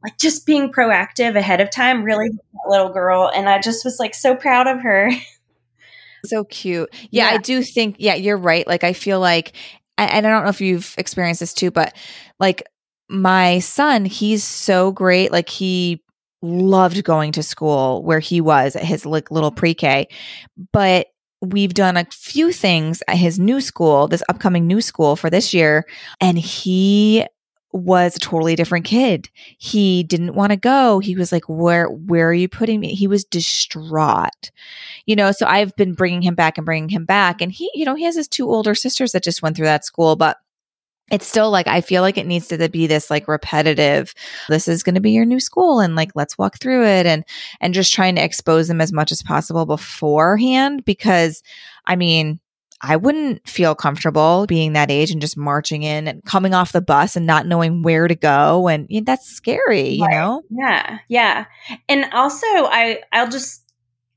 like, 0.04 0.18
just 0.18 0.46
being 0.46 0.72
proactive 0.72 1.34
ahead 1.34 1.60
of 1.60 1.70
time 1.70 2.04
really 2.04 2.30
little 2.68 2.92
girl. 2.92 3.28
And 3.34 3.48
I 3.48 3.60
just 3.60 3.84
was 3.84 3.98
like 3.98 4.14
so 4.14 4.36
proud 4.36 4.66
of 4.68 4.82
her. 4.82 5.10
So 6.24 6.44
cute. 6.44 6.88
Yeah, 7.10 7.30
yeah, 7.30 7.34
I 7.34 7.38
do 7.38 7.64
think, 7.64 7.96
yeah, 7.98 8.14
you're 8.14 8.36
right. 8.36 8.64
Like, 8.64 8.84
I 8.84 8.92
feel 8.92 9.18
like, 9.18 9.56
and 9.98 10.24
I 10.24 10.30
don't 10.30 10.44
know 10.44 10.50
if 10.50 10.60
you've 10.60 10.94
experienced 10.96 11.40
this 11.40 11.52
too, 11.52 11.72
but 11.72 11.96
like 12.38 12.62
my 13.12 13.58
son, 13.58 14.06
he's 14.06 14.42
so 14.42 14.90
great. 14.90 15.30
Like 15.30 15.50
he 15.50 16.02
loved 16.40 17.04
going 17.04 17.30
to 17.32 17.42
school 17.42 18.02
where 18.02 18.18
he 18.18 18.40
was 18.40 18.74
at 18.74 18.82
his 18.82 19.06
like 19.06 19.30
little 19.30 19.50
mm-hmm. 19.50 19.58
pre-K. 19.58 20.08
But 20.72 21.08
we've 21.42 21.74
done 21.74 21.96
a 21.96 22.06
few 22.10 22.52
things 22.52 23.02
at 23.06 23.16
his 23.16 23.38
new 23.38 23.60
school, 23.60 24.08
this 24.08 24.22
upcoming 24.28 24.66
new 24.66 24.80
school 24.80 25.14
for 25.14 25.28
this 25.28 25.52
year, 25.52 25.84
and 26.20 26.38
he 26.38 27.26
was 27.72 28.16
a 28.16 28.20
totally 28.20 28.54
different 28.54 28.84
kid. 28.84 29.28
He 29.58 30.02
didn't 30.02 30.34
want 30.34 30.50
to 30.50 30.56
go. 30.56 30.98
He 30.98 31.14
was 31.14 31.32
like, 31.32 31.48
"Where 31.48 31.88
where 31.88 32.28
are 32.28 32.34
you 32.34 32.48
putting 32.48 32.80
me?" 32.80 32.94
He 32.94 33.06
was 33.06 33.24
distraught. 33.24 34.50
You 35.06 35.16
know, 35.16 35.32
so 35.32 35.46
I've 35.46 35.74
been 35.76 35.94
bringing 35.94 36.22
him 36.22 36.34
back 36.34 36.58
and 36.58 36.64
bringing 36.64 36.90
him 36.90 37.04
back 37.04 37.40
and 37.40 37.50
he, 37.52 37.70
you 37.74 37.84
know, 37.84 37.94
he 37.94 38.04
has 38.04 38.16
his 38.16 38.28
two 38.28 38.48
older 38.48 38.74
sisters 38.74 39.12
that 39.12 39.24
just 39.24 39.42
went 39.42 39.56
through 39.56 39.66
that 39.66 39.84
school, 39.84 40.16
but 40.16 40.38
it's 41.12 41.26
still 41.26 41.50
like 41.50 41.68
I 41.68 41.82
feel 41.82 42.02
like 42.02 42.18
it 42.18 42.26
needs 42.26 42.48
to 42.48 42.68
be 42.68 42.86
this 42.88 43.10
like 43.10 43.28
repetitive 43.28 44.14
this 44.48 44.66
is 44.66 44.82
going 44.82 44.94
to 44.96 45.00
be 45.00 45.12
your 45.12 45.26
new 45.26 45.38
school 45.38 45.78
and 45.78 45.94
like 45.94 46.10
let's 46.14 46.36
walk 46.38 46.58
through 46.58 46.84
it 46.84 47.06
and 47.06 47.24
and 47.60 47.74
just 47.74 47.92
trying 47.92 48.16
to 48.16 48.24
expose 48.24 48.66
them 48.66 48.80
as 48.80 48.92
much 48.92 49.12
as 49.12 49.22
possible 49.22 49.66
beforehand 49.66 50.84
because 50.84 51.42
I 51.86 51.94
mean 51.94 52.40
I 52.84 52.96
wouldn't 52.96 53.46
feel 53.48 53.76
comfortable 53.76 54.46
being 54.48 54.72
that 54.72 54.90
age 54.90 55.12
and 55.12 55.20
just 55.20 55.36
marching 55.36 55.84
in 55.84 56.08
and 56.08 56.24
coming 56.24 56.52
off 56.52 56.72
the 56.72 56.80
bus 56.80 57.14
and 57.14 57.26
not 57.26 57.46
knowing 57.46 57.82
where 57.82 58.08
to 58.08 58.16
go 58.16 58.66
and 58.66 58.86
you 58.88 59.00
know, 59.00 59.04
that's 59.04 59.28
scary 59.28 59.90
you 59.90 60.04
right. 60.04 60.14
know 60.14 60.42
yeah 60.50 60.98
yeah 61.08 61.44
and 61.88 62.06
also 62.12 62.46
I 62.46 63.02
I'll 63.12 63.30
just 63.30 63.60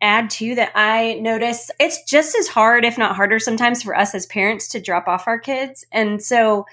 add 0.02 0.30
to 0.30 0.56
that 0.56 0.72
I 0.76 1.16
notice 1.16 1.72
it's 1.80 2.04
just 2.04 2.38
as 2.38 2.48
hard, 2.48 2.86
if 2.86 2.98
not 2.98 3.16
harder, 3.16 3.40
sometimes 3.40 3.82
for 3.82 3.98
us 3.98 4.14
as 4.14 4.26
parents 4.28 4.68
to 4.70 4.82
drop 4.82 5.08
off 5.08 5.26
our 5.26 5.40
kids. 5.40 5.86
And 5.92 6.22
so 6.22 6.66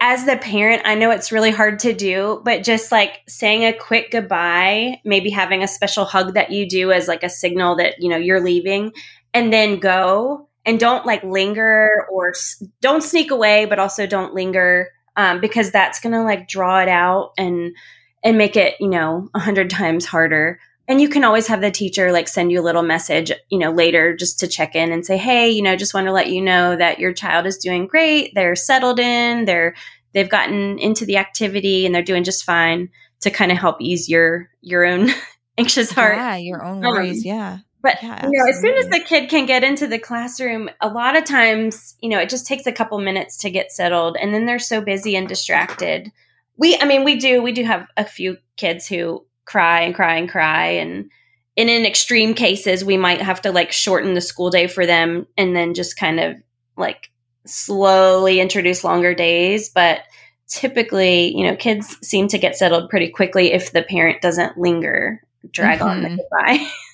as 0.00 0.24
the 0.24 0.36
parent, 0.36 0.82
I 0.84 0.94
know 0.94 1.10
it's 1.10 1.32
really 1.32 1.50
hard 1.50 1.80
to 1.80 1.92
do, 1.92 2.40
but 2.44 2.62
just 2.62 2.92
like 2.92 3.22
saying 3.26 3.64
a 3.64 3.72
quick 3.72 4.12
goodbye, 4.12 5.00
maybe 5.04 5.30
having 5.30 5.62
a 5.62 5.68
special 5.68 6.04
hug 6.04 6.34
that 6.34 6.52
you 6.52 6.68
do 6.68 6.92
as 6.92 7.08
like 7.08 7.24
a 7.24 7.28
signal 7.28 7.76
that, 7.76 7.94
you 7.98 8.08
know, 8.08 8.16
you're 8.16 8.40
leaving 8.40 8.92
and 9.34 9.52
then 9.52 9.80
go 9.80 10.48
and 10.64 10.78
don't 10.78 11.04
like 11.04 11.24
linger 11.24 12.06
or 12.12 12.32
don't 12.80 13.02
sneak 13.02 13.32
away, 13.32 13.64
but 13.64 13.80
also 13.80 14.06
don't 14.06 14.34
linger 14.34 14.88
um, 15.16 15.40
because 15.40 15.72
that's 15.72 15.98
going 15.98 16.12
to 16.12 16.22
like 16.22 16.46
draw 16.46 16.80
it 16.80 16.88
out 16.88 17.32
and, 17.36 17.74
and 18.22 18.38
make 18.38 18.56
it, 18.56 18.76
you 18.78 18.88
know, 18.88 19.28
a 19.34 19.40
hundred 19.40 19.68
times 19.68 20.06
harder. 20.06 20.60
And 20.88 21.02
you 21.02 21.10
can 21.10 21.22
always 21.22 21.46
have 21.48 21.60
the 21.60 21.70
teacher 21.70 22.10
like 22.12 22.28
send 22.28 22.50
you 22.50 22.60
a 22.60 22.62
little 22.62 22.82
message, 22.82 23.30
you 23.50 23.58
know, 23.58 23.70
later 23.70 24.16
just 24.16 24.40
to 24.40 24.48
check 24.48 24.74
in 24.74 24.90
and 24.90 25.04
say, 25.04 25.18
"Hey, 25.18 25.50
you 25.50 25.62
know, 25.62 25.76
just 25.76 25.92
want 25.92 26.06
to 26.06 26.12
let 26.12 26.30
you 26.30 26.40
know 26.40 26.74
that 26.74 26.98
your 26.98 27.12
child 27.12 27.46
is 27.46 27.58
doing 27.58 27.86
great. 27.86 28.34
They're 28.34 28.56
settled 28.56 28.98
in. 28.98 29.44
They're 29.44 29.74
they've 30.14 30.28
gotten 30.28 30.78
into 30.78 31.04
the 31.04 31.18
activity 31.18 31.84
and 31.84 31.94
they're 31.94 32.02
doing 32.02 32.24
just 32.24 32.44
fine." 32.44 32.88
To 33.22 33.30
kind 33.30 33.50
of 33.50 33.58
help 33.58 33.80
ease 33.80 34.08
your 34.08 34.48
your 34.60 34.86
own 34.86 35.10
anxious 35.58 35.90
heart. 35.90 36.16
Yeah, 36.16 36.36
your 36.36 36.64
own 36.64 36.80
worries. 36.80 37.18
Um, 37.18 37.28
yeah. 37.28 37.58
But 37.82 38.02
yeah, 38.02 38.26
you 38.26 38.38
know, 38.38 38.48
as 38.48 38.60
soon 38.60 38.76
as 38.76 38.88
the 38.88 39.00
kid 39.00 39.28
can 39.28 39.46
get 39.46 39.62
into 39.62 39.86
the 39.86 39.98
classroom, 39.98 40.68
a 40.80 40.88
lot 40.88 41.16
of 41.16 41.24
times, 41.24 41.96
you 42.00 42.08
know, 42.08 42.18
it 42.18 42.28
just 42.28 42.46
takes 42.46 42.66
a 42.66 42.72
couple 42.72 42.98
minutes 42.98 43.38
to 43.38 43.50
get 43.50 43.70
settled, 43.70 44.16
and 44.20 44.34
then 44.34 44.46
they're 44.46 44.58
so 44.58 44.80
busy 44.80 45.14
and 45.14 45.28
distracted. 45.28 46.10
We, 46.56 46.76
I 46.80 46.86
mean, 46.86 47.04
we 47.04 47.16
do, 47.18 47.40
we 47.40 47.52
do 47.52 47.62
have 47.62 47.86
a 47.96 48.04
few 48.04 48.38
kids 48.56 48.88
who 48.88 49.24
cry 49.48 49.82
and 49.82 49.94
cry 49.94 50.16
and 50.16 50.28
cry. 50.28 50.66
And 50.66 51.10
and 51.56 51.68
in 51.68 51.86
extreme 51.86 52.34
cases 52.34 52.84
we 52.84 52.96
might 52.96 53.20
have 53.20 53.42
to 53.42 53.52
like 53.52 53.72
shorten 53.72 54.14
the 54.14 54.20
school 54.20 54.50
day 54.50 54.66
for 54.66 54.86
them 54.86 55.26
and 55.36 55.56
then 55.56 55.74
just 55.74 55.98
kind 55.98 56.20
of 56.20 56.36
like 56.76 57.10
slowly 57.46 58.40
introduce 58.40 58.84
longer 58.84 59.14
days. 59.14 59.70
But 59.70 60.00
typically 60.48 61.36
you 61.36 61.44
know 61.44 61.56
kids 61.56 61.98
seem 62.02 62.26
to 62.28 62.38
get 62.38 62.56
settled 62.56 62.88
pretty 62.88 63.08
quickly 63.08 63.52
if 63.52 63.72
the 63.72 63.82
parent 63.82 64.22
doesn't 64.22 64.56
linger 64.56 65.22
drag 65.50 65.78
mm-hmm. 65.78 65.88
on 65.88 66.02
the 66.02 66.08
goodbye 66.08 66.70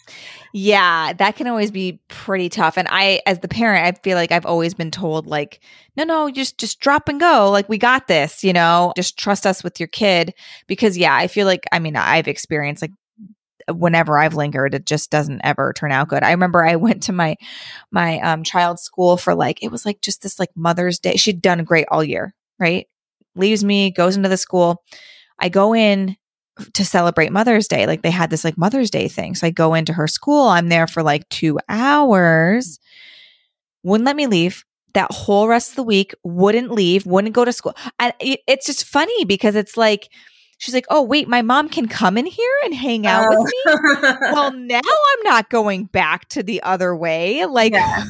Yeah, 0.57 1.13
that 1.15 1.35
can 1.35 1.49
always 1.49 1.73
be 1.73 1.99
pretty 2.07 2.49
tough. 2.49 2.79
And 2.79 2.87
I, 2.89 3.21
as 3.27 3.41
the 3.41 3.49
parent, 3.49 3.85
I 3.85 4.01
feel 4.01 4.17
like 4.17 4.31
I've 4.31 4.47
always 4.47 4.73
been 4.73 4.93
told, 4.93 5.27
like, 5.27 5.59
no, 5.97 6.05
no, 6.05 6.31
just 6.31 6.59
just 6.59 6.79
drop 6.79 7.09
and 7.09 7.19
go. 7.19 7.51
Like 7.51 7.69
we 7.69 7.77
got 7.77 8.07
this, 8.07 8.45
you 8.45 8.53
know. 8.53 8.93
Just 8.97 9.19
trust 9.19 9.47
us 9.47 9.65
with 9.65 9.81
your 9.81 9.89
kid 9.89 10.33
because, 10.69 10.97
yeah, 10.97 11.13
I 11.13 11.27
feel 11.27 11.49
like 11.49 11.65
I 11.73 11.81
mean 11.81 11.97
I've 11.97 12.29
experienced 12.29 12.83
like 12.83 12.93
whenever 13.69 14.17
I've 14.17 14.35
lingered, 14.35 14.75
it 14.75 14.87
just 14.87 15.11
doesn't 15.11 15.41
ever 15.43 15.73
turn 15.73 15.91
out 15.91 16.09
good. 16.09 16.23
I 16.23 16.31
remember 16.31 16.65
I 16.65 16.77
went 16.77 17.03
to 17.05 17.13
my 17.13 17.35
my 17.91 18.21
um, 18.21 18.45
child's 18.45 18.83
school 18.83 19.17
for 19.17 19.35
like 19.35 19.61
it 19.61 19.73
was 19.73 19.85
like 19.85 20.03
just 20.03 20.23
this 20.23 20.39
like 20.39 20.51
Mother's 20.55 21.01
Day. 21.01 21.17
She'd 21.17 21.43
done 21.43 21.65
great 21.65 21.87
all 21.91 22.05
year, 22.05 22.33
right? 22.61 22.87
Leaves 23.35 23.65
me, 23.65 23.91
goes 23.91 24.17
into 24.17 24.29
the 24.29 24.37
school. 24.37 24.85
I 25.41 25.49
go 25.49 25.75
in 25.75 26.17
to 26.75 26.85
celebrate 26.85 27.33
Mother's 27.33 27.69
Day. 27.69 27.87
Like 27.87 28.03
they 28.03 28.11
had 28.11 28.31
this 28.31 28.45
like 28.45 28.59
Mother's 28.59 28.91
Day 28.91 29.09
thing. 29.09 29.35
So 29.35 29.47
I 29.47 29.51
go 29.51 29.75
into 29.75 29.93
her 29.93 30.07
school. 30.07 30.49
I'm 30.49 30.69
there 30.69 30.87
for 30.87 31.03
like 31.03 31.29
two 31.29 31.59
hours. 31.69 32.79
Wouldn't 33.83 34.07
let 34.07 34.17
me 34.17 34.27
leave. 34.27 34.65
That 34.95 35.11
whole 35.13 35.49
rest 35.49 35.71
of 35.71 35.77
the 35.77 35.83
week 35.83 36.15
wouldn't 36.23 36.71
leave, 36.71 37.05
wouldn't 37.05 37.35
go 37.35 37.45
to 37.45 37.53
school. 37.53 37.75
And 37.99 38.15
it, 38.21 38.41
it's 38.47 38.67
just 38.67 38.85
funny 38.85 39.25
because 39.25 39.57
it's 39.57 39.77
like, 39.77 40.09
she's 40.59 40.73
like, 40.73 40.87
oh, 40.89 41.03
wait, 41.03 41.27
my 41.27 41.43
mom 41.43 41.69
can 41.69 41.89
come 41.89 42.17
in 42.17 42.27
here 42.27 42.57
and 42.65 42.73
hang 42.73 43.05
out 43.05 43.27
with 43.29 43.39
oh. 43.39 43.45
me. 43.45 43.63
Oh. 43.67 44.17
well, 44.33 44.53
now 44.53 44.79
I'm 44.79 45.23
not 45.25 45.51
going 45.51 45.87
back 45.87 46.29
to 46.31 46.45
the 46.45 46.63
other 46.63 46.95
way. 46.95 47.45
Like, 47.45 47.73
Yeah. 47.73 48.05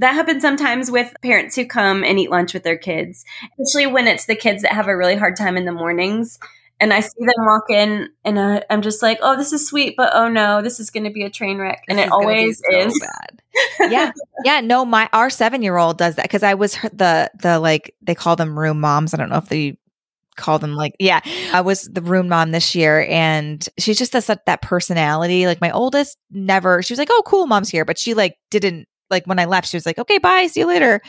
That 0.00 0.14
happens 0.14 0.40
sometimes 0.40 0.90
with 0.90 1.14
parents 1.20 1.54
who 1.56 1.66
come 1.66 2.04
and 2.04 2.18
eat 2.18 2.30
lunch 2.30 2.54
with 2.54 2.62
their 2.62 2.78
kids, 2.78 3.22
especially 3.60 3.86
when 3.86 4.06
it's 4.06 4.24
the 4.24 4.34
kids 4.34 4.62
that 4.62 4.72
have 4.72 4.88
a 4.88 4.96
really 4.96 5.14
hard 5.14 5.36
time 5.36 5.58
in 5.58 5.66
the 5.66 5.72
mornings. 5.72 6.38
And 6.80 6.94
I 6.94 7.00
see 7.00 7.10
them 7.18 7.44
walk 7.46 7.64
in, 7.68 8.08
and 8.24 8.38
uh, 8.38 8.62
I'm 8.70 8.80
just 8.80 9.02
like, 9.02 9.18
"Oh, 9.20 9.36
this 9.36 9.52
is 9.52 9.66
sweet, 9.66 9.94
but 9.98 10.10
oh 10.14 10.28
no, 10.28 10.62
this 10.62 10.80
is 10.80 10.88
going 10.90 11.04
to 11.04 11.10
be 11.10 11.24
a 11.24 11.30
train 11.30 11.58
wreck." 11.58 11.84
And 11.88 11.98
This 11.98 12.04
it 12.04 12.08
is 12.08 12.12
always 12.12 12.62
so 12.70 12.78
is. 12.78 13.00
bad. 13.00 13.42
yeah 13.90 14.12
yeah 14.44 14.60
no 14.60 14.84
my 14.84 15.08
our 15.12 15.28
seven 15.28 15.60
year 15.60 15.76
old 15.76 15.98
does 15.98 16.14
that 16.14 16.22
because 16.24 16.44
i 16.44 16.54
was 16.54 16.74
her- 16.76 16.88
the 16.90 17.28
the 17.42 17.58
like 17.58 17.94
they 18.00 18.14
call 18.14 18.36
them 18.36 18.56
room 18.56 18.80
moms 18.80 19.12
i 19.12 19.16
don't 19.16 19.28
know 19.28 19.36
if 19.38 19.48
they 19.48 19.76
call 20.36 20.60
them 20.60 20.74
like 20.76 20.94
yeah 21.00 21.20
i 21.52 21.60
was 21.60 21.82
the 21.92 22.00
room 22.00 22.28
mom 22.28 22.52
this 22.52 22.76
year 22.76 23.04
and 23.10 23.68
she 23.76 23.92
just 23.92 24.12
that, 24.12 24.46
that 24.46 24.62
personality 24.62 25.46
like 25.46 25.60
my 25.60 25.72
oldest 25.72 26.16
never 26.30 26.80
she 26.80 26.92
was 26.92 26.98
like 26.98 27.08
oh 27.10 27.22
cool 27.26 27.46
mom's 27.48 27.68
here 27.68 27.84
but 27.84 27.98
she 27.98 28.14
like 28.14 28.36
didn't 28.50 28.86
like 29.10 29.26
when 29.26 29.40
i 29.40 29.44
left 29.46 29.68
she 29.68 29.76
was 29.76 29.84
like 29.84 29.98
okay 29.98 30.18
bye 30.18 30.46
see 30.46 30.60
you 30.60 30.66
later 30.66 31.00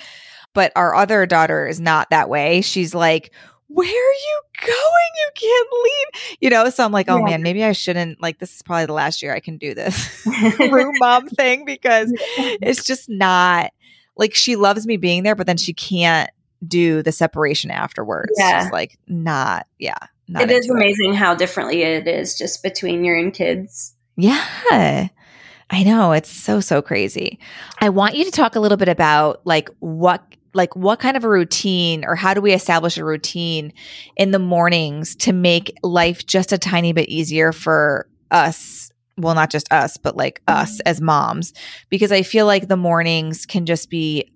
but 0.55 0.71
our 0.75 0.95
other 0.95 1.27
daughter 1.27 1.67
is 1.67 1.79
not 1.79 2.09
that 2.09 2.27
way 2.27 2.61
she's 2.61 2.95
like 2.95 3.31
where 3.73 3.87
are 3.87 4.13
you 4.13 4.41
going 4.61 5.11
you 5.17 5.29
can't 5.35 5.67
leave 5.83 6.37
you 6.41 6.49
know 6.49 6.69
so 6.69 6.83
i'm 6.85 6.91
like 6.91 7.09
oh 7.09 7.17
Yeah. 7.17 7.23
man 7.25 7.43
maybe 7.43 7.63
i 7.63 7.71
shouldn't 7.71 8.21
like 8.21 8.39
this 8.39 8.55
is 8.55 8.61
probably 8.61 8.85
the 8.85 8.93
last 8.93 9.21
year 9.21 9.33
i 9.33 9.39
can 9.39 9.57
do 9.57 9.73
this 9.73 10.25
room 10.59 10.93
mom 10.99 11.27
thing 11.29 11.65
because 11.65 12.11
it's 12.37 12.83
just 12.83 13.09
not 13.09 13.71
like 14.17 14.35
she 14.35 14.55
loves 14.55 14.85
me 14.85 14.97
being 14.97 15.23
there, 15.23 15.35
but 15.35 15.47
then 15.47 15.57
she 15.57 15.73
can't 15.73 16.29
do 16.67 17.01
the 17.01 17.11
separation 17.11 17.71
afterwards. 17.71 18.31
Yeah. 18.37 18.63
She's 18.63 18.71
like 18.71 18.97
not, 19.07 19.65
yeah. 19.79 19.97
Not 20.27 20.43
It 20.43 20.51
is 20.51 20.69
amazing 20.69 21.13
how 21.13 21.33
differently 21.33 21.81
it 21.81 22.07
is 22.07 22.37
just 22.37 22.61
between 22.61 23.03
your 23.03 23.17
own 23.17 23.31
kids. 23.31 23.95
Yeah. 24.17 24.45
I 24.69 25.83
know. 25.83 26.11
It's 26.11 26.29
so, 26.29 26.59
so 26.59 26.81
crazy. 26.81 27.39
I 27.79 27.89
want 27.89 28.15
you 28.15 28.25
to 28.25 28.31
talk 28.31 28.55
a 28.55 28.59
little 28.59 28.77
bit 28.77 28.89
about 28.89 29.41
like 29.45 29.69
what 29.79 30.23
like 30.53 30.75
what 30.75 30.99
kind 30.99 31.17
of 31.17 31.23
a 31.23 31.29
routine 31.29 32.03
or 32.05 32.15
how 32.15 32.33
do 32.33 32.41
we 32.41 32.53
establish 32.53 32.97
a 32.97 33.05
routine 33.05 33.73
in 34.17 34.31
the 34.31 34.39
mornings 34.39 35.15
to 35.17 35.33
make 35.33 35.77
life 35.83 36.25
just 36.25 36.51
a 36.51 36.57
tiny 36.57 36.93
bit 36.93 37.09
easier 37.09 37.51
for 37.51 38.07
us? 38.31 38.91
Well 39.17 39.35
not 39.35 39.49
just 39.49 39.71
us 39.71 39.97
but 39.97 40.17
like 40.17 40.41
mm-hmm. 40.45 40.61
us 40.61 40.79
as 40.81 41.01
moms. 41.01 41.53
Because 41.89 42.11
i 42.11 42.21
feel 42.21 42.45
like 42.45 42.67
the 42.67 42.77
mornings 42.77 43.45
can 43.45 43.65
just 43.65 43.89
be 43.89 44.31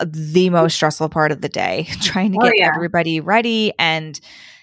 uh, 0.00 0.06
the 0.08 0.50
most 0.50 0.74
stressful 0.74 1.08
part 1.08 1.32
of 1.32 1.40
the 1.40 1.48
day 1.48 1.86
trying 2.00 2.32
to 2.32 2.38
Oh, 2.40 2.44
get 2.44 2.58
yeah. 2.58 2.72
everybody 2.74 3.20
ready 3.20 3.72
and 3.78 4.20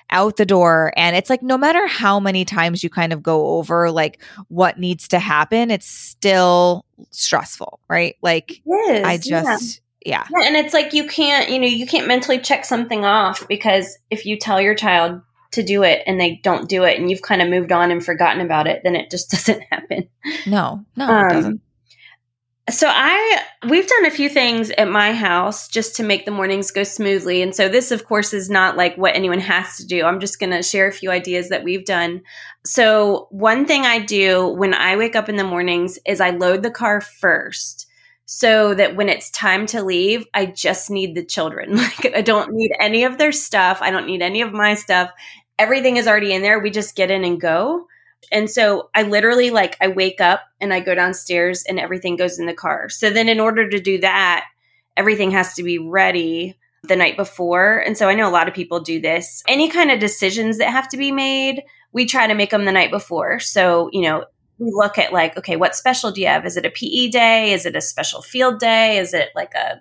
out 0.10 0.38
the 0.38 0.46
door. 0.46 0.94
And 0.96 1.18
it's 1.18 1.30
like 1.30 1.44
no 1.44 1.58
matter 1.58 1.86
how 1.88 2.20
many 2.20 2.46
times 2.46 2.82
you 2.84 2.90
kind 2.90 3.12
of 3.12 3.22
go 3.22 3.58
over 3.58 3.92
like 3.92 4.22
what 4.48 4.80
needs 4.80 5.10
to 5.10 5.20
happen 5.20 5.70
it's 5.70 5.88
still 5.88 6.86
stressful 7.12 7.80
right? 7.90 8.16
Like 8.22 8.62
i 8.70 9.20
just 9.22 9.82
yeah 10.08 10.26
Yeah, 10.32 10.48
and 10.48 10.56
it's 10.56 10.74
like 10.74 10.94
you 10.94 11.06
can't, 11.06 11.50
you 11.50 11.60
know, 11.60 11.68
you 11.68 11.86
can't 11.86 12.08
mentally 12.08 12.40
check 12.40 12.64
something 12.64 13.04
off 13.04 13.46
because 13.48 13.98
if 14.10 14.26
you 14.26 14.40
tell 14.40 14.62
your 14.62 14.74
child 14.74 15.22
to 15.52 15.64
do 15.64 15.84
it 15.84 16.02
and 16.08 16.20
they 16.20 16.40
don't 16.44 16.70
do 16.70 16.84
it 16.84 16.98
and 16.98 17.10
you've 17.10 17.22
kind 17.22 17.42
of 17.42 17.50
moved 17.50 17.72
on 17.74 17.92
and 17.92 18.04
forgotten 18.04 18.42
about 18.42 18.68
it, 18.68 18.82
then 18.84 18.96
it 18.96 19.12
just 19.12 19.30
doesn't 19.32 19.62
happen. 19.70 20.08
no 20.46 20.86
no 20.96 21.06
Um, 21.10 21.26
it 21.26 21.34
doesn't 21.34 21.62
So 22.70 22.88
I 22.90 23.42
we've 23.68 23.88
done 23.88 24.06
a 24.06 24.12
few 24.12 24.30
things 24.30 24.72
at 24.72 24.90
my 24.90 25.14
house 25.14 25.68
just 25.68 25.98
to 25.98 26.04
make 26.04 26.24
the 26.24 26.32
mornings 26.32 26.72
go 26.72 26.84
smoothly. 26.84 27.42
And 27.42 27.54
so 27.54 27.68
this 27.68 27.92
of 27.92 28.06
course 28.06 28.34
is 28.34 28.50
not 28.50 28.78
like 28.78 28.96
what 28.96 29.16
anyone 29.16 29.40
has 29.40 29.76
to 29.76 29.86
do. 29.86 30.06
I'm 30.06 30.22
just 30.22 30.40
going 30.40 30.52
to 30.52 30.64
share 30.64 30.88
a 30.88 30.94
few 30.94 31.12
ideas 31.12 31.50
that 31.50 31.66
we've 31.66 31.86
done. 31.86 32.22
So 32.66 33.28
one 33.32 33.66
thing 33.66 33.86
I 33.86 34.00
do 34.00 34.48
when 34.48 34.74
I 34.74 34.96
wake 34.96 35.18
up 35.18 35.28
in 35.28 35.36
the 35.36 35.44
mornings 35.44 36.00
is 36.06 36.22
I 36.22 36.30
load 36.30 36.64
the 36.64 36.72
car 36.72 37.02
first. 37.02 37.87
So 38.30 38.74
that 38.74 38.96
when 38.96 39.08
it's 39.08 39.32
time 39.32 39.66
to 39.68 39.82
leave, 39.82 40.28
I 40.34 40.48
just 40.48 40.92
need 40.92 41.16
the 41.16 41.24
children. 41.24 41.78
Like 41.78 42.14
I 42.14 42.22
don't 42.22 42.52
need 42.54 42.72
any 42.80 43.06
of 43.06 43.18
their 43.18 43.32
stuff. 43.32 43.80
I 43.82 43.90
don't 43.90 44.06
need 44.06 44.22
any 44.22 44.42
of 44.42 44.52
my 44.52 44.76
stuff. 44.76 45.12
Everything 45.58 45.98
is 45.98 46.08
already 46.08 46.34
in 46.34 46.42
there. 46.42 46.60
We 46.60 46.70
just 46.70 46.96
get 46.96 47.10
in 47.10 47.24
and 47.24 47.40
go. 47.40 47.88
And 48.32 48.50
so 48.50 48.90
I 48.94 49.04
literally 49.04 49.50
like 49.50 49.78
I 49.80 49.88
wake 49.88 50.20
up 50.20 50.42
and 50.60 50.74
I 50.74 50.82
go 50.82 50.94
downstairs 50.94 51.64
and 51.64 51.80
everything 51.80 52.18
goes 52.18 52.38
in 52.38 52.46
the 52.46 52.54
car. 52.54 52.90
So 52.90 53.10
then 53.10 53.30
in 53.30 53.40
order 53.40 53.70
to 53.70 53.80
do 53.80 54.00
that, 54.00 54.46
everything 54.98 55.32
has 55.32 55.54
to 55.54 55.64
be 55.64 55.80
ready 55.80 56.58
the 56.84 56.96
night 56.96 57.16
before. 57.16 57.78
And 57.80 57.98
so 57.98 58.10
I 58.10 58.16
know 58.16 58.28
a 58.28 58.32
lot 58.32 58.48
of 58.48 58.54
people 58.54 58.80
do 58.80 59.00
this. 59.00 59.44
Any 59.48 59.70
kind 59.70 59.92
of 59.92 60.00
decisions 60.00 60.58
that 60.58 60.72
have 60.72 60.90
to 60.90 60.98
be 60.98 61.12
made, 61.12 61.64
we 61.92 62.06
try 62.06 62.28
to 62.28 62.36
make 62.36 62.50
them 62.50 62.66
the 62.66 62.72
night 62.72 62.92
before. 62.92 63.40
So, 63.40 63.90
you 63.94 64.02
know, 64.02 64.26
we 64.60 64.72
look 64.74 64.98
at 64.98 65.14
like, 65.14 65.38
okay, 65.38 65.56
what 65.56 65.76
special 65.76 66.12
do 66.12 66.22
you 66.22 66.28
have? 66.28 66.46
Is 66.46 66.58
it 66.58 66.66
a 66.66 66.70
PE 66.70 67.10
day? 67.10 67.54
Is 67.54 67.66
it 67.66 67.76
a 67.76 67.82
special 67.82 68.22
field 68.22 68.60
day? 68.60 68.98
Is 68.98 69.14
it 69.14 69.30
like 69.36 69.54
a 69.54 69.80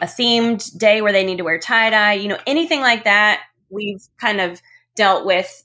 a 0.00 0.06
themed 0.06 0.76
day 0.78 1.02
where 1.02 1.12
they 1.12 1.24
need 1.24 1.38
to 1.38 1.44
wear 1.44 1.58
tie 1.58 1.90
dye? 1.90 2.14
You 2.14 2.28
know, 2.28 2.38
anything 2.46 2.80
like 2.80 3.04
that, 3.04 3.42
we've 3.70 4.02
kind 4.20 4.40
of 4.40 4.60
dealt 4.96 5.26
with 5.26 5.64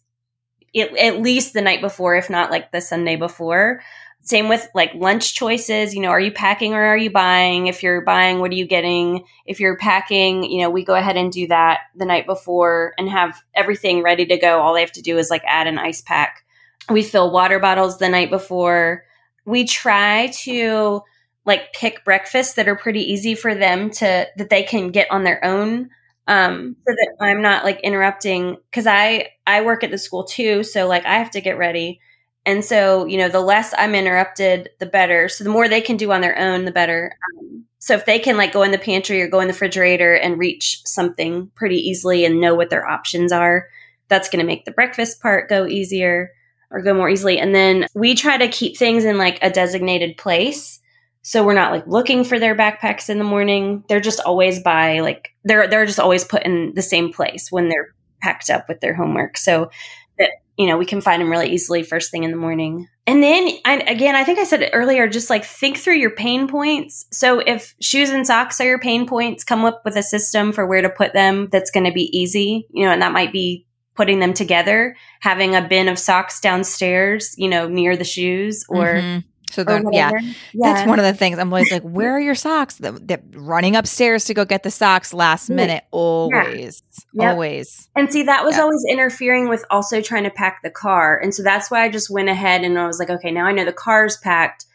at, 0.76 0.98
at 0.98 1.22
least 1.22 1.54
the 1.54 1.62
night 1.62 1.82
before, 1.82 2.16
if 2.16 2.30
not 2.30 2.52
like 2.52 2.72
the 2.72 2.82
Sunday 2.82 3.16
before. 3.16 3.82
Same 4.22 4.48
with 4.48 4.66
like 4.74 4.94
lunch 4.96 5.34
choices. 5.34 5.94
You 5.94 6.02
know, 6.02 6.10
are 6.10 6.20
you 6.20 6.32
packing 6.32 6.74
or 6.74 6.82
are 6.82 6.98
you 6.98 7.12
buying? 7.12 7.68
If 7.68 7.84
you're 7.84 8.02
buying, 8.02 8.40
what 8.40 8.52
are 8.52 8.56
you 8.56 8.66
getting? 8.66 9.26
If 9.46 9.60
you're 9.60 9.78
packing, 9.78 10.44
you 10.50 10.62
know, 10.62 10.70
we 10.70 10.86
go 10.86 10.96
ahead 10.96 11.18
and 11.18 11.32
do 11.32 11.48
that 11.48 11.82
the 11.96 12.06
night 12.06 12.26
before 12.26 12.94
and 12.98 13.10
have 13.10 13.44
everything 13.54 14.02
ready 14.02 14.26
to 14.28 14.38
go. 14.38 14.62
All 14.62 14.74
they 14.74 14.80
have 14.80 14.94
to 14.94 15.02
do 15.02 15.18
is 15.18 15.30
like 15.30 15.44
add 15.46 15.68
an 15.68 15.78
ice 15.78 16.02
pack. 16.02 16.46
We 16.90 17.04
fill 17.04 17.32
water 17.32 17.60
bottles 17.60 17.98
the 17.98 18.10
night 18.10 18.30
before. 18.30 19.06
We 19.46 19.66
try 19.66 20.28
to 20.44 21.02
like 21.46 21.74
pick 21.74 22.06
breakfasts 22.06 22.54
that 22.56 22.68
are 22.68 22.76
pretty 22.76 23.12
easy 23.12 23.36
for 23.36 23.54
them 23.54 23.90
to 23.90 24.28
that 24.36 24.50
they 24.50 24.64
can 24.64 24.92
get 24.92 25.12
on 25.12 25.24
their 25.24 25.44
own 25.44 25.90
um 26.28 26.76
so 26.88 26.94
that 26.94 27.16
i'm 27.20 27.42
not 27.42 27.66
like 27.66 27.82
interrupting 27.82 28.56
because 28.70 28.88
i 28.88 29.28
i 29.46 29.62
work 29.62 29.84
at 29.84 29.92
the 29.92 29.98
school 29.98 30.24
too 30.24 30.64
so 30.64 30.88
like 30.88 31.06
i 31.06 31.16
have 31.16 31.32
to 31.32 31.42
get 31.42 31.58
ready. 31.58 32.00
And 32.46 32.64
so 32.64 33.06
you 33.06 33.18
know 33.18 33.30
the 33.30 33.40
less 33.40 33.74
i'm 33.78 33.96
interrupted 33.96 34.70
the 34.80 34.86
better. 34.86 35.30
So 35.30 35.44
the 35.44 35.50
more 35.50 35.70
they 35.70 35.82
can 35.82 35.98
do 35.98 36.12
on 36.12 36.22
their 36.22 36.38
own 36.38 36.66
the 36.66 36.72
better. 36.72 37.16
Um, 37.40 37.66
so 37.80 37.94
if 37.96 38.06
they 38.06 38.20
can 38.20 38.38
like 38.38 38.52
go 38.52 38.64
in 38.64 38.72
the 38.72 38.78
pantry 38.78 39.22
or 39.22 39.30
go 39.30 39.40
in 39.40 39.48
the 39.48 39.54
refrigerator 39.54 40.14
and 40.14 40.38
reach 40.40 40.82
something 40.86 41.52
pretty 41.56 41.78
easily 41.78 42.26
and 42.26 42.42
know 42.42 42.54
what 42.54 42.70
their 42.70 42.86
options 42.86 43.32
are 43.32 43.68
that's 44.10 44.30
going 44.30 44.42
to 44.42 44.46
make 44.46 44.66
the 44.66 44.72
breakfast 44.72 45.22
part 45.22 45.50
go 45.50 45.66
easier 45.66 46.32
or 46.74 46.82
go 46.82 46.94
more 46.94 47.10
easily 47.10 47.40
and 47.40 47.56
then 47.56 47.86
we 47.96 48.16
try 48.16 48.36
to 48.36 48.50
keep 48.50 48.76
things 48.78 49.06
in 49.06 49.18
like 49.18 49.40
a 49.42 49.50
designated 49.50 50.18
place 50.18 50.82
so 51.24 51.44
we're 51.44 51.54
not 51.54 51.72
like 51.72 51.88
looking 51.88 52.26
for 52.26 52.38
their 52.38 52.56
backpacks 52.56 53.10
in 53.10 53.18
the 53.18 53.24
morning. 53.24 53.86
They're 53.88 54.02
just 54.02 54.20
always 54.20 54.62
by 54.62 55.00
like 55.00 55.30
they're 55.46 55.68
they're 55.68 55.86
just 55.86 56.00
always 56.00 56.26
put 56.26 56.44
in 56.44 56.74
the 56.76 56.82
same 56.82 57.14
place 57.14 57.48
when 57.50 57.70
they're 57.70 57.96
packed 58.22 58.50
up 58.50 58.68
with 58.68 58.82
their 58.82 58.94
homework. 58.94 59.38
So 59.38 59.72
that 60.20 60.32
you 60.58 60.68
know 60.68 60.78
we 60.78 60.86
can 60.86 61.00
find 61.00 61.22
them 61.22 61.32
really 61.32 61.50
easily 61.50 61.82
first 61.82 62.12
thing 62.12 62.26
in 62.26 62.32
the 62.32 62.38
morning. 62.38 62.90
And 63.08 63.24
then 63.24 63.48
again, 63.66 64.16
I 64.16 64.26
think 64.26 64.38
I 64.38 64.44
said 64.44 64.64
it 64.64 64.72
earlier. 64.74 65.08
Just 65.08 65.30
like 65.30 65.46
think 65.46 65.78
through 65.78 65.96
your 65.96 66.14
pain 66.14 66.50
points. 66.50 67.06
So 67.14 67.40
if 67.40 67.74
shoes 67.82 68.10
and 68.10 68.28
socks 68.28 68.60
are 68.60 68.68
your 68.68 68.80
pain 68.80 69.08
points, 69.08 69.46
come 69.46 69.64
up 69.64 69.82
with 69.86 69.96
a 69.96 70.04
system 70.04 70.52
for 70.52 70.68
where 70.68 70.82
to 70.82 70.90
put 70.90 71.14
them 71.14 71.48
that's 71.54 71.72
going 71.72 71.86
to 71.86 71.94
be 71.94 72.16
easy. 72.18 72.68
You 72.70 72.86
know, 72.86 72.92
and 72.92 73.02
that 73.02 73.14
might 73.14 73.32
be 73.32 73.66
putting 73.96 74.20
them 74.20 74.34
together, 74.34 74.96
having 75.20 75.56
a 75.56 75.62
bin 75.62 75.88
of 75.88 75.98
socks 76.00 76.40
downstairs. 76.40 77.36
You 77.38 77.50
know, 77.50 77.68
near 77.68 77.96
the 77.98 78.04
shoes 78.04 78.66
or. 78.70 78.86
Mhm. 78.96 79.24
so 79.52 79.62
or 79.62 79.66
then 79.66 79.84
yeah. 79.94 80.10
That's 80.56 80.88
one 80.88 80.98
of 80.98 81.06
the 81.06 81.14
things. 81.14 81.38
I'm 81.38 81.54
always 81.54 81.72
like, 81.72 81.84
where 81.84 82.12
are 82.16 82.20
your 82.20 82.34
socks? 82.34 82.76
The- 82.78 82.94
They're 82.94 83.22
running 83.36 83.76
upstairs 83.76 84.26
to 84.26 84.34
go 84.34 84.46
get 84.46 84.64
the 84.64 84.72
socks 84.72 85.14
last 85.14 85.48
minute. 85.50 85.84
Always. 85.92 86.82
Yep. 87.14 87.32
Always. 87.34 87.88
And 87.96 88.12
see, 88.12 88.24
that 88.24 88.44
was 88.46 88.56
Yeah. 88.56 88.64
always 88.64 88.84
interfering 88.90 89.50
with 89.50 89.64
also 89.70 90.02
trying 90.02 90.24
to 90.24 90.32
pack 90.32 90.62
the 90.64 90.72
car. 90.72 91.20
And 91.22 91.36
so 91.36 91.44
that's 91.44 91.70
why 91.70 91.84
I 91.84 91.90
just 91.90 92.10
went 92.10 92.30
ahead 92.30 92.64
and 92.64 92.80
I 92.80 92.88
was 92.88 92.98
like, 92.98 93.12
okay, 93.12 93.30
now 93.30 93.46
I 93.46 93.52
know 93.52 93.64
the 93.66 93.72
car's 93.74 94.18
packed. 94.18 94.66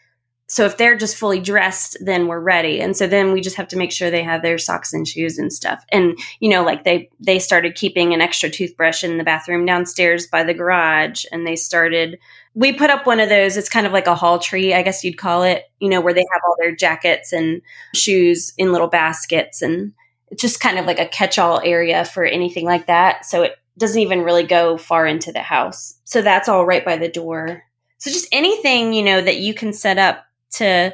So 0.49 0.65
if 0.65 0.77
they're 0.77 0.97
just 0.97 1.15
fully 1.15 1.39
dressed, 1.39 1.95
then 2.01 2.25
we're 2.25 2.39
ready. 2.39 2.81
And 2.81 2.97
so 2.97 3.05
then 3.05 3.33
we 3.33 3.39
just 3.39 3.55
have 3.55 3.67
to 3.67 3.77
make 3.77 3.91
sure 3.91 4.09
they 4.09 4.23
have 4.23 4.41
their 4.41 4.57
socks 4.57 4.93
and 4.93 5.07
shoes 5.07 5.37
and 5.37 5.53
stuff. 5.53 5.85
And 5.89 6.17
you 6.39 6.49
know, 6.49 6.63
like 6.63 6.83
they 6.83 7.07
they 7.19 7.37
started 7.37 7.75
keeping 7.75 8.15
an 8.15 8.21
extra 8.21 8.49
toothbrush 8.49 9.03
in 9.03 9.19
the 9.19 9.23
bathroom 9.23 9.63
downstairs 9.67 10.25
by 10.25 10.43
the 10.43 10.55
garage, 10.55 11.23
and 11.31 11.45
they 11.45 11.55
started. 11.55 12.17
We 12.55 12.73
put 12.73 12.89
up 12.89 13.05
one 13.05 13.19
of 13.19 13.29
those. 13.29 13.57
It's 13.57 13.69
kind 13.69 13.85
of 13.85 13.93
like 13.93 14.07
a 14.07 14.15
hall 14.15 14.39
tree, 14.39 14.73
I 14.73 14.81
guess 14.81 15.03
you'd 15.03 15.19
call 15.19 15.43
it. 15.43 15.65
You 15.79 15.87
know, 15.87 16.01
where 16.01 16.15
they 16.15 16.25
have 16.33 16.41
all 16.43 16.55
their 16.57 16.75
jackets 16.75 17.31
and 17.31 17.61
shoes 17.93 18.51
in 18.57 18.71
little 18.71 18.87
baskets, 18.87 19.61
and 19.61 19.93
it's 20.31 20.41
just 20.41 20.59
kind 20.59 20.79
of 20.79 20.87
like 20.87 20.99
a 20.99 21.07
catch-all 21.07 21.61
area 21.63 22.05
for 22.05 22.25
anything 22.25 22.65
like 22.65 22.87
that. 22.87 23.23
So 23.23 23.43
it 23.43 23.53
doesn't 23.77 24.01
even 24.01 24.23
really 24.23 24.43
go 24.43 24.77
far 24.77 25.05
into 25.05 25.31
the 25.31 25.43
house. 25.43 25.93
So 26.05 26.23
that's 26.23 26.49
all 26.49 26.65
right 26.65 26.83
by 26.83 26.97
the 26.97 27.07
door. 27.07 27.63
So 27.99 28.09
just 28.09 28.27
anything, 28.31 28.93
you 28.93 29.03
know, 29.03 29.21
that 29.21 29.37
you 29.37 29.53
can 29.53 29.73
set 29.73 29.97
up 29.97 30.25
to 30.53 30.93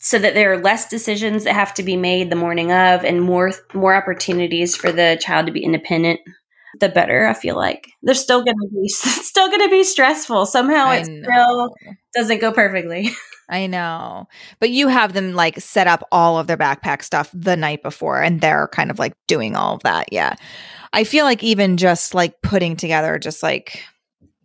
so 0.00 0.18
that 0.18 0.34
there 0.34 0.52
are 0.52 0.58
less 0.58 0.88
decisions 0.88 1.44
that 1.44 1.54
have 1.54 1.74
to 1.74 1.82
be 1.82 1.96
made 1.96 2.30
the 2.30 2.36
morning 2.36 2.70
of 2.70 3.04
and 3.04 3.22
more 3.22 3.52
more 3.74 3.94
opportunities 3.94 4.76
for 4.76 4.92
the 4.92 5.18
child 5.20 5.46
to 5.46 5.52
be 5.52 5.64
independent 5.64 6.20
the 6.80 6.88
better 6.88 7.26
i 7.26 7.34
feel 7.34 7.56
like 7.56 7.88
they're 8.02 8.14
still 8.14 8.42
going 8.42 8.56
to 8.56 8.68
be 8.72 8.88
still 8.88 9.48
going 9.48 9.62
to 9.62 9.70
be 9.70 9.82
stressful 9.82 10.46
somehow 10.46 10.90
it 10.90 11.04
still 11.04 11.74
doesn't 12.14 12.40
go 12.40 12.52
perfectly 12.52 13.10
I 13.48 13.66
know. 13.66 14.28
But 14.60 14.70
you 14.70 14.88
have 14.88 15.14
them 15.14 15.32
like 15.32 15.58
set 15.58 15.86
up 15.86 16.06
all 16.12 16.38
of 16.38 16.46
their 16.46 16.58
backpack 16.58 17.02
stuff 17.02 17.30
the 17.32 17.56
night 17.56 17.82
before 17.82 18.20
and 18.22 18.40
they're 18.40 18.68
kind 18.68 18.90
of 18.90 18.98
like 18.98 19.14
doing 19.26 19.56
all 19.56 19.74
of 19.74 19.82
that. 19.84 20.12
Yeah. 20.12 20.34
I 20.92 21.04
feel 21.04 21.24
like 21.24 21.42
even 21.42 21.76
just 21.76 22.14
like 22.14 22.42
putting 22.42 22.76
together 22.76 23.18
just 23.18 23.42
like 23.42 23.82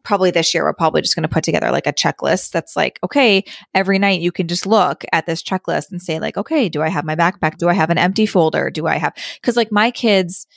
probably 0.04 0.32
this 0.32 0.54
year 0.54 0.64
we're 0.64 0.74
probably 0.74 1.02
just 1.02 1.16
going 1.16 1.24
to 1.24 1.30
put 1.30 1.44
together 1.44 1.72
like 1.72 1.88
a 1.88 1.94
checklist 1.94 2.52
that's 2.52 2.76
like 2.76 3.00
okay 3.04 3.44
every 3.74 3.98
night 3.98 4.22
you 4.22 4.32
can 4.32 4.48
just 4.48 4.66
look 4.66 5.04
at 5.12 5.26
this 5.26 5.42
checklist 5.42 5.92
and 5.92 6.02
say 6.02 6.20
like 6.20 6.38
okay 6.38 6.70
do 6.70 6.82
i 6.82 6.90
have 6.90 7.06
my 7.06 7.16
backpack? 7.16 7.58
Do 7.58 7.70
i 7.70 7.74
have 7.74 7.90
an 7.90 7.98
empty 7.98 8.26
folder? 8.26 8.70
Do 8.70 8.88
i 8.88 8.98
have 8.98 9.14
because 9.36 9.58
like 9.58 9.72
my 9.72 9.92
kids 9.92 10.48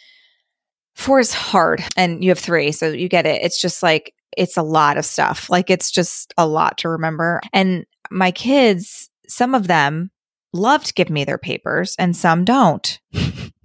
four 0.96 1.20
is 1.20 1.32
hard 1.32 1.84
and 1.96 2.24
you 2.24 2.30
have 2.30 2.38
three 2.38 2.72
so 2.72 2.88
you 2.88 3.08
get 3.08 3.26
it. 3.26 3.42
It's 3.42 3.60
just 3.60 3.82
like 3.82 4.14
it's 4.36 4.56
a 4.56 4.62
lot 4.62 4.98
of 4.98 5.04
stuff. 5.04 5.48
Like 5.48 5.70
it's 5.70 5.90
just 5.90 6.34
a 6.36 6.46
lot 6.46 6.78
to 6.78 6.88
remember. 6.88 7.40
And 7.52 7.86
my 8.10 8.30
kids 8.30 9.10
some 9.28 9.54
of 9.54 9.66
them 9.66 10.10
love 10.52 10.84
to 10.84 10.94
give 10.94 11.10
me 11.10 11.24
their 11.24 11.38
papers 11.38 11.94
and 11.98 12.16
some 12.16 12.44
don't 12.44 12.98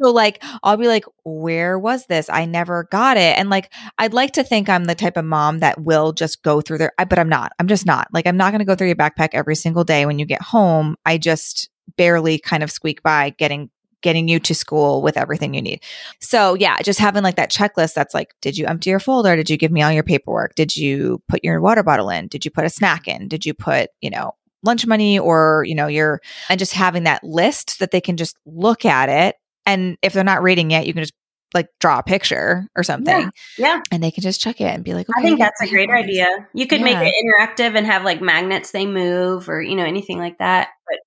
so 0.00 0.10
like 0.10 0.42
I'll 0.62 0.76
be 0.76 0.88
like, 0.88 1.04
where 1.24 1.78
was 1.78 2.06
this? 2.06 2.28
I 2.30 2.44
never 2.44 2.84
got 2.84 3.16
it. 3.16 3.38
And 3.38 3.50
like 3.50 3.72
I'd 3.98 4.12
like 4.12 4.32
to 4.32 4.44
think 4.44 4.68
I'm 4.68 4.84
the 4.84 4.94
type 4.94 5.16
of 5.16 5.24
mom 5.24 5.60
that 5.60 5.80
will 5.80 6.12
just 6.12 6.42
go 6.42 6.60
through 6.60 6.78
their 6.78 6.92
but 6.98 7.18
I'm 7.18 7.28
not. 7.28 7.52
I'm 7.58 7.68
just 7.68 7.86
not. 7.86 8.08
Like 8.12 8.26
I'm 8.26 8.36
not 8.36 8.52
gonna 8.52 8.64
go 8.64 8.74
through 8.74 8.88
your 8.88 8.96
backpack 8.96 9.30
every 9.32 9.56
single 9.56 9.84
day 9.84 10.06
when 10.06 10.18
you 10.18 10.26
get 10.26 10.42
home. 10.42 10.96
I 11.04 11.18
just 11.18 11.68
barely 11.96 12.38
kind 12.38 12.62
of 12.62 12.70
squeak 12.70 13.02
by 13.02 13.30
getting 13.30 13.70
getting 14.04 14.28
you 14.28 14.38
to 14.38 14.54
school 14.54 15.00
with 15.02 15.16
everything 15.16 15.54
you 15.54 15.62
need. 15.62 15.82
So 16.20 16.54
yeah, 16.54 16.80
just 16.82 17.00
having 17.00 17.22
like 17.22 17.36
that 17.36 17.50
checklist 17.50 17.94
that's 17.94 18.12
like, 18.14 18.34
did 18.42 18.56
you 18.56 18.66
empty 18.66 18.90
your 18.90 19.00
folder? 19.00 19.34
Did 19.34 19.48
you 19.48 19.56
give 19.56 19.72
me 19.72 19.82
all 19.82 19.90
your 19.90 20.02
paperwork? 20.02 20.54
Did 20.54 20.76
you 20.76 21.22
put 21.26 21.42
your 21.42 21.60
water 21.60 21.82
bottle 21.82 22.10
in? 22.10 22.28
Did 22.28 22.44
you 22.44 22.50
put 22.50 22.66
a 22.66 22.70
snack 22.70 23.08
in? 23.08 23.28
Did 23.28 23.46
you 23.46 23.54
put, 23.54 23.88
you 24.02 24.10
know, 24.10 24.32
lunch 24.62 24.86
money 24.86 25.18
or, 25.18 25.64
you 25.66 25.74
know, 25.74 25.86
your 25.86 26.20
and 26.50 26.58
just 26.58 26.74
having 26.74 27.04
that 27.04 27.24
list 27.24 27.78
that 27.80 27.92
they 27.92 28.00
can 28.00 28.18
just 28.18 28.36
look 28.44 28.84
at 28.84 29.08
it 29.08 29.36
and 29.66 29.96
if 30.02 30.12
they're 30.12 30.24
not 30.24 30.42
reading 30.42 30.70
yet, 30.70 30.86
you 30.86 30.92
can 30.92 31.02
just 31.02 31.14
like 31.54 31.68
draw 31.80 32.00
a 32.00 32.02
picture 32.02 32.66
or 32.76 32.82
something. 32.82 33.20
Yeah. 33.20 33.30
yeah. 33.58 33.82
And 33.92 34.02
they 34.02 34.10
can 34.10 34.22
just 34.22 34.40
check 34.40 34.60
it 34.60 34.64
and 34.64 34.84
be 34.84 34.92
like, 34.92 35.08
okay, 35.08 35.20
I 35.20 35.22
think 35.22 35.38
that's 35.38 35.62
a 35.62 35.68
great 35.68 35.88
idea. 35.88 36.26
You 36.52 36.66
could 36.66 36.80
yeah. 36.80 36.84
make 36.84 36.96
it 37.00 37.14
interactive 37.24 37.76
and 37.76 37.86
have 37.86 38.04
like 38.04 38.20
magnets 38.20 38.72
they 38.72 38.86
move 38.86 39.48
or, 39.48 39.62
you 39.62 39.76
know, 39.76 39.84
anything 39.84 40.18
like 40.18 40.38
that. 40.38 40.68
But 40.88 40.98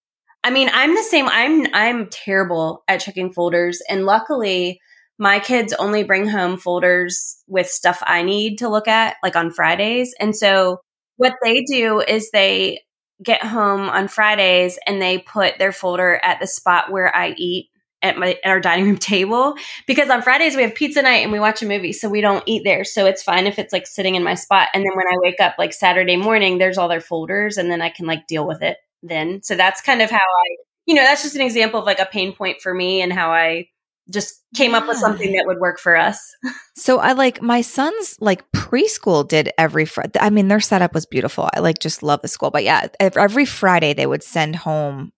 I 0.44 0.52
mean, 0.52 0.70
I'm 0.74 0.96
the 0.96 1.04
same. 1.04 1.28
I'm 1.28 1.68
I'm 1.74 2.08
terrible 2.08 2.84
at 2.88 3.02
checking 3.02 3.34
folders. 3.34 3.82
And 3.90 4.06
luckily 4.06 4.80
my 5.20 5.40
kids 5.40 5.74
only 5.74 6.04
bring 6.04 6.28
home 6.28 6.58
folders 6.58 7.44
with 7.48 7.68
stuff 7.68 8.02
I 8.06 8.22
need 8.22 8.60
to 8.60 8.70
look 8.70 8.88
at, 8.88 9.18
like 9.24 9.36
on 9.36 9.52
Fridays. 9.52 10.16
And 10.20 10.36
so 10.36 10.80
what 11.18 11.34
they 11.44 11.64
do 11.64 12.00
is 12.00 12.30
they 12.32 12.82
get 13.24 13.44
home 13.44 13.90
on 13.90 14.08
Fridays 14.08 14.78
and 14.86 15.02
they 15.02 15.18
put 15.18 15.58
their 15.58 15.72
folder 15.72 16.20
at 16.24 16.40
the 16.40 16.48
spot 16.48 16.92
where 16.92 17.14
I 17.14 17.34
eat 17.36 17.70
at 18.02 18.18
my 18.18 18.38
at 18.44 18.50
our 18.50 18.60
dining 18.60 18.86
room 18.86 18.98
table 19.00 19.56
because 19.86 20.10
on 20.10 20.22
Fridays 20.22 20.56
we 20.56 20.64
have 20.64 20.76
pizza 20.76 21.02
night 21.02 21.24
and 21.24 21.32
we 21.32 21.40
watch 21.40 21.62
a 21.62 21.66
movie, 21.66 21.94
so 21.94 22.10
we 22.10 22.22
don't 22.22 22.44
eat 22.46 22.64
there. 22.64 22.84
So 22.84 23.06
it's 23.06 23.24
fine 23.24 23.48
if 23.48 23.60
it's 23.60 23.74
like 23.74 23.88
sitting 23.88 24.16
in 24.16 24.24
my 24.24 24.36
spot. 24.36 24.70
And 24.74 24.84
then 24.84 24.96
when 24.96 25.08
I 25.08 25.18
wake 25.18 25.40
up 25.40 25.56
like 25.58 25.74
Saturday 25.74 26.18
morning, 26.18 26.58
there's 26.58 26.78
all 26.78 26.88
their 26.88 27.02
folders, 27.02 27.58
and 27.58 27.72
then 27.72 27.82
I 27.82 27.90
can 27.90 28.06
like 28.06 28.28
deal 28.28 28.48
with 28.48 28.62
it 28.62 28.78
then. 29.04 29.42
So 29.44 29.56
that's 29.56 29.82
kind 29.82 30.02
of 30.02 30.10
how 30.10 30.18
I, 30.18 30.56
you 30.86 30.96
know, 30.96 31.04
that's 31.04 31.24
just 31.24 31.36
an 31.36 31.42
example 31.42 31.80
of 31.80 31.86
like 31.86 32.00
a 32.00 32.06
pain 32.06 32.34
point 32.34 32.62
for 32.62 32.74
me 32.74 33.02
and 33.02 33.12
how 33.12 33.32
I 33.32 33.68
just 34.10 34.42
came 34.56 34.72
yeah. 34.72 34.78
up 34.78 34.88
with 34.88 34.98
something 34.98 35.34
that 35.34 35.46
would 35.46 35.60
work 35.60 35.80
for 35.80 35.96
us. 35.96 36.36
so 36.76 37.00
I 37.00 37.14
like 37.14 37.42
my 37.42 37.62
son's 37.62 38.16
like 38.20 38.50
preschool 38.52 39.28
did 39.28 39.52
every 39.58 39.86
Friday. 39.86 40.20
I 40.20 40.30
mean, 40.30 40.48
their 40.48 40.60
setup 40.60 40.94
was 40.94 41.06
beautiful. 41.06 41.50
I 41.54 41.60
like 41.60 41.80
just 41.80 42.04
love 42.04 42.22
the 42.22 42.28
school, 42.28 42.52
but 42.52 42.64
yeah, 42.64 42.88
every 43.00 43.46
Friday 43.46 43.94
they 43.94 44.08
would 44.08 44.24
send 44.24 44.56
home 44.56 45.12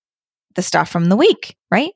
the 0.55 0.61
stuff 0.61 0.89
from 0.89 1.05
the 1.05 1.15
week, 1.15 1.55
right? 1.71 1.91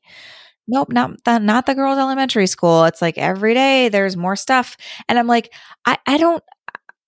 Nope, 0.67 0.91
not 0.91 1.23
the, 1.23 1.39
not 1.39 1.65
the 1.65 1.75
girls' 1.75 1.97
elementary 1.97 2.47
school. 2.47 2.85
It's 2.85 3.01
like 3.01 3.17
every 3.17 3.53
day 3.53 3.89
there's 3.89 4.17
more 4.17 4.35
stuff. 4.35 4.77
And 5.07 5.19
I'm 5.19 5.27
like, 5.27 5.53
I, 5.85 5.97
I 6.07 6.17
don't, 6.17 6.43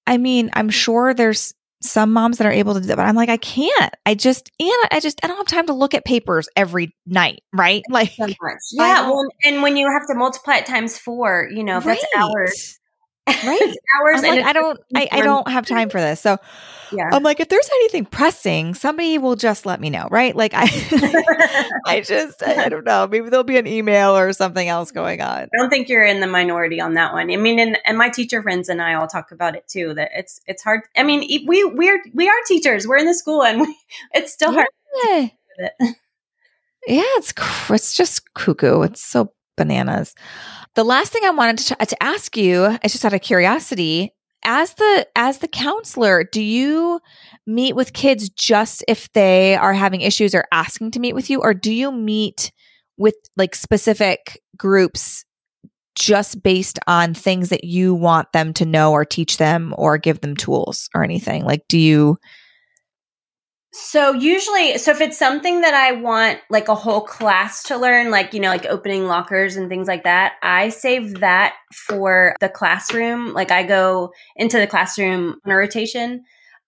I 0.07 0.17
mean, 0.17 0.49
I'm 0.53 0.69
sure 0.69 1.13
there's 1.13 1.53
some 1.81 2.13
moms 2.13 2.37
that 2.37 2.47
are 2.47 2.51
able 2.51 2.73
to 2.73 2.81
do 2.81 2.87
that, 2.87 2.97
but 2.97 3.05
I'm 3.05 3.15
like, 3.15 3.29
I 3.29 3.37
can't. 3.37 3.93
I 4.05 4.15
just, 4.15 4.51
and 4.59 4.71
I 4.91 4.99
just, 4.99 5.23
I 5.23 5.27
don't 5.27 5.37
have 5.37 5.47
time 5.47 5.67
to 5.67 5.73
look 5.73 5.93
at 5.93 6.05
papers 6.05 6.47
every 6.55 6.95
night, 7.05 7.43
right? 7.53 7.83
Like, 7.89 8.13
yeah. 8.17 9.09
Well, 9.09 9.23
and 9.43 9.61
when 9.61 9.77
you 9.77 9.87
have 9.91 10.07
to 10.07 10.15
multiply 10.15 10.57
it 10.57 10.65
times 10.65 10.97
four, 10.97 11.49
you 11.51 11.63
know, 11.63 11.75
right. 11.75 11.99
that's 11.99 12.05
hours. 12.17 12.79
Right. 13.27 13.75
hours. 13.97 14.23
and 14.23 14.37
like, 14.37 14.45
I 14.45 14.53
don't, 14.53 14.79
I, 14.95 15.07
I 15.11 15.21
don't 15.21 15.47
have 15.47 15.65
time 15.65 15.89
for 15.89 15.99
this. 15.99 16.21
So, 16.21 16.37
yeah. 16.91 17.09
I'm 17.11 17.23
like, 17.23 17.39
if 17.39 17.49
there's 17.49 17.69
anything 17.69 18.05
pressing, 18.05 18.73
somebody 18.73 19.17
will 19.17 19.35
just 19.35 19.65
let 19.65 19.79
me 19.79 19.89
know, 19.89 20.07
right? 20.11 20.35
Like 20.35 20.53
I 20.53 20.65
I 21.85 22.01
just 22.01 22.43
I 22.43 22.69
don't 22.69 22.85
know. 22.85 23.07
Maybe 23.07 23.29
there'll 23.29 23.43
be 23.43 23.57
an 23.57 23.67
email 23.67 24.15
or 24.15 24.31
something 24.33 24.67
else 24.67 24.91
going 24.91 25.19
mm-hmm. 25.19 25.29
on. 25.29 25.43
I 25.43 25.57
don't 25.57 25.69
think 25.69 25.89
you're 25.89 26.05
in 26.05 26.19
the 26.19 26.27
minority 26.27 26.79
on 26.79 26.93
that 26.95 27.13
one. 27.13 27.31
I 27.31 27.35
mean, 27.37 27.59
and, 27.59 27.77
and 27.85 27.97
my 27.97 28.09
teacher 28.09 28.41
friends 28.41 28.69
and 28.69 28.81
I 28.81 28.93
all 28.95 29.07
talk 29.07 29.31
about 29.31 29.55
it 29.55 29.67
too, 29.67 29.93
that 29.95 30.11
it's 30.15 30.41
it's 30.47 30.63
hard. 30.63 30.81
I 30.95 31.03
mean, 31.03 31.21
we 31.47 31.63
we're 31.63 32.01
we 32.13 32.27
are 32.27 32.35
teachers. 32.47 32.87
We're 32.87 32.97
in 32.97 33.05
the 33.05 33.15
school 33.15 33.43
and 33.43 33.61
we, 33.61 33.77
it's 34.13 34.33
still 34.33 34.53
yeah. 34.53 34.65
hard. 35.03 35.31
Yeah, 36.87 37.03
it's 37.17 37.33
it's 37.69 37.93
just 37.93 38.33
cuckoo. 38.33 38.81
It's 38.83 39.03
so 39.03 39.31
bananas. 39.55 40.15
The 40.75 40.83
last 40.83 41.11
thing 41.11 41.23
I 41.23 41.31
wanted 41.31 41.57
to, 41.59 41.85
to 41.85 42.03
ask 42.03 42.35
you, 42.37 42.65
is 42.83 42.91
just 42.91 43.05
out 43.05 43.13
of 43.13 43.21
curiosity, 43.21 44.13
as 44.45 44.75
the 44.75 45.07
as 45.15 45.39
the 45.39 45.47
counselor 45.47 46.23
do 46.23 46.41
you 46.41 47.01
meet 47.47 47.75
with 47.75 47.93
kids 47.93 48.29
just 48.29 48.85
if 48.87 49.11
they 49.13 49.55
are 49.55 49.73
having 49.73 50.01
issues 50.01 50.33
or 50.33 50.45
asking 50.51 50.91
to 50.91 50.99
meet 50.99 51.13
with 51.13 51.29
you 51.29 51.41
or 51.41 51.53
do 51.53 51.73
you 51.73 51.91
meet 51.91 52.51
with 52.97 53.15
like 53.35 53.55
specific 53.55 54.41
groups 54.55 55.25
just 55.95 56.43
based 56.43 56.77
on 56.87 57.13
things 57.13 57.49
that 57.49 57.63
you 57.63 57.95
want 57.95 58.31
them 58.33 58.53
to 58.53 58.65
know 58.65 58.91
or 58.91 59.03
teach 59.03 59.37
them 59.37 59.73
or 59.77 59.97
give 59.97 60.21
them 60.21 60.35
tools 60.35 60.89
or 60.93 61.03
anything 61.03 61.43
like 61.43 61.67
do 61.67 61.79
you 61.79 62.17
so 63.75 64.13
usually, 64.13 64.77
so 64.77 64.91
if 64.91 65.01
it's 65.01 65.19
something 65.19 65.59
that 65.59 65.73
I 65.73 65.91
want 65.91 66.39
like 66.49 66.69
a 66.69 66.75
whole 66.75 67.01
class 67.01 67.61
to 67.63 67.77
learn, 67.77 68.09
like, 68.09 68.33
you 68.33 68.39
know, 68.39 68.47
like 68.47 68.65
opening 68.65 69.05
lockers 69.05 69.57
and 69.57 69.67
things 69.67 69.85
like 69.85 70.05
that, 70.05 70.35
I 70.41 70.69
save 70.69 71.19
that 71.19 71.55
for 71.73 72.37
the 72.39 72.47
classroom. 72.47 73.33
Like 73.33 73.51
I 73.51 73.63
go 73.63 74.13
into 74.37 74.59
the 74.59 74.65
classroom 74.67 75.41
on 75.45 75.51
a 75.51 75.55
rotation. 75.55 76.23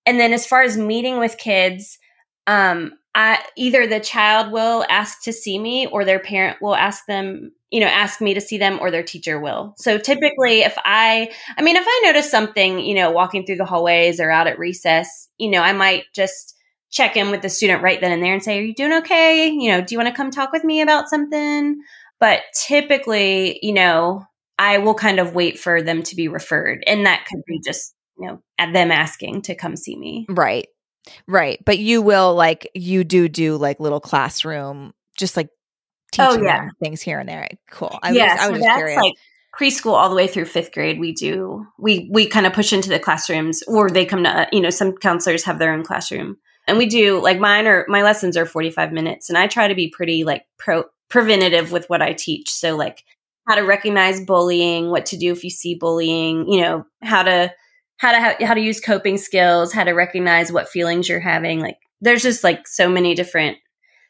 And 0.06 0.20
then 0.20 0.34
as 0.34 0.46
far 0.46 0.64
as 0.64 0.78
meeting 0.78 1.18
with 1.18 1.38
kids, 1.38 1.98
um, 2.46 2.92
I, 3.16 3.42
either 3.56 3.88
the 3.88 4.02
child 4.02 4.52
will 4.52 4.86
ask 4.90 5.24
to 5.24 5.32
see 5.32 5.58
me 5.58 5.88
or 5.88 6.04
their 6.04 6.20
parent 6.20 6.62
will 6.62 6.76
ask 6.76 7.06
them 7.06 7.54
you 7.72 7.80
know 7.82 7.88
ask 7.88 8.22
me 8.22 8.34
to 8.34 8.40
see 8.42 8.58
them 8.58 8.80
or 8.80 8.92
their 8.92 9.04
teacher 9.04 9.42
will 9.42 9.74
so 9.78 9.98
typically 9.98 10.62
if 10.62 10.78
i 10.86 11.30
i 11.58 11.62
mean 11.62 11.76
if 11.76 11.84
i 11.86 12.02
notice 12.06 12.32
something 12.32 12.80
you 12.80 12.96
know 12.96 13.12
walking 13.12 13.46
through 13.46 13.58
the 13.58 13.66
hallways 13.66 14.22
or 14.22 14.32
out 14.32 14.48
at 14.48 14.58
recess 14.58 15.28
you 15.38 15.50
know 15.50 15.62
i 15.62 15.74
might 15.74 16.06
just 16.16 16.57
check 16.92 17.18
in 17.18 17.32
with 17.32 17.42
the 17.42 17.50
student 17.50 17.84
right 17.84 18.00
then 18.00 18.12
and 18.12 18.24
there 18.24 18.34
and 18.34 18.44
say, 18.44 18.60
Are 18.60 18.64
you 18.64 18.74
doing 18.74 18.94
okay? 18.94 19.50
You 19.50 19.72
know, 19.72 19.82
do 19.82 19.94
you 19.94 20.00
want 20.00 20.10
to 20.10 20.16
come 20.16 20.32
talk 20.32 20.52
with 20.52 20.64
me 20.64 20.82
about 20.82 21.10
something? 21.10 21.82
But 22.20 22.42
typically, 22.54 23.60
you 23.62 23.74
know, 23.74 24.26
I 24.58 24.80
will 24.80 24.96
kind 24.96 25.20
of 25.20 25.36
wait 25.36 25.60
for 25.60 25.82
them 25.82 26.04
to 26.04 26.16
be 26.16 26.28
referred. 26.28 26.84
And 26.88 27.06
that 27.06 27.26
could 27.26 27.42
be 27.46 27.62
just, 27.64 27.94
you 28.18 28.28
know, 28.28 28.42
at 28.58 28.74
them 28.74 28.92
asking 28.92 29.44
to 29.44 29.56
come 29.56 29.76
see 29.76 29.96
me. 29.96 30.26
Right. 30.30 30.68
Right. 31.28 31.64
But 31.64 31.78
you 31.78 32.02
will 32.02 32.34
like, 32.34 32.70
you 32.74 33.04
do 33.04 33.30
do 33.30 33.58
like 33.58 33.80
little 33.80 34.00
classroom, 34.00 34.94
just 35.18 35.38
like 35.38 35.50
oh, 36.20 36.32
teaching 36.32 36.42
oh, 36.42 36.48
yeah. 36.48 36.70
things 36.82 37.02
here 37.02 37.20
and 37.20 37.30
there. 37.30 37.48
Cool. 37.70 37.98
I 38.02 38.12
yeah, 38.12 38.34
was, 38.34 38.42
I 38.42 38.50
was 38.50 38.60
so 38.60 38.66
just 38.66 38.78
curious. 38.78 39.02
Like, 39.02 39.14
preschool 39.58 39.94
all 39.94 40.10
the 40.10 40.16
way 40.16 40.28
through 40.28 40.46
fifth 40.46 40.72
grade 40.72 41.00
we 41.00 41.12
do 41.12 41.66
we 41.80 42.08
we 42.14 42.28
kind 42.28 42.46
of 42.46 42.54
push 42.54 42.72
into 42.72 42.90
the 42.90 43.00
classrooms 43.00 43.64
or 43.68 43.90
they 43.90 44.06
come 44.06 44.24
to 44.24 44.30
uh, 44.30 44.46
you 44.52 44.60
know 44.62 44.70
some 44.70 44.96
counselors 44.98 45.44
have 45.44 45.58
their 45.58 45.74
own 45.74 45.84
classroom 45.84 46.38
And 46.68 46.78
we 46.78 46.86
do 46.86 47.22
like 47.22 47.40
mine 47.40 47.66
are 47.68 47.86
my 47.88 48.04
lessons 48.04 48.36
are 48.36 48.46
45 48.46 48.92
minutes 48.92 49.30
and 49.30 49.38
I 49.38 49.48
try 49.48 49.68
to 49.68 49.76
be 49.76 49.90
pretty 49.90 50.24
like 50.24 50.46
pro 50.58 50.84
preventative 51.10 51.72
with 51.72 51.90
what 51.90 52.02
I 52.02 52.14
teach. 52.14 52.52
So 52.52 52.76
like 52.76 53.04
how 53.48 53.56
to 53.56 53.62
recognize 53.62 54.26
bullying, 54.26 54.90
what 54.90 55.06
to 55.08 55.18
do 55.18 55.32
if 55.32 55.44
you 55.44 55.50
see 55.50 55.76
bullying, 55.76 56.52
you 56.52 56.62
know, 56.62 56.86
how 57.02 57.24
to 57.24 57.54
how 57.98 58.12
to 58.12 58.20
ha- 58.20 58.46
how 58.46 58.54
to 58.54 58.62
use 58.62 58.82
coping 58.82 59.18
skills, 59.18 59.72
how 59.72 59.84
to 59.84 59.94
recognize 59.94 60.52
what 60.52 60.70
feelings 60.70 61.08
you're 61.08 61.20
having. 61.20 61.60
Like 61.60 61.78
there's 62.02 62.24
just 62.24 62.44
like 62.44 62.68
so 62.68 62.90
many 62.90 63.16
different 63.16 63.58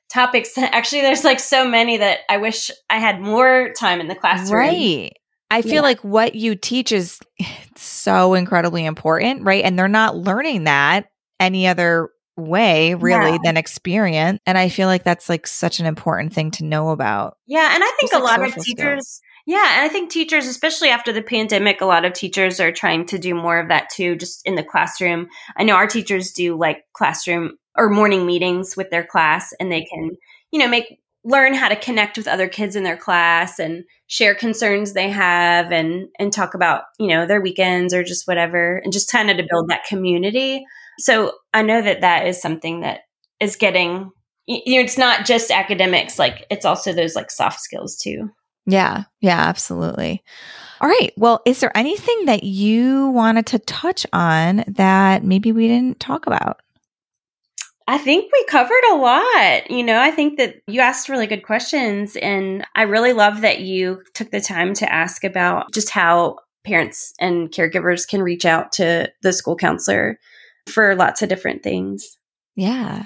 topics. 0.10 0.58
Actually, 0.58 1.02
there's 1.02 1.24
like 1.24 1.40
so 1.40 1.68
many 1.68 1.98
that 1.98 2.20
I 2.30 2.38
wish 2.38 2.72
I 2.90 3.00
had 3.00 3.22
more 3.22 3.72
time 3.78 4.02
in 4.02 4.08
the 4.08 4.16
classroom. 4.16 4.60
Right. 4.60 5.14
I 5.50 5.62
feel 5.62 5.76
yeah. 5.76 5.82
like 5.82 6.04
what 6.04 6.36
you 6.36 6.56
teach 6.56 6.92
is 6.92 7.20
so 7.76 8.34
incredibly 8.34 8.86
important, 8.86 9.44
right? 9.44 9.64
And 9.64 9.78
they're 9.78 9.88
not 9.88 10.18
learning 10.18 10.66
that 10.66 11.10
any 11.40 11.68
other 11.68 12.10
way 12.38 12.94
really 12.94 13.32
yeah. 13.32 13.38
than 13.44 13.58
experience 13.58 14.40
and 14.46 14.58
i 14.58 14.70
feel 14.70 14.88
like 14.88 15.04
that's 15.04 15.28
like 15.28 15.48
such 15.48 15.80
an 15.80 15.86
important 15.86 16.32
thing 16.32 16.52
to 16.52 16.64
know 16.64 16.90
about 16.90 17.38
yeah 17.48 17.74
and 17.74 17.84
i 17.84 17.92
think 18.00 18.12
Just 18.12 18.22
a 18.22 18.24
like 18.24 18.38
lot 18.38 18.48
of 18.48 18.56
teachers 18.64 19.08
skills. 19.08 19.22
yeah 19.48 19.78
and 19.78 19.86
i 19.86 19.90
think 19.90 20.12
teachers 20.12 20.48
especially 20.48 20.90
after 20.90 21.12
the 21.12 21.24
pandemic 21.24 21.82
a 21.82 21.86
lot 21.86 22.06
of 22.06 22.14
teachers 22.14 22.60
are 22.60 22.72
trying 22.72 23.06
to 23.08 23.18
do 23.18 23.34
more 23.34 23.60
of 23.60 23.70
that 23.70 23.90
too 23.90 24.16
just 24.16 24.46
in 24.46 24.56
the 24.56 24.64
classroom 24.64 25.28
i 25.58 25.64
know 25.64 25.76
our 25.76 25.88
teachers 25.88 26.32
do 26.32 26.56
like 26.56 26.84
classroom 26.94 27.58
or 27.76 27.90
morning 27.90 28.26
meetings 28.26 28.78
with 28.78 28.90
their 28.92 29.06
class 29.06 29.52
and 29.60 29.72
they 29.72 29.84
can 29.84 30.12
you 30.52 30.60
know 30.60 30.68
make 30.68 31.00
learn 31.24 31.54
how 31.54 31.68
to 31.68 31.76
connect 31.76 32.18
with 32.18 32.28
other 32.28 32.48
kids 32.48 32.76
in 32.76 32.84
their 32.84 32.96
class 32.96 33.60
and 33.60 33.84
share 34.08 34.34
concerns 34.34 34.94
they 34.94 35.10
have 35.10 35.72
and 35.72 36.08
and 36.20 36.32
talk 36.32 36.54
about 36.54 36.84
you 37.00 37.08
know 37.08 37.26
their 37.26 37.42
weekends 37.42 37.94
or 37.94 38.04
just 38.04 38.28
whatever 38.28 38.78
and 38.78 38.94
just 38.94 39.12
kind 39.12 39.30
of 39.30 39.38
to 39.38 39.48
build 39.50 39.70
that 39.70 39.84
community 39.86 40.64
so 41.00 41.34
I 41.54 41.62
know 41.62 41.82
that 41.82 42.02
that 42.02 42.28
is 42.28 42.42
something 42.42 42.82
that 42.82 43.02
is 43.40 43.56
getting, 43.56 44.12
you 44.48 44.76
know, 44.76 44.84
it's 44.84 44.98
not 44.98 45.26
just 45.26 45.52
academics, 45.52 46.18
like 46.18 46.46
it's 46.50 46.66
also 46.66 46.94
those 46.94 47.16
like 47.16 47.32
soft 47.32 47.60
skills 47.60 47.98
too. 47.98 48.30
Yeah. 48.66 49.04
Yeah, 49.22 49.40
absolutely. 49.40 50.24
All 50.82 50.90
right. 50.90 51.14
Well, 51.18 51.42
is 51.46 51.60
there 51.62 51.76
anything 51.76 52.26
that 52.26 52.44
you 52.44 53.10
wanted 53.10 53.46
to 53.48 53.60
touch 53.60 54.06
on 54.12 54.64
that 54.68 55.24
maybe 55.24 55.52
we 55.52 55.68
didn't 55.68 56.00
talk 56.00 56.28
about? 56.28 56.62
I 57.90 57.98
think 57.98 58.30
we 58.34 58.46
covered 58.50 58.84
a 58.92 58.96
lot. 58.96 59.72
You 59.72 59.84
know, 59.84 60.00
I 60.00 60.12
think 60.12 60.38
that 60.38 60.56
you 60.68 60.82
asked 60.82 61.08
really 61.08 61.28
good 61.28 61.46
questions. 61.46 62.18
And 62.18 62.68
I 62.76 62.82
really 62.82 63.14
love 63.14 63.42
that 63.42 63.62
you 63.62 64.02
took 64.14 64.32
the 64.32 64.42
time 64.42 64.74
to 64.76 64.92
ask 64.92 65.24
about 65.24 65.72
just 65.74 65.90
how 65.90 66.36
parents 66.66 67.14
and 67.20 67.50
caregivers 67.50 68.06
can 68.06 68.22
reach 68.22 68.46
out 68.46 68.74
to 68.74 69.10
the 69.22 69.32
school 69.32 69.56
counselor 69.56 70.20
for 70.68 70.96
lots 70.96 71.22
of 71.22 71.30
different 71.30 71.64
things. 71.64 72.18
Yeah. 72.56 73.06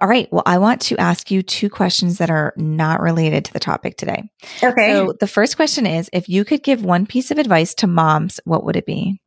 All 0.00 0.08
right. 0.08 0.32
Well, 0.32 0.42
I 0.46 0.58
want 0.58 0.80
to 0.82 0.96
ask 0.96 1.30
you 1.30 1.42
two 1.42 1.68
questions 1.68 2.18
that 2.18 2.30
are 2.30 2.54
not 2.56 3.02
related 3.02 3.44
to 3.44 3.52
the 3.52 3.60
topic 3.60 3.96
today. 3.98 4.30
Okay. 4.62 4.92
So 4.92 5.14
the 5.18 5.26
first 5.26 5.56
question 5.56 5.86
is 5.86 6.08
if 6.12 6.28
you 6.28 6.44
could 6.44 6.62
give 6.62 6.82
one 6.82 7.06
piece 7.06 7.30
of 7.30 7.38
advice 7.38 7.74
to 7.76 7.86
moms, 7.86 8.40
what 8.44 8.64
would 8.64 8.76
it 8.76 8.86
be? 8.86 9.20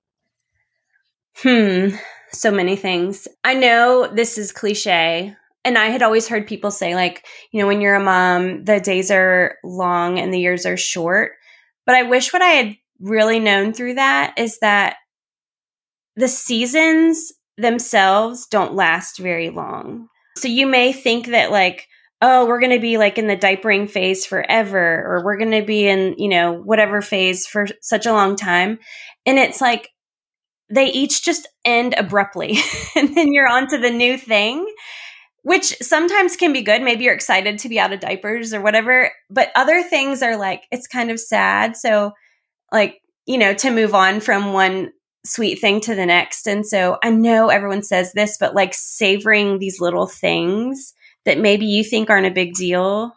Hmm. 1.38 1.90
So 2.32 2.52
many 2.52 2.76
things. 2.76 3.28
I 3.44 3.54
know 3.54 4.08
this 4.08 4.40
is 4.40 4.52
cliche, 4.52 5.36
and 5.66 5.78
I 5.78 5.88
had 5.88 6.02
always 6.02 6.28
heard 6.28 6.48
people 6.48 6.72
say, 6.72 6.96
like, 6.96 7.26
you 7.52 7.60
know, 7.60 7.68
when 7.68 7.82
you're 7.82 7.96
a 7.96 8.04
mom, 8.04 8.66
the 8.66 8.80
days 8.80 9.10
are 9.12 9.58
long 9.64 10.20
and 10.20 10.34
the 10.34 10.40
years 10.40 10.66
are 10.66 10.78
short. 10.78 11.34
But 11.86 11.96
I 11.96 12.04
wish 12.04 12.34
what 12.34 12.42
I 12.42 12.50
had 12.50 12.76
really 13.00 13.40
known 13.40 13.74
through 13.74 13.96
that 13.96 14.34
is 14.38 14.60
that 14.60 14.98
the 16.16 16.28
seasons 16.28 17.32
themselves 17.58 18.48
don't 18.48 18.76
last 18.76 19.18
very 19.18 19.50
long. 19.50 20.08
So 20.38 20.48
you 20.48 20.68
may 20.68 20.92
think 20.92 21.28
that, 21.28 21.52
like, 21.52 21.88
oh, 22.22 22.46
we're 22.46 22.60
going 22.60 22.72
to 22.72 22.80
be 22.80 22.98
like 22.98 23.18
in 23.18 23.28
the 23.28 23.38
diapering 23.38 23.90
phase 23.90 24.26
forever, 24.26 25.04
or 25.06 25.24
we're 25.24 25.38
going 25.38 25.52
to 25.52 25.66
be 25.66 25.88
in, 25.88 26.16
you 26.18 26.30
know, 26.30 26.54
whatever 26.54 27.02
phase 27.02 27.46
for 27.46 27.68
such 27.82 28.06
a 28.06 28.14
long 28.14 28.36
time. 28.36 28.80
And 29.26 29.38
it's 29.38 29.62
like, 29.62 29.90
they 30.70 30.88
each 30.88 31.24
just 31.24 31.48
end 31.66 31.94
abruptly 31.98 32.58
and 32.96 33.16
then 33.16 33.32
you're 33.32 33.48
on 33.48 33.68
to 33.68 33.78
the 33.78 33.92
new 33.92 34.18
thing 34.18 34.66
which 35.44 35.76
sometimes 35.82 36.36
can 36.36 36.52
be 36.52 36.62
good. 36.62 36.82
Maybe 36.82 37.04
you're 37.04 37.14
excited 37.14 37.60
to 37.60 37.70
be 37.70 37.80
out 37.80 37.94
of 37.94 38.00
diapers 38.00 38.54
or 38.54 38.62
whatever, 38.62 39.12
but 39.30 39.52
other 39.56 39.84
things 39.84 40.24
are 40.24 40.38
like, 40.38 40.64
it's 40.72 40.88
kind 40.88 41.12
of 41.12 41.20
sad. 41.20 41.78
So, 41.78 42.14
like, 42.72 43.00
you 43.26 43.38
know, 43.38 43.54
to 43.54 43.70
move 43.70 43.94
on 43.94 44.20
from 44.20 44.54
one 44.54 44.92
sweet 45.26 45.60
thing 45.60 45.80
to 45.82 45.96
the 45.96 46.06
next. 46.06 46.48
And 46.48 46.66
so 46.66 46.98
I 47.04 47.10
know 47.10 47.50
everyone 47.50 47.84
says 47.84 48.14
this, 48.14 48.38
but 48.38 48.56
like 48.56 48.74
savoring 48.74 49.60
these 49.60 49.80
little 49.80 50.08
things 50.08 50.94
that 51.26 51.40
maybe 51.40 51.66
you 51.66 51.84
think 51.84 52.10
aren't 52.10 52.28
a 52.28 52.32
big 52.32 52.54
deal. 52.54 53.14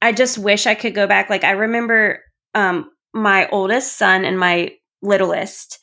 I 0.00 0.12
just 0.12 0.38
wish 0.38 0.66
I 0.66 0.74
could 0.74 0.94
go 0.94 1.06
back. 1.08 1.28
Like, 1.28 1.42
I 1.42 1.52
remember 1.52 2.20
um, 2.54 2.90
my 3.12 3.48
oldest 3.48 3.98
son 3.98 4.24
and 4.24 4.38
my 4.38 4.72
littlest 5.02 5.78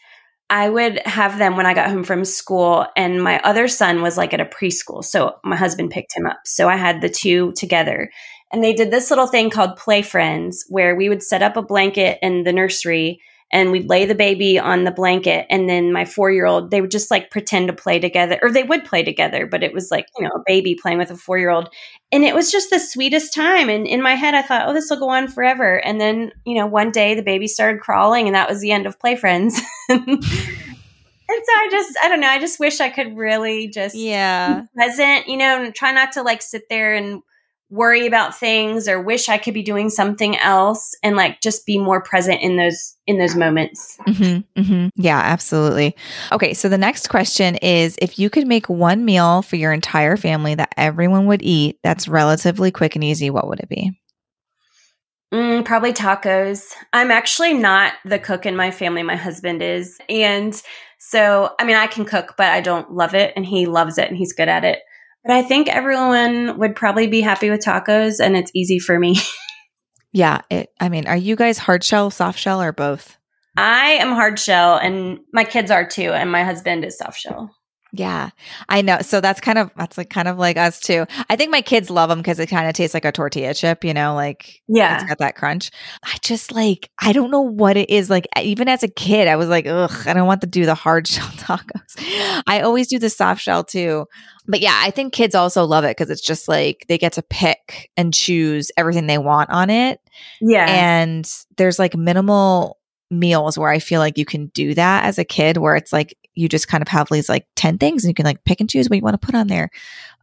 I 0.49 0.69
would 0.69 0.99
have 1.05 1.39
them 1.39 1.57
when 1.57 1.65
I 1.65 1.73
got 1.73 1.89
home 1.89 2.03
from 2.03 2.23
school, 2.23 2.85
and 2.95 3.23
my 3.23 3.39
other 3.39 3.67
son 3.67 4.01
was 4.01 4.17
like 4.17 4.33
at 4.33 4.39
a 4.39 4.45
preschool. 4.45 5.03
So 5.03 5.35
my 5.43 5.55
husband 5.55 5.89
picked 5.89 6.15
him 6.15 6.27
up. 6.27 6.39
So 6.45 6.69
I 6.69 6.75
had 6.75 7.01
the 7.01 7.09
two 7.09 7.51
together. 7.53 8.11
And 8.51 8.63
they 8.63 8.73
did 8.73 8.91
this 8.91 9.09
little 9.09 9.27
thing 9.27 9.49
called 9.49 9.77
Play 9.77 10.01
Friends, 10.03 10.65
where 10.69 10.95
we 10.95 11.09
would 11.09 11.23
set 11.23 11.41
up 11.41 11.57
a 11.57 11.63
blanket 11.63 12.19
in 12.21 12.43
the 12.43 12.53
nursery 12.53 13.21
and 13.51 13.71
we'd 13.71 13.89
lay 13.89 14.05
the 14.05 14.15
baby 14.15 14.57
on 14.59 14.83
the 14.83 14.91
blanket 14.91 15.45
and 15.49 15.69
then 15.69 15.91
my 15.91 16.05
four 16.05 16.31
year 16.31 16.45
old 16.45 16.71
they 16.71 16.81
would 16.81 16.91
just 16.91 17.11
like 17.11 17.29
pretend 17.29 17.67
to 17.67 17.73
play 17.73 17.99
together 17.99 18.39
or 18.41 18.51
they 18.51 18.63
would 18.63 18.85
play 18.85 19.03
together 19.03 19.45
but 19.45 19.63
it 19.63 19.73
was 19.73 19.91
like 19.91 20.07
you 20.17 20.23
know 20.23 20.31
a 20.35 20.43
baby 20.45 20.77
playing 20.81 20.97
with 20.97 21.11
a 21.11 21.15
four 21.15 21.37
year 21.37 21.49
old 21.49 21.69
and 22.11 22.23
it 22.23 22.35
was 22.35 22.51
just 22.51 22.69
the 22.69 22.79
sweetest 22.79 23.33
time 23.33 23.69
and 23.69 23.87
in 23.87 24.01
my 24.01 24.15
head 24.15 24.33
i 24.33 24.41
thought 24.41 24.67
oh 24.67 24.73
this 24.73 24.89
will 24.89 24.99
go 24.99 25.09
on 25.09 25.27
forever. 25.27 25.77
And 25.83 25.99
then 25.99 26.31
you 26.45 26.55
know 26.55 26.67
one 26.67 26.91
day 26.91 27.15
the 27.15 27.23
baby 27.23 27.47
started 27.47 27.81
crawling 27.81 28.27
and 28.27 28.35
that 28.35 28.49
was 28.49 28.61
the 28.61 28.71
end 28.71 28.85
of 28.85 28.99
play 28.99 29.15
friends. 29.15 29.59
And 31.27 31.43
so 31.43 31.51
I 31.53 31.69
just, 31.71 31.97
I 32.03 32.07
don't 32.07 32.19
know. 32.19 32.27
I 32.27 32.39
just 32.39 32.59
wish 32.59 32.79
I 32.79 32.91
could 32.91 33.17
really 33.17 33.67
just, 33.67 33.95
yeah, 33.95 34.65
present, 34.75 35.27
you 35.27 35.37
know, 35.37 35.63
and 35.63 35.73
try 35.73 35.91
not 35.91 36.11
to 36.11 36.21
like 36.21 36.43
sit 36.43 36.69
there 36.69 36.93
and 36.93 37.23
worry 37.75 38.07
about 38.07 38.35
things 38.35 38.87
or 38.87 39.01
wish 39.01 39.29
I 39.29 39.37
could 39.37 39.53
be 39.53 39.61
doing 39.61 39.89
something 39.89 40.37
else 40.37 40.95
and 41.03 41.15
like 41.15 41.41
just 41.41 41.65
be 41.65 41.77
more 41.77 42.01
present 42.01 42.41
in 42.41 42.57
those 42.57 42.95
in 43.05 43.19
those 43.19 43.35
moments. 43.35 43.97
Mm-hmm, 44.07 44.61
mm-hmm. 44.61 44.87
Yeah, 44.95 45.19
absolutely. 45.19 45.95
Okay, 46.31 46.53
so 46.53 46.69
the 46.69 46.77
next 46.77 47.09
question 47.09 47.55
is 47.57 47.97
if 48.01 48.17
you 48.17 48.29
could 48.29 48.47
make 48.47 48.67
one 48.69 49.05
meal 49.05 49.41
for 49.41 49.57
your 49.57 49.73
entire 49.73 50.17
family 50.17 50.55
that 50.55 50.73
everyone 50.77 51.27
would 51.27 51.41
eat 51.43 51.77
that's 51.83 52.07
relatively 52.07 52.71
quick 52.71 52.95
and 52.95 53.03
easy, 53.03 53.29
what 53.29 53.47
would 53.47 53.59
it 53.59 53.69
be? 53.69 53.91
Mm, 55.33 55.65
probably 55.65 55.91
tacos. 55.91 56.71
I'm 56.93 57.11
actually 57.11 57.53
not 57.53 57.93
the 58.05 58.19
cook 58.19 58.45
in 58.45 58.55
my 58.55 58.71
family. 58.71 59.03
My 59.03 59.17
husband 59.17 59.61
is. 59.61 59.99
And 60.07 60.59
so, 60.97 61.53
I 61.59 61.65
mean, 61.65 61.75
I 61.75 61.87
can 61.87 62.05
cook, 62.05 62.35
but 62.37 62.47
I 62.47 62.61
don't 62.61 62.91
love 62.93 63.13
it. 63.13 63.33
And 63.35 63.45
he 63.45 63.65
loves 63.65 63.97
it 63.97 64.07
and 64.07 64.17
he's 64.17 64.33
good 64.33 64.47
at 64.47 64.63
it. 64.63 64.79
But 65.25 65.35
I 65.35 65.41
think 65.41 65.67
everyone 65.67 66.59
would 66.59 66.75
probably 66.75 67.07
be 67.07 67.21
happy 67.21 67.49
with 67.49 67.61
tacos 67.61 68.19
and 68.19 68.37
it's 68.37 68.51
easy 68.53 68.77
for 68.77 68.99
me. 68.99 69.17
yeah. 70.13 70.41
It, 70.51 70.69
I 70.79 70.89
mean, 70.89 71.07
are 71.07 71.17
you 71.17 71.35
guys 71.35 71.57
hard 71.57 71.83
shell, 71.83 72.11
soft 72.11 72.37
shell, 72.37 72.61
or 72.61 72.71
both? 72.71 73.17
I 73.57 73.91
am 73.93 74.11
hard 74.11 74.37
shell 74.37 74.77
and 74.77 75.19
my 75.33 75.43
kids 75.43 75.71
are 75.71 75.87
too. 75.87 76.11
And 76.11 76.31
my 76.31 76.43
husband 76.43 76.85
is 76.85 76.99
soft 76.99 77.17
shell. 77.17 77.55
Yeah, 77.97 78.31
I 78.67 78.81
know. 78.81 78.99
So 78.99 79.21
that's 79.21 79.39
kind 79.39 79.57
of 79.57 79.71
that's 79.77 79.97
like 79.97 80.09
kind 80.09 80.27
of 80.27 80.37
like 80.37 80.57
us 80.57 80.81
too. 80.81 81.05
I 81.29 81.37
think 81.37 81.49
my 81.49 81.61
kids 81.61 81.89
love 81.89 82.09
them 82.09 82.19
because 82.19 82.39
it 82.39 82.47
kind 82.47 82.67
of 82.67 82.73
tastes 82.73 82.93
like 82.93 83.05
a 83.05 83.11
tortilla 83.11 83.53
chip, 83.53 83.85
you 83.85 83.93
know, 83.93 84.13
like 84.13 84.61
yeah, 84.67 84.95
it's 84.95 85.05
got 85.05 85.19
that 85.19 85.35
crunch. 85.35 85.71
I 86.03 86.17
just 86.21 86.51
like 86.51 86.89
I 86.99 87.13
don't 87.13 87.31
know 87.31 87.41
what 87.41 87.77
it 87.77 87.89
is. 87.89 88.09
Like 88.09 88.27
even 88.41 88.67
as 88.67 88.83
a 88.83 88.89
kid, 88.89 89.29
I 89.29 89.37
was 89.37 89.47
like, 89.47 89.65
ugh, 89.65 90.07
I 90.07 90.13
don't 90.13 90.27
want 90.27 90.41
to 90.41 90.47
do 90.47 90.65
the 90.65 90.75
hard 90.75 91.07
shell 91.07 91.27
tacos. 91.27 92.43
I 92.45 92.61
always 92.61 92.87
do 92.87 92.99
the 92.99 93.09
soft 93.09 93.41
shell 93.41 93.63
too. 93.63 94.07
But 94.45 94.59
yeah, 94.59 94.77
I 94.83 94.91
think 94.91 95.13
kids 95.13 95.33
also 95.33 95.63
love 95.63 95.85
it 95.85 95.95
because 95.95 96.09
it's 96.09 96.25
just 96.25 96.49
like 96.49 96.85
they 96.89 96.97
get 96.97 97.13
to 97.13 97.23
pick 97.23 97.89
and 97.95 98.13
choose 98.13 98.71
everything 98.75 99.07
they 99.07 99.17
want 99.17 99.51
on 99.51 99.69
it. 99.69 100.01
Yeah, 100.41 100.65
and 100.67 101.29
there's 101.55 101.79
like 101.79 101.95
minimal 101.95 102.77
meals 103.11 103.57
where 103.57 103.69
I 103.69 103.79
feel 103.79 103.99
like 103.99 104.17
you 104.17 104.25
can 104.25 104.47
do 104.47 104.73
that 104.73 105.05
as 105.05 105.17
a 105.17 105.23
kid, 105.23 105.57
where 105.57 105.75
it's 105.75 105.93
like 105.93 106.17
you 106.35 106.49
just 106.49 106.67
kind 106.67 106.81
of 106.81 106.87
have 106.87 107.07
these 107.09 107.29
like 107.29 107.47
10 107.55 107.77
things 107.77 108.03
and 108.03 108.09
you 108.09 108.13
can 108.13 108.25
like 108.25 108.43
pick 108.43 108.59
and 108.59 108.69
choose 108.69 108.89
what 108.89 108.97
you 108.97 109.01
want 109.01 109.19
to 109.19 109.25
put 109.25 109.35
on 109.35 109.47
there. 109.47 109.69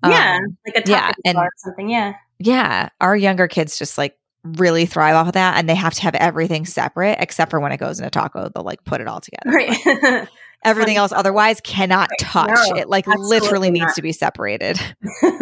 Yeah. 0.06 0.38
Um, 0.38 0.56
like 0.66 0.86
a 0.86 0.90
yeah, 0.90 1.12
and, 1.24 1.38
or 1.38 1.48
something. 1.56 1.88
Yeah. 1.88 2.14
Yeah. 2.38 2.88
Our 3.00 3.16
younger 3.16 3.48
kids 3.48 3.78
just 3.78 3.98
like 3.98 4.16
really 4.44 4.86
thrive 4.86 5.14
off 5.14 5.28
of 5.28 5.34
that 5.34 5.56
and 5.56 5.68
they 5.68 5.74
have 5.74 5.94
to 5.94 6.02
have 6.02 6.14
everything 6.16 6.66
separate 6.66 7.16
except 7.20 7.50
for 7.50 7.60
when 7.60 7.72
it 7.72 7.78
goes 7.78 8.00
in 8.00 8.04
a 8.04 8.10
taco, 8.10 8.50
they'll 8.54 8.64
like 8.64 8.84
put 8.84 9.00
it 9.00 9.06
all 9.06 9.20
together. 9.20 9.50
Right. 9.50 10.28
everything 10.64 10.96
else 10.96 11.12
otherwise 11.12 11.60
cannot 11.60 12.10
touch. 12.20 12.50
No, 12.50 12.76
it 12.76 12.88
like 12.88 13.06
literally 13.06 13.70
not. 13.70 13.80
needs 13.80 13.94
to 13.94 14.02
be 14.02 14.12
separated. 14.12 14.78
oh 15.22 15.32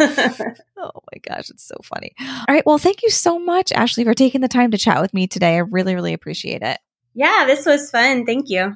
my 0.77 1.19
gosh, 1.27 1.49
it's 1.49 1.63
so 1.63 1.75
funny. 1.83 2.13
All 2.19 2.45
right. 2.49 2.65
Well, 2.65 2.77
thank 2.77 3.03
you 3.03 3.09
so 3.09 3.39
much, 3.39 3.71
Ashley, 3.71 4.03
for 4.03 4.13
taking 4.13 4.41
the 4.41 4.47
time 4.47 4.71
to 4.71 4.77
chat 4.77 5.01
with 5.01 5.13
me 5.13 5.27
today. 5.27 5.55
I 5.55 5.59
really, 5.59 5.95
really 5.95 6.13
appreciate 6.13 6.61
it. 6.61 6.79
Yeah, 7.13 7.45
this 7.45 7.65
was 7.65 7.89
fun. 7.91 8.25
Thank 8.25 8.49
you. 8.49 8.75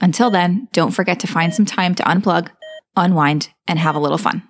Until 0.00 0.30
then, 0.30 0.68
don't 0.72 0.92
forget 0.92 1.20
to 1.20 1.26
find 1.26 1.52
some 1.52 1.66
time 1.66 1.94
to 1.96 2.02
unplug, 2.04 2.50
unwind, 2.96 3.50
and 3.66 3.78
have 3.78 3.96
a 3.96 3.98
little 3.98 4.18
fun. 4.18 4.42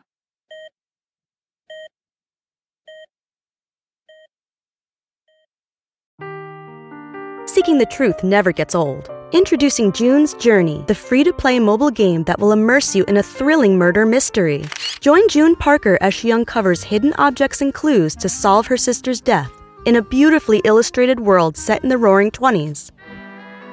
Seeking 7.47 7.79
the 7.79 7.87
truth 7.87 8.23
never 8.23 8.53
gets 8.53 8.75
old. 8.75 9.11
Introducing 9.33 9.93
June's 9.93 10.33
Journey, 10.35 10.85
the 10.87 10.95
free 10.95 11.25
to 11.25 11.33
play 11.33 11.59
mobile 11.59 11.91
game 11.91 12.25
that 12.25 12.39
will 12.39 12.53
immerse 12.53 12.95
you 12.95 13.05
in 13.05 13.17
a 13.17 13.23
thrilling 13.23 13.77
murder 13.77 14.07
mystery. 14.07 14.65
Join 15.01 15.27
June 15.29 15.57
Parker 15.57 15.99
as 16.01 16.15
she 16.15 16.31
uncovers 16.31 16.83
hidden 16.83 17.15
objects 17.19 17.61
and 17.61 17.75
clues 17.75 18.15
to 18.17 18.29
solve 18.29 18.67
her 18.67 18.77
sister's 18.77 19.21
death 19.21 19.51
in 19.87 19.97
a 19.97 20.03
beautifully 20.03 20.61
illustrated 20.65 21.21
world 21.21 21.57
set 21.57 21.83
in 21.83 21.89
the 21.89 21.99
roaring 21.99 22.31
20s. 22.31 22.91